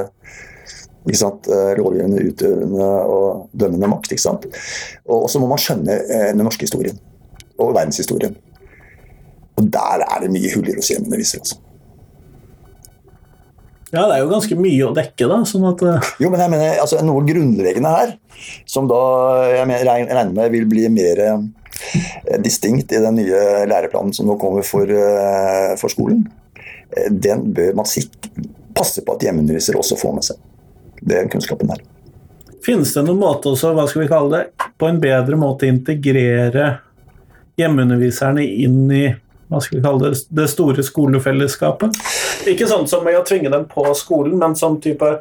ikke 1.07 1.19
sant? 1.19 1.49
eh, 1.51 1.73
lovgivende, 1.79 2.23
utøvende 2.29 2.89
og 3.11 3.49
dømmende 3.59 3.91
makt. 3.91 4.13
ikke 4.13 4.23
sant? 4.23 4.47
Og 5.09 5.29
så 5.31 5.41
må 5.43 5.49
man 5.51 5.61
skjønne 5.61 5.99
eh, 5.99 6.31
den 6.31 6.45
norske 6.45 6.69
historien 6.69 6.99
og 7.59 7.75
verdenshistorien. 7.75 8.37
Og 9.59 9.69
der 9.73 10.05
er 10.07 10.23
det 10.23 10.31
mye 10.33 10.53
huller 10.55 10.79
det 10.79 10.89
hjemmeundervisere. 10.89 11.43
Altså. 11.43 11.59
Ja, 13.93 14.07
det 14.09 14.15
er 14.17 14.23
jo 14.23 14.31
ganske 14.31 14.57
mye 14.57 14.87
å 14.89 14.95
dekke, 14.97 15.27
da. 15.29 15.43
sånn 15.45 15.67
at 15.69 15.83
uh... 15.85 16.13
Jo, 16.23 16.31
men 16.33 16.41
jeg 16.41 16.53
mener 16.55 16.79
altså, 16.81 17.03
noe 17.05 17.25
grunnleggende 17.29 17.91
her, 17.93 18.15
som 18.65 18.87
da 18.89 19.01
jeg 19.51 19.69
mener, 19.69 19.89
regner 20.09 20.31
med 20.33 20.55
vil 20.55 20.65
bli 20.71 20.87
mer 20.93 21.21
eh, 21.27 22.39
distinkt 22.41 22.95
i 22.97 23.03
den 23.05 23.19
nye 23.21 23.67
læreplanen 23.69 24.15
som 24.17 24.31
nå 24.31 24.39
kommer 24.41 24.65
for, 24.65 24.89
eh, 24.89 25.75
for 25.81 25.93
skolen, 25.93 26.25
eh, 26.97 27.11
den 27.13 27.51
bør 27.53 27.77
man 27.83 27.91
sikre, 27.91 28.33
passe 28.73 29.05
på 29.05 29.19
at 29.19 29.27
hjemmeundervisere 29.29 29.83
også 29.83 30.01
får 30.01 30.17
med 30.17 30.29
seg. 30.31 30.41
Den 31.13 31.29
kunnskapen 31.29 31.75
der. 31.75 31.85
Finnes 32.65 32.95
det 32.97 33.05
noen 33.05 33.21
måte 33.21 33.53
også, 33.53 33.75
hva 33.77 33.85
skal 33.91 34.07
vi 34.07 34.13
kalle 34.15 34.39
det, 34.39 34.71
på 34.81 34.89
en 34.89 35.03
bedre 35.03 35.37
måte 35.37 35.69
integrere 35.69 36.79
hjemmeunderviserne 37.61 38.47
inn 38.65 38.87
i 38.89 39.05
hva 39.53 39.61
skal 39.61 39.79
vi 39.79 39.85
kalle 39.85 40.09
det, 40.09 40.23
det 40.33 40.49
store 40.49 40.81
skolefellesskapet? 40.87 41.99
Ikke 42.49 42.67
sånn 42.67 42.89
som 42.91 43.05
med 43.07 43.19
å 43.19 43.27
tvinge 43.27 43.53
dem 43.53 43.69
på 43.71 43.85
skolen, 43.99 44.35
men 44.41 44.57
som 44.59 44.81
type 44.83 45.13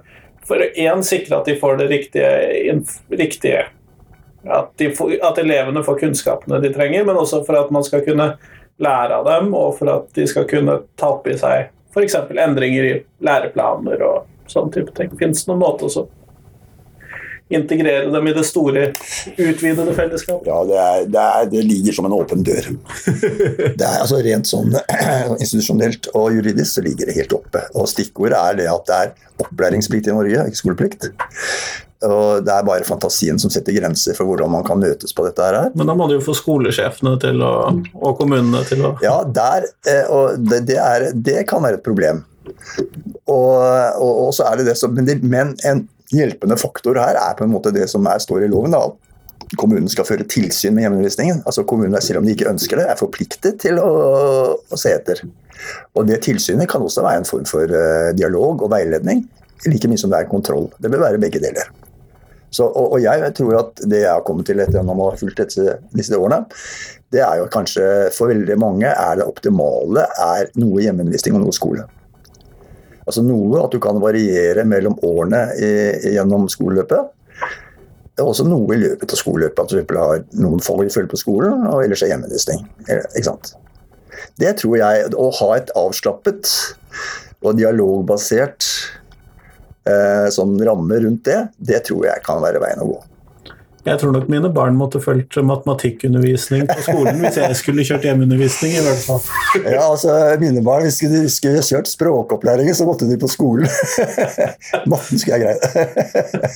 For 0.47 0.63
én 0.63 1.03
sikre 1.05 1.37
at 1.37 1.45
de 1.45 1.53
får 1.59 1.77
det 1.77 1.87
riktige, 1.91 2.79
riktige 3.13 3.67
at, 4.41 4.71
de 4.81 4.87
får, 4.97 5.19
at 5.21 5.37
elevene 5.37 5.83
får 5.85 5.99
kunnskapene 5.99 6.57
de 6.63 6.71
trenger, 6.73 7.05
men 7.05 7.19
også 7.21 7.43
for 7.45 7.59
at 7.59 7.69
man 7.71 7.85
skal 7.85 8.01
kunne 8.01 8.25
lære 8.81 9.19
av 9.19 9.27
dem, 9.29 9.51
og 9.53 9.75
for 9.77 9.91
at 9.93 10.07
de 10.17 10.25
skal 10.27 10.47
kunne 10.49 10.79
ta 10.97 11.11
opp 11.13 11.29
i 11.29 11.35
seg 11.37 11.69
f.eks. 11.93 12.15
endringer 12.31 12.87
i 12.87 12.95
læreplaner 13.21 14.01
og 14.07 14.49
sånn 14.49 14.71
type 14.73 14.95
ting. 14.97 15.13
Fins 15.19 15.45
det 15.45 15.51
noen 15.51 15.61
måte 15.61 15.85
også 15.85 16.07
integrere 17.57 18.11
dem 18.13 18.29
i 18.29 18.33
det 18.35 18.45
store, 18.47 18.87
utvidede 19.35 19.95
fellesskapet? 19.97 20.49
Ja, 20.49 20.61
det, 20.67 20.79
er, 20.79 21.05
det, 21.11 21.25
er, 21.25 21.51
det 21.51 21.65
ligger 21.67 21.97
som 21.97 22.07
en 22.09 22.17
åpen 22.17 22.45
dør. 22.47 22.71
Det 23.81 23.85
er 23.87 24.01
altså 24.01 24.19
Rent 24.23 24.49
sånn 24.49 24.73
institusjonelt 25.43 26.11
og 26.13 26.33
juridisk 26.35 26.77
så 26.77 26.85
ligger 26.85 27.09
det 27.09 27.17
helt 27.19 27.35
oppe. 27.35 27.63
Og 27.75 27.89
Stikkordet 27.89 28.37
er 28.37 28.59
det 28.59 28.67
at 28.71 28.89
det 28.89 28.97
er 28.97 29.45
opplæringsplikt 29.45 30.09
i 30.09 30.15
Norge, 30.15 30.43
ikke 30.47 30.59
skoleplikt. 30.59 31.07
Og 32.07 32.41
Det 32.45 32.53
er 32.53 32.65
bare 32.65 32.85
fantasien 32.85 33.37
som 33.41 33.51
setter 33.53 33.75
grenser 33.77 34.17
for 34.17 34.29
hvordan 34.29 34.49
man 34.55 34.65
kan 34.65 34.81
møtes 34.81 35.13
på 35.13 35.25
dette 35.27 35.45
her. 35.45 35.69
Men 35.77 35.89
da 35.91 35.95
må 35.97 36.07
du 36.09 36.15
jo 36.17 36.25
få 36.25 36.33
skolesjefene 36.37 37.13
til 37.21 37.43
å, 37.45 37.53
og 38.01 38.17
kommunene 38.17 38.63
til 38.69 38.85
å 38.87 38.95
Ja, 39.05 39.19
der, 39.25 39.69
eh, 39.85 40.05
og 40.09 40.41
det, 40.41 40.63
det, 40.71 40.79
er, 40.81 41.11
det 41.13 41.43
kan 41.49 41.61
være 41.65 41.77
et 41.77 41.85
problem. 41.85 42.23
Og, 43.29 43.57
og, 44.01 44.11
og 44.27 44.31
så 44.35 44.49
er 44.49 44.59
det 44.59 44.71
det 44.71 44.77
som, 44.79 44.95
men, 44.97 45.05
det, 45.07 45.19
men 45.21 45.53
en 45.67 45.85
hjelpende 46.11 46.57
faktor 46.59 46.99
her 46.99 47.17
er 47.19 47.37
på 47.37 47.45
en 47.45 47.53
måte 47.53 47.73
det 47.75 47.87
som 47.91 48.05
er, 48.09 48.21
står 48.21 48.45
i 48.45 48.51
loven. 48.51 48.75
da, 48.75 48.85
Kommunen 49.59 49.89
skal 49.91 50.07
føre 50.07 50.27
tilsyn 50.29 50.75
med 50.75 50.85
hjemmeundervisningen. 50.85 51.43
Altså 51.45 51.65
kommunen, 51.67 51.99
Selv 52.01 52.21
om 52.21 52.27
de 52.27 52.35
ikke 52.35 52.49
ønsker 52.51 52.79
det, 52.79 52.87
er 52.87 52.99
forpliktet 52.99 53.59
til 53.63 53.79
å, 53.81 53.91
å 54.55 54.79
se 54.79 54.93
etter. 54.95 55.23
Og 55.95 56.07
Det 56.07 56.21
tilsynet 56.23 56.69
kan 56.71 56.81
også 56.81 57.03
være 57.05 57.23
en 57.23 57.29
form 57.29 57.47
for 57.49 57.67
uh, 57.67 58.11
dialog 58.17 58.63
og 58.63 58.71
veiledning, 58.71 59.25
like 59.67 59.89
mye 59.89 59.99
som 59.99 60.11
det 60.13 60.21
er 60.21 60.31
kontroll. 60.31 60.69
Det 60.79 60.91
bør 60.91 61.07
være 61.07 61.21
begge 61.21 61.41
deler. 61.43 61.69
Så, 62.51 62.65
og, 62.67 62.97
og 62.97 62.99
jeg 62.99 63.31
tror 63.37 63.57
at 63.61 63.83
det 63.87 64.01
jeg 64.03 64.11
har 64.11 64.23
kommet 64.27 64.49
til 64.49 64.59
etter 64.59 64.81
å 64.81 64.95
ha 64.97 65.11
fulgt 65.19 65.39
disse, 65.39 65.77
disse 65.95 66.17
årene, 66.17 66.43
det 67.11 67.21
er 67.23 67.39
jo 67.39 67.47
kanskje 67.51 67.85
for 68.15 68.31
veldig 68.31 68.57
mange 68.59 68.91
er 68.91 69.19
det 69.19 69.27
optimale 69.27 70.03
er 70.19 70.51
noe 70.59 70.83
hjemmeundervisning 70.83 71.37
og 71.37 71.45
noe 71.45 71.55
skole. 71.55 71.87
Altså 73.11 73.25
noe 73.27 73.59
at 73.59 73.73
du 73.75 73.81
kan 73.83 73.97
variere 73.99 74.63
mellom 74.63 74.93
årene 75.03 75.41
i, 75.59 75.71
gjennom 76.15 76.45
skoleløpet. 76.51 77.09
Det 78.15 78.23
er 78.23 78.29
også 78.29 78.45
noe 78.47 78.71
i 78.71 78.79
løpet 78.79 79.11
av 79.11 79.19
skoleløpet. 79.19 79.59
At 79.65 79.89
du 79.89 79.97
har 79.99 80.23
noen 80.39 80.63
få 80.63 80.77
følge 80.79 81.11
på 81.11 81.19
skolen, 81.19 81.65
og 81.67 81.83
ellers 81.83 82.05
er 82.05 82.13
hjemmeundervisning. 82.13 82.63
Det 84.39 84.53
tror 84.61 84.77
jeg 84.79 85.11
Å 85.11 85.27
ha 85.41 85.49
et 85.57 85.71
avslappet 85.75 86.51
og 87.41 87.57
dialogbasert 87.57 88.63
eh, 89.89 90.27
sånn 90.31 90.55
ramme 90.63 91.01
rundt 91.03 91.25
det, 91.27 91.39
det 91.57 91.81
tror 91.87 92.05
jeg 92.07 92.23
kan 92.23 92.39
være 92.43 92.61
veien 92.63 92.83
å 92.83 92.91
gå. 92.93 92.99
Jeg 93.85 93.97
tror 93.97 94.11
nok 94.13 94.27
mine 94.29 94.49
barn 94.53 94.75
måtte 94.77 94.99
fulgt 95.01 95.39
matematikkundervisning 95.41 96.67
på 96.69 96.83
skolen 96.85 97.21
hvis 97.23 97.39
jeg 97.41 97.57
skulle 97.57 97.85
kjørt 97.87 98.05
hjemmeundervisning. 98.05 98.75
i 98.77 98.83
hvert 98.85 99.05
fall. 99.07 99.21
ja, 99.63 99.81
altså 99.87 100.17
Mine 100.41 100.61
barn, 100.65 100.85
hvis 100.85 100.99
de 101.01 101.23
skulle 101.33 101.63
kjørt 101.65 101.89
språkopplæringen, 101.89 102.75
så 102.77 102.85
måtte 102.85 103.09
de 103.09 103.17
på 103.21 103.29
skolen. 103.31 103.65
Matten 104.91 105.21
skulle 105.21 105.39
jeg 105.39 105.47
greie. 105.47 106.51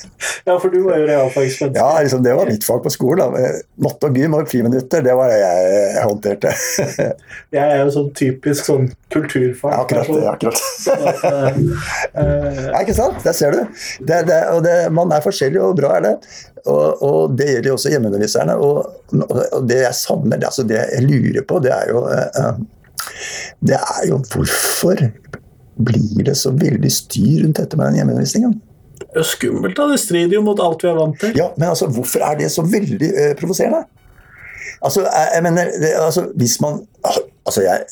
ja, 0.46 0.54
for 0.54 0.70
du 0.70 0.78
var 0.86 1.00
jo 1.02 1.08
realfagsvenn. 1.10 1.74
Ja, 1.74 1.88
liksom, 1.98 2.22
det 2.26 2.36
var 2.38 2.50
mitt 2.50 2.66
fag 2.66 2.82
på 2.84 2.94
skolen. 2.94 3.34
Da. 3.34 3.50
Matte 3.82 4.10
og 4.10 4.20
gym 4.20 4.38
og 4.38 4.46
friminutter, 4.50 5.02
det 5.06 5.18
var 5.18 5.32
det 5.32 5.40
jeg, 5.42 5.68
jeg 5.96 6.06
håndterte. 6.06 6.54
jeg 7.58 7.64
er 7.64 7.82
jo 7.82 7.92
sånn 7.98 8.10
typisk 8.16 8.70
sånn 8.70 8.90
kulturfag. 9.12 9.74
Ja, 9.74 9.82
akkurat. 9.82 10.12
Det, 10.14 10.26
akkurat. 10.30 10.58
uh, 12.20 12.62
ja, 12.70 12.84
ikke 12.84 12.96
sant? 12.96 13.18
Der 13.26 13.34
ser 13.36 13.56
du. 13.56 13.80
Det, 13.98 14.22
det, 14.30 14.42
og 14.54 14.62
det, 14.66 14.76
man 14.94 15.10
er 15.14 15.26
forskjellig, 15.26 15.62
og 15.62 15.78
bra 15.82 15.96
er 15.98 16.06
det. 16.06 16.14
Og, 16.64 17.02
og, 17.02 17.34
det 17.38 17.48
gjelder 17.50 17.70
jo 17.70 17.74
også 17.76 17.92
hjemmeunderviserne. 17.92 18.56
Og, 18.56 18.78
og, 19.20 19.58
det 19.68 19.82
jeg 19.82 19.98
savner, 19.98 20.38
det, 20.40 20.48
altså 20.48 20.64
det 20.66 20.80
jeg 20.80 21.04
lurer 21.04 21.44
på, 21.48 21.60
det 21.64 21.72
er 21.74 21.90
jo 21.92 22.04
uh, 22.06 22.62
Det 23.66 23.76
er 23.76 24.06
jo 24.08 24.20
hvorfor 24.32 25.04
blir 25.76 26.24
det 26.24 26.36
så 26.40 26.50
veldig 26.56 26.90
styr 26.92 27.44
rundt 27.44 27.60
dette 27.60 27.76
med 27.76 27.90
den 27.90 28.00
hjemmeundervisningen? 28.00 28.56
Det 29.02 29.20
er 29.20 29.28
skummelt, 29.28 29.76
da. 29.76 29.90
Det 29.92 30.00
strider 30.00 30.38
jo 30.38 30.42
mot 30.44 30.60
alt 30.64 30.82
vi 30.82 30.88
er 30.90 30.98
vant 30.98 31.20
til. 31.20 31.36
Ja, 31.36 31.50
Men 31.58 31.68
altså, 31.74 31.90
hvorfor 31.92 32.24
er 32.24 32.40
det 32.40 32.50
så 32.52 32.64
veldig 32.64 33.12
uh, 33.12 33.32
provoserende? 33.38 33.84
Altså, 34.82 35.04
jeg, 35.04 35.30
jeg 35.34 35.42
mener, 35.46 35.72
det, 35.80 35.94
altså, 36.00 36.28
hvis 36.36 36.60
man 36.60 36.82
Altså, 37.46 37.62
jeg, 37.62 37.84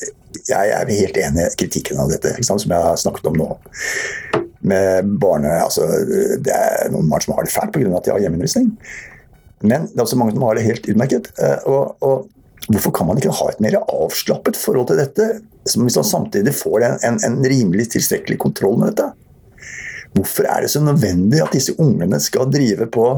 jeg 0.49 0.69
er 0.75 0.89
helt 0.91 1.17
enig 1.17 1.45
i 1.45 1.57
kritikken 1.61 1.99
av 2.03 2.09
dette, 2.11 2.33
som 2.43 2.59
jeg 2.59 2.75
har 2.75 2.97
snakket 2.99 3.29
om 3.29 3.37
nå 3.39 3.45
med 4.67 5.11
barne... 5.21 5.57
Altså, 5.63 5.87
det 6.41 6.53
er 6.53 6.93
noen 6.93 7.09
barn 7.11 7.23
som 7.23 7.35
har 7.37 7.47
det 7.47 7.53
fælt 7.53 7.75
pga. 7.75 7.89
at 7.91 8.07
de 8.07 8.13
har 8.13 8.23
hjemmeundervisning. 8.23 8.71
Men 9.65 9.89
det 9.89 9.99
er 9.99 10.05
også 10.05 10.19
mange 10.19 10.35
som 10.35 10.45
har 10.45 10.57
det 10.57 10.65
helt 10.65 10.89
utmerket. 10.91 11.29
Eh, 11.41 11.67
og, 11.69 11.95
og, 12.05 12.31
hvorfor 12.65 12.93
kan 12.97 13.09
man 13.09 13.19
ikke 13.21 13.33
ha 13.37 13.51
et 13.51 13.61
mer 13.61 13.77
avslappet 13.83 14.57
forhold 14.57 14.87
til 14.89 14.97
dette, 14.97 15.27
hvis 15.65 15.77
man 15.77 15.91
samtidig 15.93 16.53
får 16.57 16.87
en, 16.87 16.95
en, 17.05 17.19
en 17.27 17.45
rimelig 17.45 17.91
tilstrekkelig 17.93 18.39
kontroll 18.41 18.79
med 18.81 18.93
dette? 18.93 19.11
Hvorfor 20.15 20.47
er 20.49 20.63
det 20.63 20.71
så 20.73 20.81
nødvendig 20.81 21.43
at 21.43 21.53
disse 21.53 21.75
ungene 21.81 22.19
skal 22.23 22.49
drive 22.49 22.87
på 22.89 23.09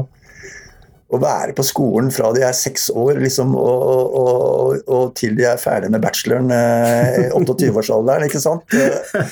å 1.08 1.18
være 1.22 1.54
på 1.56 1.64
skolen 1.64 2.10
fra 2.12 2.30
de 2.36 2.42
er 2.44 2.56
seks 2.56 2.90
år 2.92 3.20
liksom, 3.22 3.54
og, 3.56 4.16
og, 4.20 4.74
og, 4.84 5.04
til 5.16 5.38
de 5.38 5.46
er 5.48 5.60
ferdig 5.60 5.88
med 5.94 6.02
bacheloren 6.04 6.52
eh, 6.52 7.30
28-årsalderen. 7.32 8.28
ikke 8.28 8.42
sant? 8.42 8.76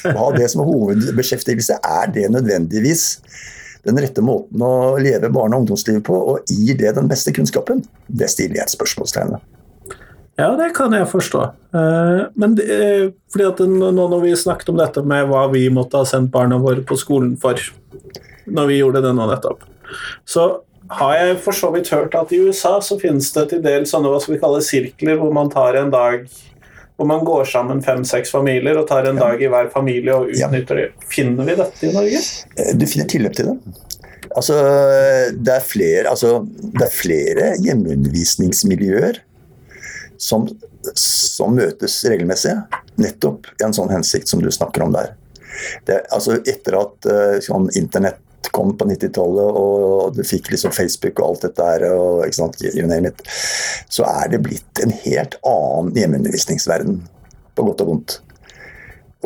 Å 0.08 0.16
ha 0.16 0.30
det 0.36 0.48
som 0.52 0.64
hovedbeskjeftigelse, 0.64 1.76
er 1.84 2.14
det 2.14 2.30
nødvendigvis 2.32 3.04
den 3.86 4.00
rette 4.02 4.24
måten 4.24 4.64
å 4.64 4.96
leve 4.98 5.28
barne- 5.30 5.58
og 5.58 5.66
ungdomslivet 5.66 6.02
på, 6.08 6.16
og 6.16 6.48
gir 6.50 6.80
det 6.80 6.96
den 6.96 7.12
beste 7.12 7.34
kunnskapen? 7.36 7.84
Det 8.08 8.30
stiller 8.32 8.62
jeg 8.62 8.70
et 8.70 8.76
spørsmålstegn 8.78 9.36
ved. 9.36 9.52
Ja, 10.36 10.50
det 10.56 10.72
kan 10.76 10.92
jeg 10.92 11.08
forstå. 11.08 11.42
Eh, 11.76 12.22
men 12.40 12.56
eh, 12.60 13.08
fordi 13.32 13.46
at 13.52 13.60
nå 13.68 13.92
når 13.94 14.20
vi 14.24 14.36
snakket 14.36 14.72
om 14.72 14.80
dette 14.80 15.04
med 15.04 15.28
hva 15.28 15.46
vi 15.52 15.66
måtte 15.72 16.00
ha 16.00 16.08
sendt 16.08 16.32
barna 16.32 16.58
våre 16.60 16.84
på 16.84 16.96
skolen 17.00 17.36
for, 17.40 17.60
når 18.48 18.72
vi 18.72 18.80
gjorde 18.80 19.04
det 19.04 19.12
nå 19.16 19.28
nettopp, 19.30 19.64
så 20.28 20.50
har 20.88 21.14
jeg 21.18 21.38
for 21.44 21.56
så 21.56 21.70
vidt 21.74 21.90
hørt 21.94 22.14
at 22.18 22.32
i 22.34 22.40
USA 22.46 22.76
så 22.84 22.98
finnes 23.00 23.28
det 23.34 23.48
til 23.50 23.62
dels 23.64 23.90
sånne 23.92 24.10
hva 24.12 24.20
skal 24.22 24.36
vi 24.36 24.42
kalle 24.42 24.62
sirkler, 24.64 25.18
hvor 25.20 25.32
man 25.34 25.50
tar 25.52 25.78
en 25.80 25.92
dag 25.94 26.26
hvor 26.96 27.08
man 27.10 27.24
går 27.28 27.44
sammen 27.44 27.82
fem-seks 27.84 28.30
familier 28.32 28.78
og 28.80 28.86
tar 28.88 29.04
en 29.04 29.18
ja. 29.18 29.26
dag 29.26 29.42
i 29.42 29.50
hver 29.52 29.68
familie 29.72 30.14
og 30.16 30.30
utnytter 30.32 30.80
det. 30.80 30.86
Finner 31.12 31.44
vi 31.44 31.56
dette 31.58 31.84
i 31.84 31.92
Norge? 31.92 32.22
Eh, 32.56 32.72
du 32.72 32.86
finner 32.88 33.08
tilløp 33.12 33.36
til 33.36 33.50
det. 33.50 33.74
Altså, 34.36 34.56
det 35.36 35.52
er 35.52 35.64
flere, 35.64 36.06
altså, 36.10 36.40
det 36.46 36.86
er 36.86 36.94
flere 36.94 37.50
hjemmeundervisningsmiljøer 37.64 39.20
som, 40.20 40.48
som, 40.96 41.54
møtes 41.56 41.98
regelmessig, 42.08 42.56
nettopp 43.00 43.48
i 43.54 43.66
en 43.68 43.76
sånn 43.76 43.92
hensikt 43.92 44.32
som 44.32 44.40
du 44.42 44.48
snakker 44.52 44.86
om 44.86 44.96
der. 44.96 45.12
Det, 45.88 46.00
altså, 46.12 46.40
etter 46.48 46.80
at 46.80 47.08
uh, 47.08 47.36
sånn, 47.44 47.68
internett 47.78 48.20
kom 48.54 48.74
på 48.78 48.88
90-tallet, 48.88 49.58
og 49.60 50.16
du 50.16 50.22
fikk 50.26 50.50
liksom 50.52 50.74
Facebook 50.74 51.20
og 51.20 51.30
alt 51.30 51.48
dette 51.48 51.66
her, 51.70 51.86
og, 51.94 52.22
sant, 52.36 52.60
it, 52.62 53.24
så 53.92 54.06
er 54.10 54.30
det 54.34 54.42
blitt 54.46 54.84
en 54.84 54.94
helt 55.04 55.38
annen 55.46 55.92
hjemmeundervisningsverden, 55.96 57.00
på 57.56 57.66
godt 57.66 57.84
og 57.84 57.92
vondt. 57.92 58.20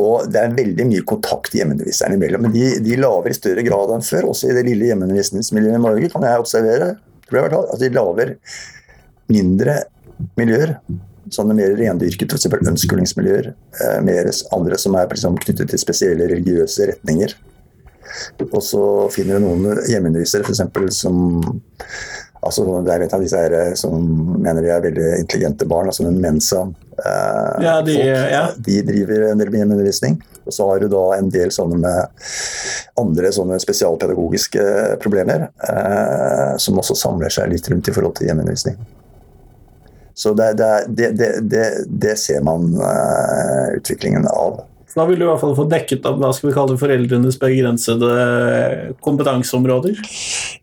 Og 0.01 0.27
det 0.31 0.39
er 0.39 0.55
veldig 0.55 0.87
mye 0.87 1.05
kontakt 1.07 1.53
hjemmeunderviserne 1.55 2.15
imellom. 2.17 2.45
Men 2.47 2.55
de, 2.55 2.67
de 2.83 2.97
laver 2.99 3.33
i 3.33 3.37
større 3.37 3.63
grad 3.65 3.91
enn 3.93 4.05
før, 4.05 4.29
også 4.31 4.49
i 4.49 4.55
det 4.57 4.65
lille 4.69 4.87
hjemmeundervisningsmiljøet 4.89 5.77
i 5.77 5.83
Norge, 5.83 6.11
kan 6.13 6.25
jeg 6.25 6.41
observere. 6.41 6.93
Altså, 7.31 7.79
de 7.83 7.91
lager 7.95 8.35
mindre 9.31 9.77
miljøer. 10.39 10.75
Sånne 11.31 11.55
mer 11.55 11.75
rendyrket 11.77 12.33
f.eks. 12.33 12.49
ønskelingsmiljøer. 12.71 13.51
Eh, 13.51 13.99
mer 14.03 14.31
andre 14.55 14.79
som 14.81 14.97
er 14.99 15.11
liksom, 15.11 15.37
knyttet 15.43 15.71
til 15.71 15.81
spesielle 15.81 16.27
religiøse 16.31 16.89
retninger. 16.93 17.35
Og 18.51 18.63
så 18.65 18.83
finner 19.13 19.39
du 19.39 19.45
noen 19.45 19.85
hjemmeundervisere 19.89 20.45
f.eks. 20.47 20.97
som 20.97 21.41
altså 22.41 22.65
Det 22.81 22.93
er 22.93 23.03
et 23.05 23.13
av 23.13 23.21
disse 23.21 23.37
her 23.37 23.53
eh, 23.53 23.73
som 23.77 24.01
mener 24.41 24.65
de 24.65 24.71
er 24.73 24.85
veldig 24.85 25.09
intelligente 25.19 25.67
barn, 25.69 25.91
altså 25.91 26.07
en 26.07 26.17
Mensa. 26.21 26.63
Eh, 26.97 27.57
ja, 27.65 27.75
de, 27.85 27.97
folk, 27.99 28.31
ja. 28.33 28.43
de, 28.57 28.77
driver 28.87 29.27
en 29.27 29.41
del 29.41 29.51
med 29.51 29.61
hjemmeundervisning. 29.61 30.17
Og 30.41 30.55
så 30.55 30.65
har 30.71 30.81
du 30.81 30.87
da 30.89 31.03
en 31.19 31.29
del 31.33 31.53
sånne 31.53 31.77
med 31.83 32.31
andre 32.97 33.29
sånne 33.35 33.59
spesialpedagogiske 33.61 34.63
problemer, 35.03 35.51
eh, 35.69 36.57
som 36.57 36.81
også 36.81 36.97
samler 36.97 37.33
seg 37.33 37.53
litt 37.53 37.69
rundt 37.69 37.91
i 37.91 37.95
forhold 37.95 38.17
til 38.17 38.31
hjemmeundervisning. 38.31 38.81
Så 40.17 40.33
det, 40.33 40.53
det, 40.57 41.11
det, 41.41 41.65
det 41.87 42.17
ser 42.19 42.43
man 42.45 42.67
uh, 42.77 43.71
utviklingen 43.77 44.27
av. 44.27 44.59
Da 44.95 45.05
vil 45.07 45.19
du 45.19 45.25
i 45.25 45.29
hvert 45.29 45.39
fall 45.39 45.55
få 45.55 45.67
dekket 45.71 46.05
opp 46.09 46.19
hva 46.19 46.31
skal 46.35 46.49
vi 46.49 46.55
kalle 46.55 46.77
foreldrenes 46.79 47.37
begrensede 47.39 48.11
kompetanseområder, 49.05 49.99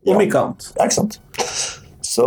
om 0.04 0.18
ja, 0.18 0.24
ikke 0.26 0.42
annet. 0.42 0.70
Ja, 0.76 0.84
ikke 0.84 0.98
sant. 0.98 1.20
Så, 2.04 2.26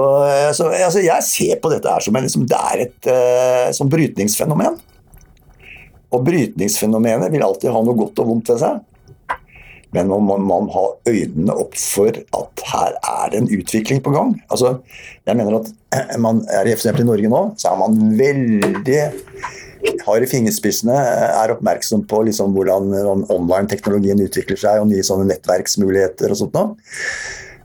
så 0.58 0.70
altså, 0.72 1.02
jeg 1.04 1.28
ser 1.28 1.60
på 1.62 1.70
dette 1.74 1.92
her 1.92 2.06
som 2.06 2.16
en, 2.18 2.26
liksom, 2.26 2.48
det 2.50 2.58
er 2.72 2.86
et 2.86 3.10
uh, 3.12 3.68
som 3.76 3.90
brytningsfenomen. 3.92 4.80
Og 6.12 6.24
brytningsfenomenet 6.26 7.32
vil 7.34 7.46
alltid 7.46 7.74
ha 7.74 7.84
noe 7.86 7.98
godt 8.00 8.22
og 8.24 8.32
vondt 8.34 8.52
ved 8.54 8.64
seg. 8.64 8.82
Men 9.92 10.08
man 10.08 10.24
må 10.24 10.38
man 10.40 10.70
ha 10.72 10.86
øynene 11.10 11.56
opp 11.60 11.76
for 11.76 12.16
at 12.16 12.64
her 12.72 12.94
er 12.96 13.32
det 13.32 13.42
en 13.42 13.50
utvikling 13.52 14.00
på 14.04 14.14
gang. 14.16 14.38
Altså, 14.48 14.78
jeg 15.28 15.38
mener 15.38 15.60
at 15.60 15.74
man 16.26 16.46
er 16.50 16.70
f.eks. 16.72 16.88
i 16.94 17.08
Norge 17.08 17.32
nå, 17.32 17.42
så 17.60 17.74
er 17.74 17.82
man 17.82 18.00
veldig 18.20 19.02
har 20.06 20.24
i 20.24 20.30
fingerspissene, 20.30 20.96
er 21.42 21.54
oppmerksom 21.56 22.06
på 22.10 22.24
liksom 22.28 22.56
hvordan 22.56 22.92
online-teknologien 23.32 24.22
utvikler 24.24 24.60
seg, 24.60 24.82
og 24.82 24.90
nye 24.92 25.06
sånne 25.06 25.28
nettverksmuligheter 25.32 26.34
og 26.34 26.42
sånt 26.42 26.58
noe. 26.58 26.76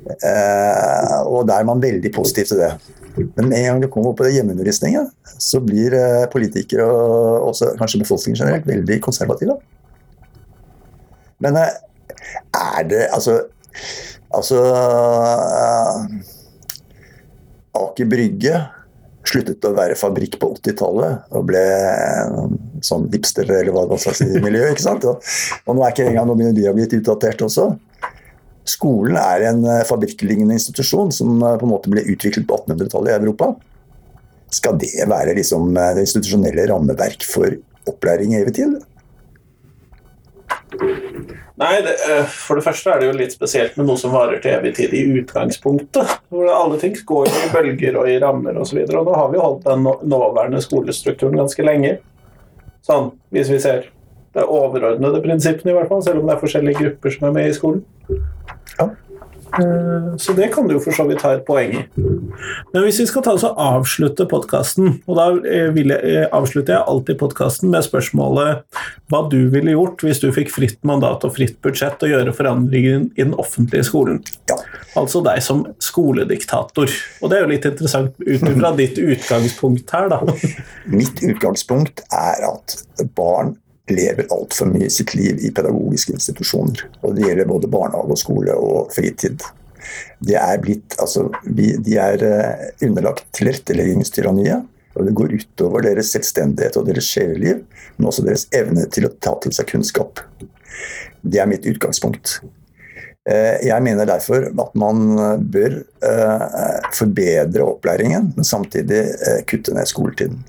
Eh, 0.06 1.16
og 1.26 1.46
da 1.48 1.58
er 1.58 1.66
man 1.66 1.82
veldig 1.82 2.12
positiv 2.14 2.50
til 2.50 2.62
det. 2.62 2.72
Men 3.16 3.48
med 3.48 3.58
en 3.58 3.66
gang 3.68 3.82
du 3.82 3.88
kommer 3.92 4.12
opp 4.12 4.20
på 4.20 4.26
det 4.26 4.36
hjemmeundervisningen, 4.36 5.08
så 5.40 5.60
blir 5.64 5.96
eh, 5.96 6.26
politikere 6.32 6.86
og 6.86 7.50
også 7.50 7.72
kanskje 7.80 8.02
befolkningen 8.04 8.38
generelt 8.42 8.68
veldig 8.68 9.00
konservative. 9.04 9.58
Men 11.42 11.58
eh, 11.60 11.74
er 12.54 12.88
det 12.88 13.06
altså 13.12 13.42
Altså 14.36 14.58
Aker 17.78 18.08
Brygge 18.10 18.58
sluttet 19.30 19.64
å 19.66 19.74
være 19.76 19.98
fabrikk 19.98 20.38
på 20.42 20.50
80-tallet 20.56 21.34
og 21.36 21.46
ble 21.48 21.62
sånn 22.84 23.08
hipster 23.12 23.48
eller 23.48 23.72
hva 23.74 23.98
slags 24.00 24.22
miljø. 24.42 24.68
ikke 24.70 24.84
sant? 24.84 25.06
Og, 25.08 25.22
og 25.66 25.76
nå 25.76 25.84
er 25.84 25.94
ikke 25.94 26.08
engang 26.10 26.30
noen 26.30 26.56
de 26.56 26.66
har 26.68 26.76
blitt 26.76 26.94
utdatert 26.98 27.44
også. 27.46 27.70
Skolen 28.66 29.14
er 29.20 29.46
en 29.52 29.62
eh, 29.68 29.84
fabrikklignende 29.86 30.56
institusjon 30.58 31.12
som 31.14 31.38
eh, 31.38 31.56
på 31.60 31.68
en 31.68 31.72
måte 31.72 31.92
ble 31.92 32.02
utviklet 32.02 32.48
på 32.48 32.58
1800-tallet 32.64 33.12
i 33.12 33.18
Europa. 33.20 33.52
Skal 34.52 34.78
det 34.82 35.06
være 35.06 35.36
liksom 35.38 35.70
eh, 35.76 35.92
det 35.94 36.06
institusjonelle 36.08 36.66
rammeverk 36.72 37.22
for 37.28 37.54
opplæring 37.86 38.34
i 38.34 38.40
evig 38.40 38.56
tid? 38.58 38.74
Nei, 41.56 41.80
det, 41.82 41.94
eh, 42.10 42.24
For 42.28 42.58
det 42.58 42.64
første 42.66 42.90
er 42.92 43.00
det 43.00 43.08
jo 43.08 43.16
litt 43.16 43.32
spesielt 43.32 43.76
med 43.78 43.88
noe 43.88 44.00
som 44.00 44.12
varer 44.12 44.40
til 44.42 44.56
evig 44.56 44.74
tid 44.76 44.94
i 44.96 45.04
utgangspunktet. 45.20 46.16
Hvor 46.32 46.50
alle 46.52 46.78
ting 46.82 46.96
går 47.08 47.30
i 47.30 47.50
bølger 47.54 47.96
og 48.00 48.10
i 48.10 48.18
rammer 48.22 48.58
osv. 48.60 48.82
Og, 48.82 48.90
så 48.90 49.00
og 49.00 49.08
nå 49.08 49.16
har 49.16 49.32
vi 49.32 49.42
holdt 49.42 49.68
den 49.68 49.86
nåværende 50.12 50.62
skolestrukturen 50.64 51.38
ganske 51.38 51.66
lenge. 51.66 51.96
Sånn, 52.86 53.12
hvis 53.34 53.52
vi 53.52 53.60
ser 53.62 53.92
Det 54.36 54.42
er 54.42 54.50
overordnede 54.52 55.22
prinsippene, 55.24 55.70
i 55.72 55.74
hvert 55.78 55.88
fall, 55.88 56.02
selv 56.04 56.20
om 56.20 56.26
det 56.28 56.34
er 56.34 56.40
forskjellige 56.42 56.76
grupper 56.82 57.12
som 57.14 57.22
er 57.24 57.30
med 57.32 57.46
i 57.48 57.54
skolen. 57.56 57.78
Ja. 58.76 58.90
Eh, 59.58 60.16
Så 60.16 60.32
det 60.32 60.48
kan 60.54 60.68
du 60.68 60.74
jo 60.76 60.80
for 60.82 60.96
så 60.96 61.06
vidt 61.08 61.22
ha 61.24 61.34
et 61.36 61.44
poeng 61.46 61.74
i. 61.76 61.82
Men 61.96 62.84
hvis 62.84 63.00
vi 63.02 63.06
skal 63.08 63.24
ta 63.24 63.34
oss 63.36 63.44
og 63.46 63.58
avslutte 63.60 64.26
podkasten, 64.28 65.00
og 65.06 65.18
da 65.18 65.26
eh, 65.48 65.68
vil 65.76 65.92
jeg, 65.92 66.12
eh, 66.12 66.28
avslutter 66.34 66.76
jeg 66.76 66.88
alltid 66.92 67.20
podkasten 67.20 67.72
med 67.72 67.84
spørsmålet 67.86 68.80
hva 69.12 69.22
du 69.30 69.38
ville 69.52 69.74
gjort 69.76 70.02
hvis 70.04 70.22
du 70.22 70.30
fikk 70.34 70.52
fritt 70.54 70.80
mandat 70.88 71.24
og 71.26 71.34
fritt 71.36 71.58
budsjett 71.64 72.02
å 72.02 72.10
gjøre 72.10 72.34
forandringer 72.36 73.06
i 73.14 73.22
den 73.22 73.36
offentlige 73.38 73.86
skolen. 73.88 74.22
Ja. 74.50 74.58
Altså 74.96 75.20
deg 75.24 75.42
som 75.44 75.66
skolediktator. 75.82 76.90
Og 77.20 77.30
det 77.30 77.38
er 77.38 77.44
jo 77.44 77.52
litt 77.52 77.68
interessant 77.68 78.16
ut 78.22 78.48
fra 78.48 78.72
ditt 78.78 78.98
utgangspunkt 79.00 79.92
her, 79.92 80.10
da. 80.12 80.20
Mitt 80.96 81.20
utgangspunkt 81.24 82.04
er 82.14 82.48
at 82.48 82.80
barn 83.16 83.56
lever 83.90 84.26
altfor 84.34 84.70
mye 84.70 84.88
sitt 84.90 85.14
liv 85.14 85.38
i 85.44 85.52
pedagogiske 85.54 86.16
institusjoner. 86.16 86.86
Og 87.06 87.14
det 87.16 87.26
gjelder 87.28 87.50
både 87.50 87.70
barnehage 87.70 88.16
og 88.16 88.20
skole 88.20 88.56
og 88.58 88.90
fritid. 88.94 89.44
De 90.26 90.34
er 90.38 90.58
blitt, 90.62 90.96
altså, 91.02 91.28
de 91.46 91.98
er 92.00 92.24
eh, 92.26 92.66
underlagt 92.88 93.28
tilretteleggingstyranniet. 93.36 94.66
Og 94.96 95.04
det 95.06 95.14
går 95.18 95.34
utover 95.36 95.84
deres 95.84 96.10
selvstendighet 96.14 96.78
og 96.80 96.86
deres 96.88 97.08
sjeleliv, 97.12 97.60
men 97.98 98.08
også 98.08 98.24
deres 98.24 98.46
evne 98.56 98.86
til 98.88 99.06
å 99.06 99.12
ta 99.20 99.34
til 99.44 99.52
seg 99.52 99.68
kunnskap. 99.68 100.22
Det 101.20 101.42
er 101.42 101.50
mitt 101.50 101.68
utgangspunkt. 101.68 102.38
Eh, 103.28 103.60
Jeg 103.68 103.84
mener 103.84 104.08
derfor 104.08 104.48
at 104.48 104.74
man 104.78 105.04
bør 105.52 105.78
eh, 105.84 106.90
forbedre 106.96 107.68
opplæringen, 107.68 108.32
men 108.34 108.48
samtidig 108.48 109.04
kutte 109.46 109.76
ned 109.76 109.92
skoletiden. 109.92 110.42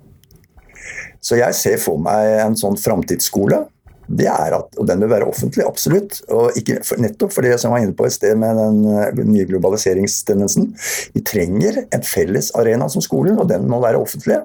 Så 1.28 1.40
jeg 1.40 1.56
ser 1.58 1.82
for 1.82 2.00
meg 2.00 2.38
en 2.46 2.56
sånn 2.60 2.78
framtidsskole. 2.80 3.66
Det 4.08 4.30
er 4.32 4.54
at, 4.56 4.70
og 4.80 4.88
Den 4.88 5.02
bør 5.04 5.12
være 5.12 5.28
offentlig, 5.28 5.66
absolutt. 5.68 6.22
og 6.32 6.56
ikke, 6.56 6.80
for, 6.88 7.02
Nettopp 7.04 7.34
for 7.36 7.44
det 7.44 7.58
som 7.60 7.70
jeg 7.70 7.76
var 7.76 7.84
inne 7.84 7.98
på 7.98 8.08
i 8.08 8.14
sted 8.16 8.40
med 8.40 8.56
den 8.56 8.78
eh, 8.94 9.20
nye 9.28 9.48
globaliseringstendensen. 9.50 10.70
Vi 11.12 11.24
trenger 11.28 11.82
en 11.84 12.06
felles 12.08 12.54
arena 12.56 12.88
som 12.88 13.04
skolen, 13.04 13.36
og 13.36 13.50
den 13.52 13.68
må 13.68 13.82
være 13.84 14.00
offentlig. 14.00 14.40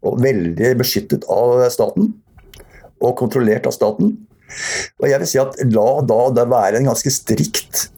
Og 0.00 0.22
veldig 0.24 0.72
beskyttet 0.80 1.28
av 1.28 1.60
staten. 1.74 2.14
Og 3.02 3.16
kontrollert 3.20 3.68
av 3.68 3.76
staten. 3.76 4.16
Og 5.02 5.08
jeg 5.10 5.20
vil 5.20 5.28
si 5.28 5.40
at 5.42 5.60
La 5.72 5.88
da 6.08 6.22
det 6.32 6.48
være 6.48 6.80
en 6.80 6.88
ganske 6.92 7.12
strikt 7.12 7.88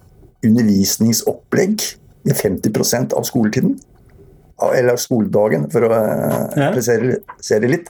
undervisningsopplegg 0.44 1.82
i 2.24 2.34
50% 2.34 3.14
av 3.14 3.26
skoletiden. 3.28 3.76
Eller 4.62 4.96
skoledagen, 4.96 5.64
for 5.72 5.82
å 5.82 5.90
eh, 5.92 6.60
Ja. 6.60 6.68
det 7.60 7.70
litt. 7.70 7.88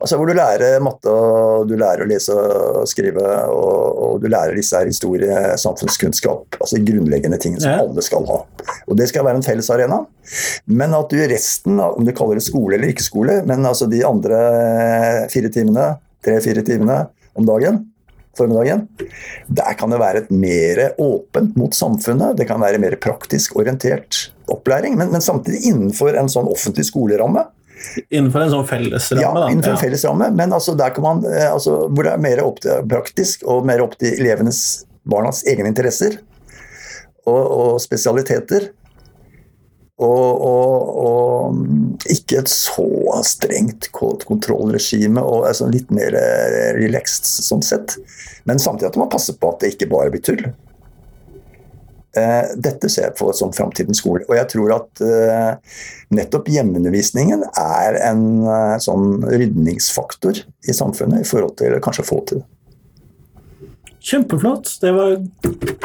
Altså 0.00 0.18
Hvor 0.18 0.28
du 0.28 0.34
lærer 0.36 0.76
matte, 0.84 1.08
og 1.08 1.66
du 1.68 1.74
lærer 1.76 2.04
å 2.04 2.08
lese 2.08 2.34
og 2.36 2.84
skrive, 2.86 3.24
og, 3.48 3.96
og 3.96 4.20
du 4.20 4.28
lærer 4.28 4.54
disse 4.54 4.76
her 4.76 4.86
historie, 4.86 5.56
samfunnskunnskap. 5.56 6.58
Altså 6.60 6.82
grunnleggende 6.84 7.40
ting 7.40 7.56
som 7.58 7.70
Ja. 7.70 7.78
alle 7.80 8.02
skal 8.04 8.26
ha. 8.28 8.42
Og 8.88 8.96
Det 8.96 9.08
skal 9.08 9.24
være 9.24 9.36
en 9.40 9.42
felles 9.42 9.70
arena. 9.70 10.02
Men 10.66 10.94
at 10.94 11.08
du 11.10 11.16
i 11.16 11.28
resten, 11.32 11.80
om 11.80 12.04
du 12.04 12.12
kaller 12.12 12.34
det 12.36 12.44
skole 12.44 12.74
eller 12.76 12.92
ikke 12.92 13.02
skole, 13.06 13.40
men 13.46 13.64
altså 13.64 13.88
de 13.90 14.02
andre 14.04 15.28
fire 15.32 15.48
timene, 15.52 15.98
tre-fire 16.24 16.62
timene 16.66 17.06
om 17.36 17.46
dagen, 17.46 17.86
formiddagen, 18.36 18.86
der 19.48 19.74
kan 19.78 19.90
det 19.90 19.98
være 19.98 20.16
et 20.24 20.30
mer 20.30 20.92
åpent 21.00 21.56
mot 21.56 21.72
samfunnet. 21.72 22.36
Det 22.36 22.46
kan 22.48 22.60
være 22.60 22.78
mer 22.82 22.96
praktisk 23.00 23.56
orientert 23.56 24.26
opplæring, 24.52 24.96
men, 24.98 25.10
men 25.12 25.24
samtidig 25.24 25.64
innenfor 25.70 26.16
en 26.18 26.30
sånn 26.32 26.48
offentlig 26.50 26.86
skoleramme. 26.88 27.46
Innenfor 28.08 28.46
en 28.46 28.52
sånn 28.54 28.66
fellesramme, 28.68 29.22
Ja, 29.22 29.50
innenfor 29.50 29.74
en 29.74 29.82
fellesramme, 29.82 30.30
men 30.34 30.54
altså 30.56 30.74
der 30.78 30.94
kan 30.96 31.04
man, 31.04 31.22
eh, 31.28 31.50
altså, 31.50 31.84
hvor 31.90 32.06
det 32.06 32.14
er 32.14 32.24
mer 32.24 32.42
opp 32.44 32.62
til 32.64 32.86
praktisk 32.88 33.44
og 33.44 33.66
mer 33.68 33.84
opp 33.84 33.98
til 34.00 34.16
elevenes, 34.16 34.86
barnas 35.06 35.44
egne 35.46 35.70
interesser 35.70 36.18
og, 37.26 37.44
og 37.44 37.78
spesialiteter. 37.84 38.72
Og, 39.96 40.42
og, 40.44 40.88
og 41.00 42.10
ikke 42.12 42.42
et 42.42 42.50
så 42.52 42.84
strengt 43.24 43.88
kontrollregime, 43.94 45.22
og 45.24 45.46
altså 45.48 45.70
litt 45.72 45.88
mer 45.94 46.12
eh, 46.20 46.74
relaxed 46.76 47.24
sånn 47.24 47.64
sett. 47.64 47.96
Men 48.44 48.60
samtidig 48.60 48.90
at 48.90 48.98
man 49.00 49.08
passer 49.12 49.38
på 49.40 49.54
at 49.54 49.64
det 49.64 49.72
ikke 49.72 49.88
bare 49.94 50.12
blir 50.12 50.24
tull. 50.26 50.42
Eh, 52.16 52.56
Dette 52.56 52.88
ser 52.92 53.10
jeg 53.10 53.16
på 53.18 53.28
som 53.36 53.52
framtidens 53.54 54.00
skole. 54.00 54.24
Og 54.28 54.36
jeg 54.38 54.48
tror 54.52 54.74
at 54.78 55.04
eh, 55.04 55.78
nettopp 56.16 56.50
hjemmeundervisningen 56.52 57.44
er 57.52 57.98
en 58.08 58.26
eh, 58.42 58.76
sånn 58.82 59.24
rydningsfaktor 59.26 60.40
i 60.40 60.76
samfunnet 60.76 61.24
i 61.24 61.28
forhold 61.28 61.56
til 61.60 61.76
kanskje 61.84 62.06
få 62.08 62.20
til 62.28 62.42
det. 62.42 62.46
Kjempeflott. 64.06 64.70
Det 64.80 64.92
var 64.94 65.16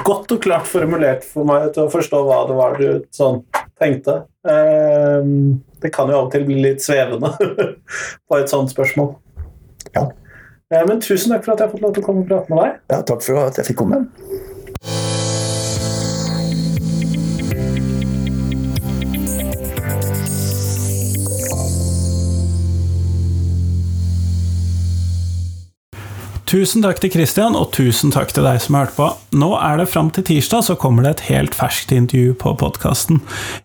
godt 0.05 0.35
og 0.35 0.43
klart 0.43 0.69
formulert 0.69 1.25
for 1.25 1.47
meg 1.49 1.71
til 1.73 1.87
å 1.87 1.91
forstå 1.91 2.19
hva 2.27 2.43
det 2.45 2.57
var 2.59 2.77
du 2.77 2.87
sånn 3.17 3.39
tenkte. 3.81 4.19
Det 4.45 5.89
kan 5.89 6.11
jo 6.11 6.19
av 6.19 6.27
og 6.27 6.29
til 6.35 6.45
bli 6.45 6.59
litt 6.61 6.85
svevende 6.85 7.31
på 8.29 8.37
et 8.37 8.51
sånt 8.51 8.69
spørsmål. 8.69 9.15
Ja. 9.95 10.05
Men 10.85 11.01
tusen 11.01 11.33
takk 11.33 11.47
for 11.47 11.55
at 11.55 11.63
jeg 11.63 11.71
har 11.71 11.73
fått 11.73 11.81
lov 11.87 11.97
til 11.97 12.05
å 12.05 12.07
komme 12.11 12.21
og 12.21 12.29
prate 12.29 12.53
med 12.53 12.61
deg. 12.61 12.77
ja, 12.93 13.01
takk 13.09 13.25
for 13.25 13.41
at 13.41 13.57
jeg 13.57 13.71
fikk 13.71 13.81
komme. 13.81 14.03
Tusen 26.51 26.83
takk 26.83 26.97
til 26.99 27.13
Christian, 27.13 27.53
og 27.55 27.69
tusen 27.71 28.11
takk 28.11 28.33
til 28.35 28.43
deg 28.43 28.57
som 28.59 28.75
har 28.75 28.89
hørt 28.89 28.95
på. 28.97 29.05
Nå 29.39 29.53
er 29.55 29.77
det 29.79 29.85
fram 29.87 30.09
til 30.11 30.25
tirsdag, 30.27 30.65
så 30.67 30.73
kommer 30.75 31.05
det 31.05 31.11
et 31.13 31.21
helt 31.29 31.53
ferskt 31.55 31.93
intervju 31.95 32.33
på 32.41 32.51
podkasten. 32.59 33.21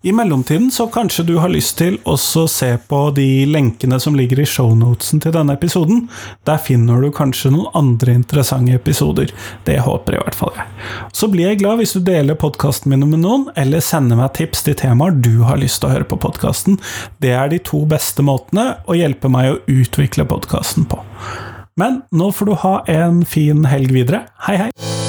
I 0.07 0.12
mellomtiden 0.14 0.68
så 0.70 0.87
kanskje 0.95 1.24
du 1.26 1.32
har 1.43 1.51
lyst 1.51 1.80
til 1.80 1.97
også 2.07 2.45
se 2.47 2.68
på 2.87 3.01
de 3.16 3.43
lenkene 3.51 3.99
som 3.99 4.14
ligger 4.14 4.39
i 4.39 4.47
shownotesen 4.47 5.24
til 5.24 5.34
denne 5.34 5.57
episoden. 5.59 6.05
Der 6.47 6.62
finner 6.62 7.03
du 7.03 7.11
kanskje 7.11 7.51
noen 7.57 7.74
andre 7.74 8.14
interessante 8.20 8.78
episoder. 8.78 9.34
Det 9.66 9.80
håper 9.82 10.20
i 10.20 10.22
hvert 10.22 10.39
fall 10.39 10.55
jeg. 10.55 10.70
Så 11.11 11.26
blir 11.32 11.51
jeg 11.51 11.64
glad 11.64 11.82
hvis 11.82 11.97
du 11.99 12.05
deler 12.07 12.39
podkasten 12.39 12.95
min 12.95 13.03
med 13.03 13.24
noen, 13.24 13.49
eller 13.59 13.82
sender 13.82 14.22
meg 14.22 14.37
tips 14.39 14.62
til 14.62 14.78
temaer 14.78 15.18
du 15.26 15.43
har 15.43 15.59
lyst 15.59 15.82
til 15.82 15.91
å 15.91 15.97
høre 15.97 16.07
på 16.07 16.22
podkasten. 16.22 16.78
Det 17.18 17.34
er 17.34 17.51
de 17.51 17.59
to 17.66 17.82
beste 17.91 18.22
måtene 18.22 18.76
å 18.87 18.95
hjelpe 18.95 19.26
meg 19.26 19.57
å 19.57 19.61
utvikle 19.80 20.30
podkasten 20.30 20.87
på. 20.87 21.03
Men 21.77 22.01
nå 22.11 22.31
får 22.33 22.49
du 22.49 22.55
ha 22.62 22.77
en 22.89 23.24
fin 23.29 23.66
helg 23.68 23.93
videre. 23.93 24.24
Hei, 24.49 24.57
hei! 24.57 25.06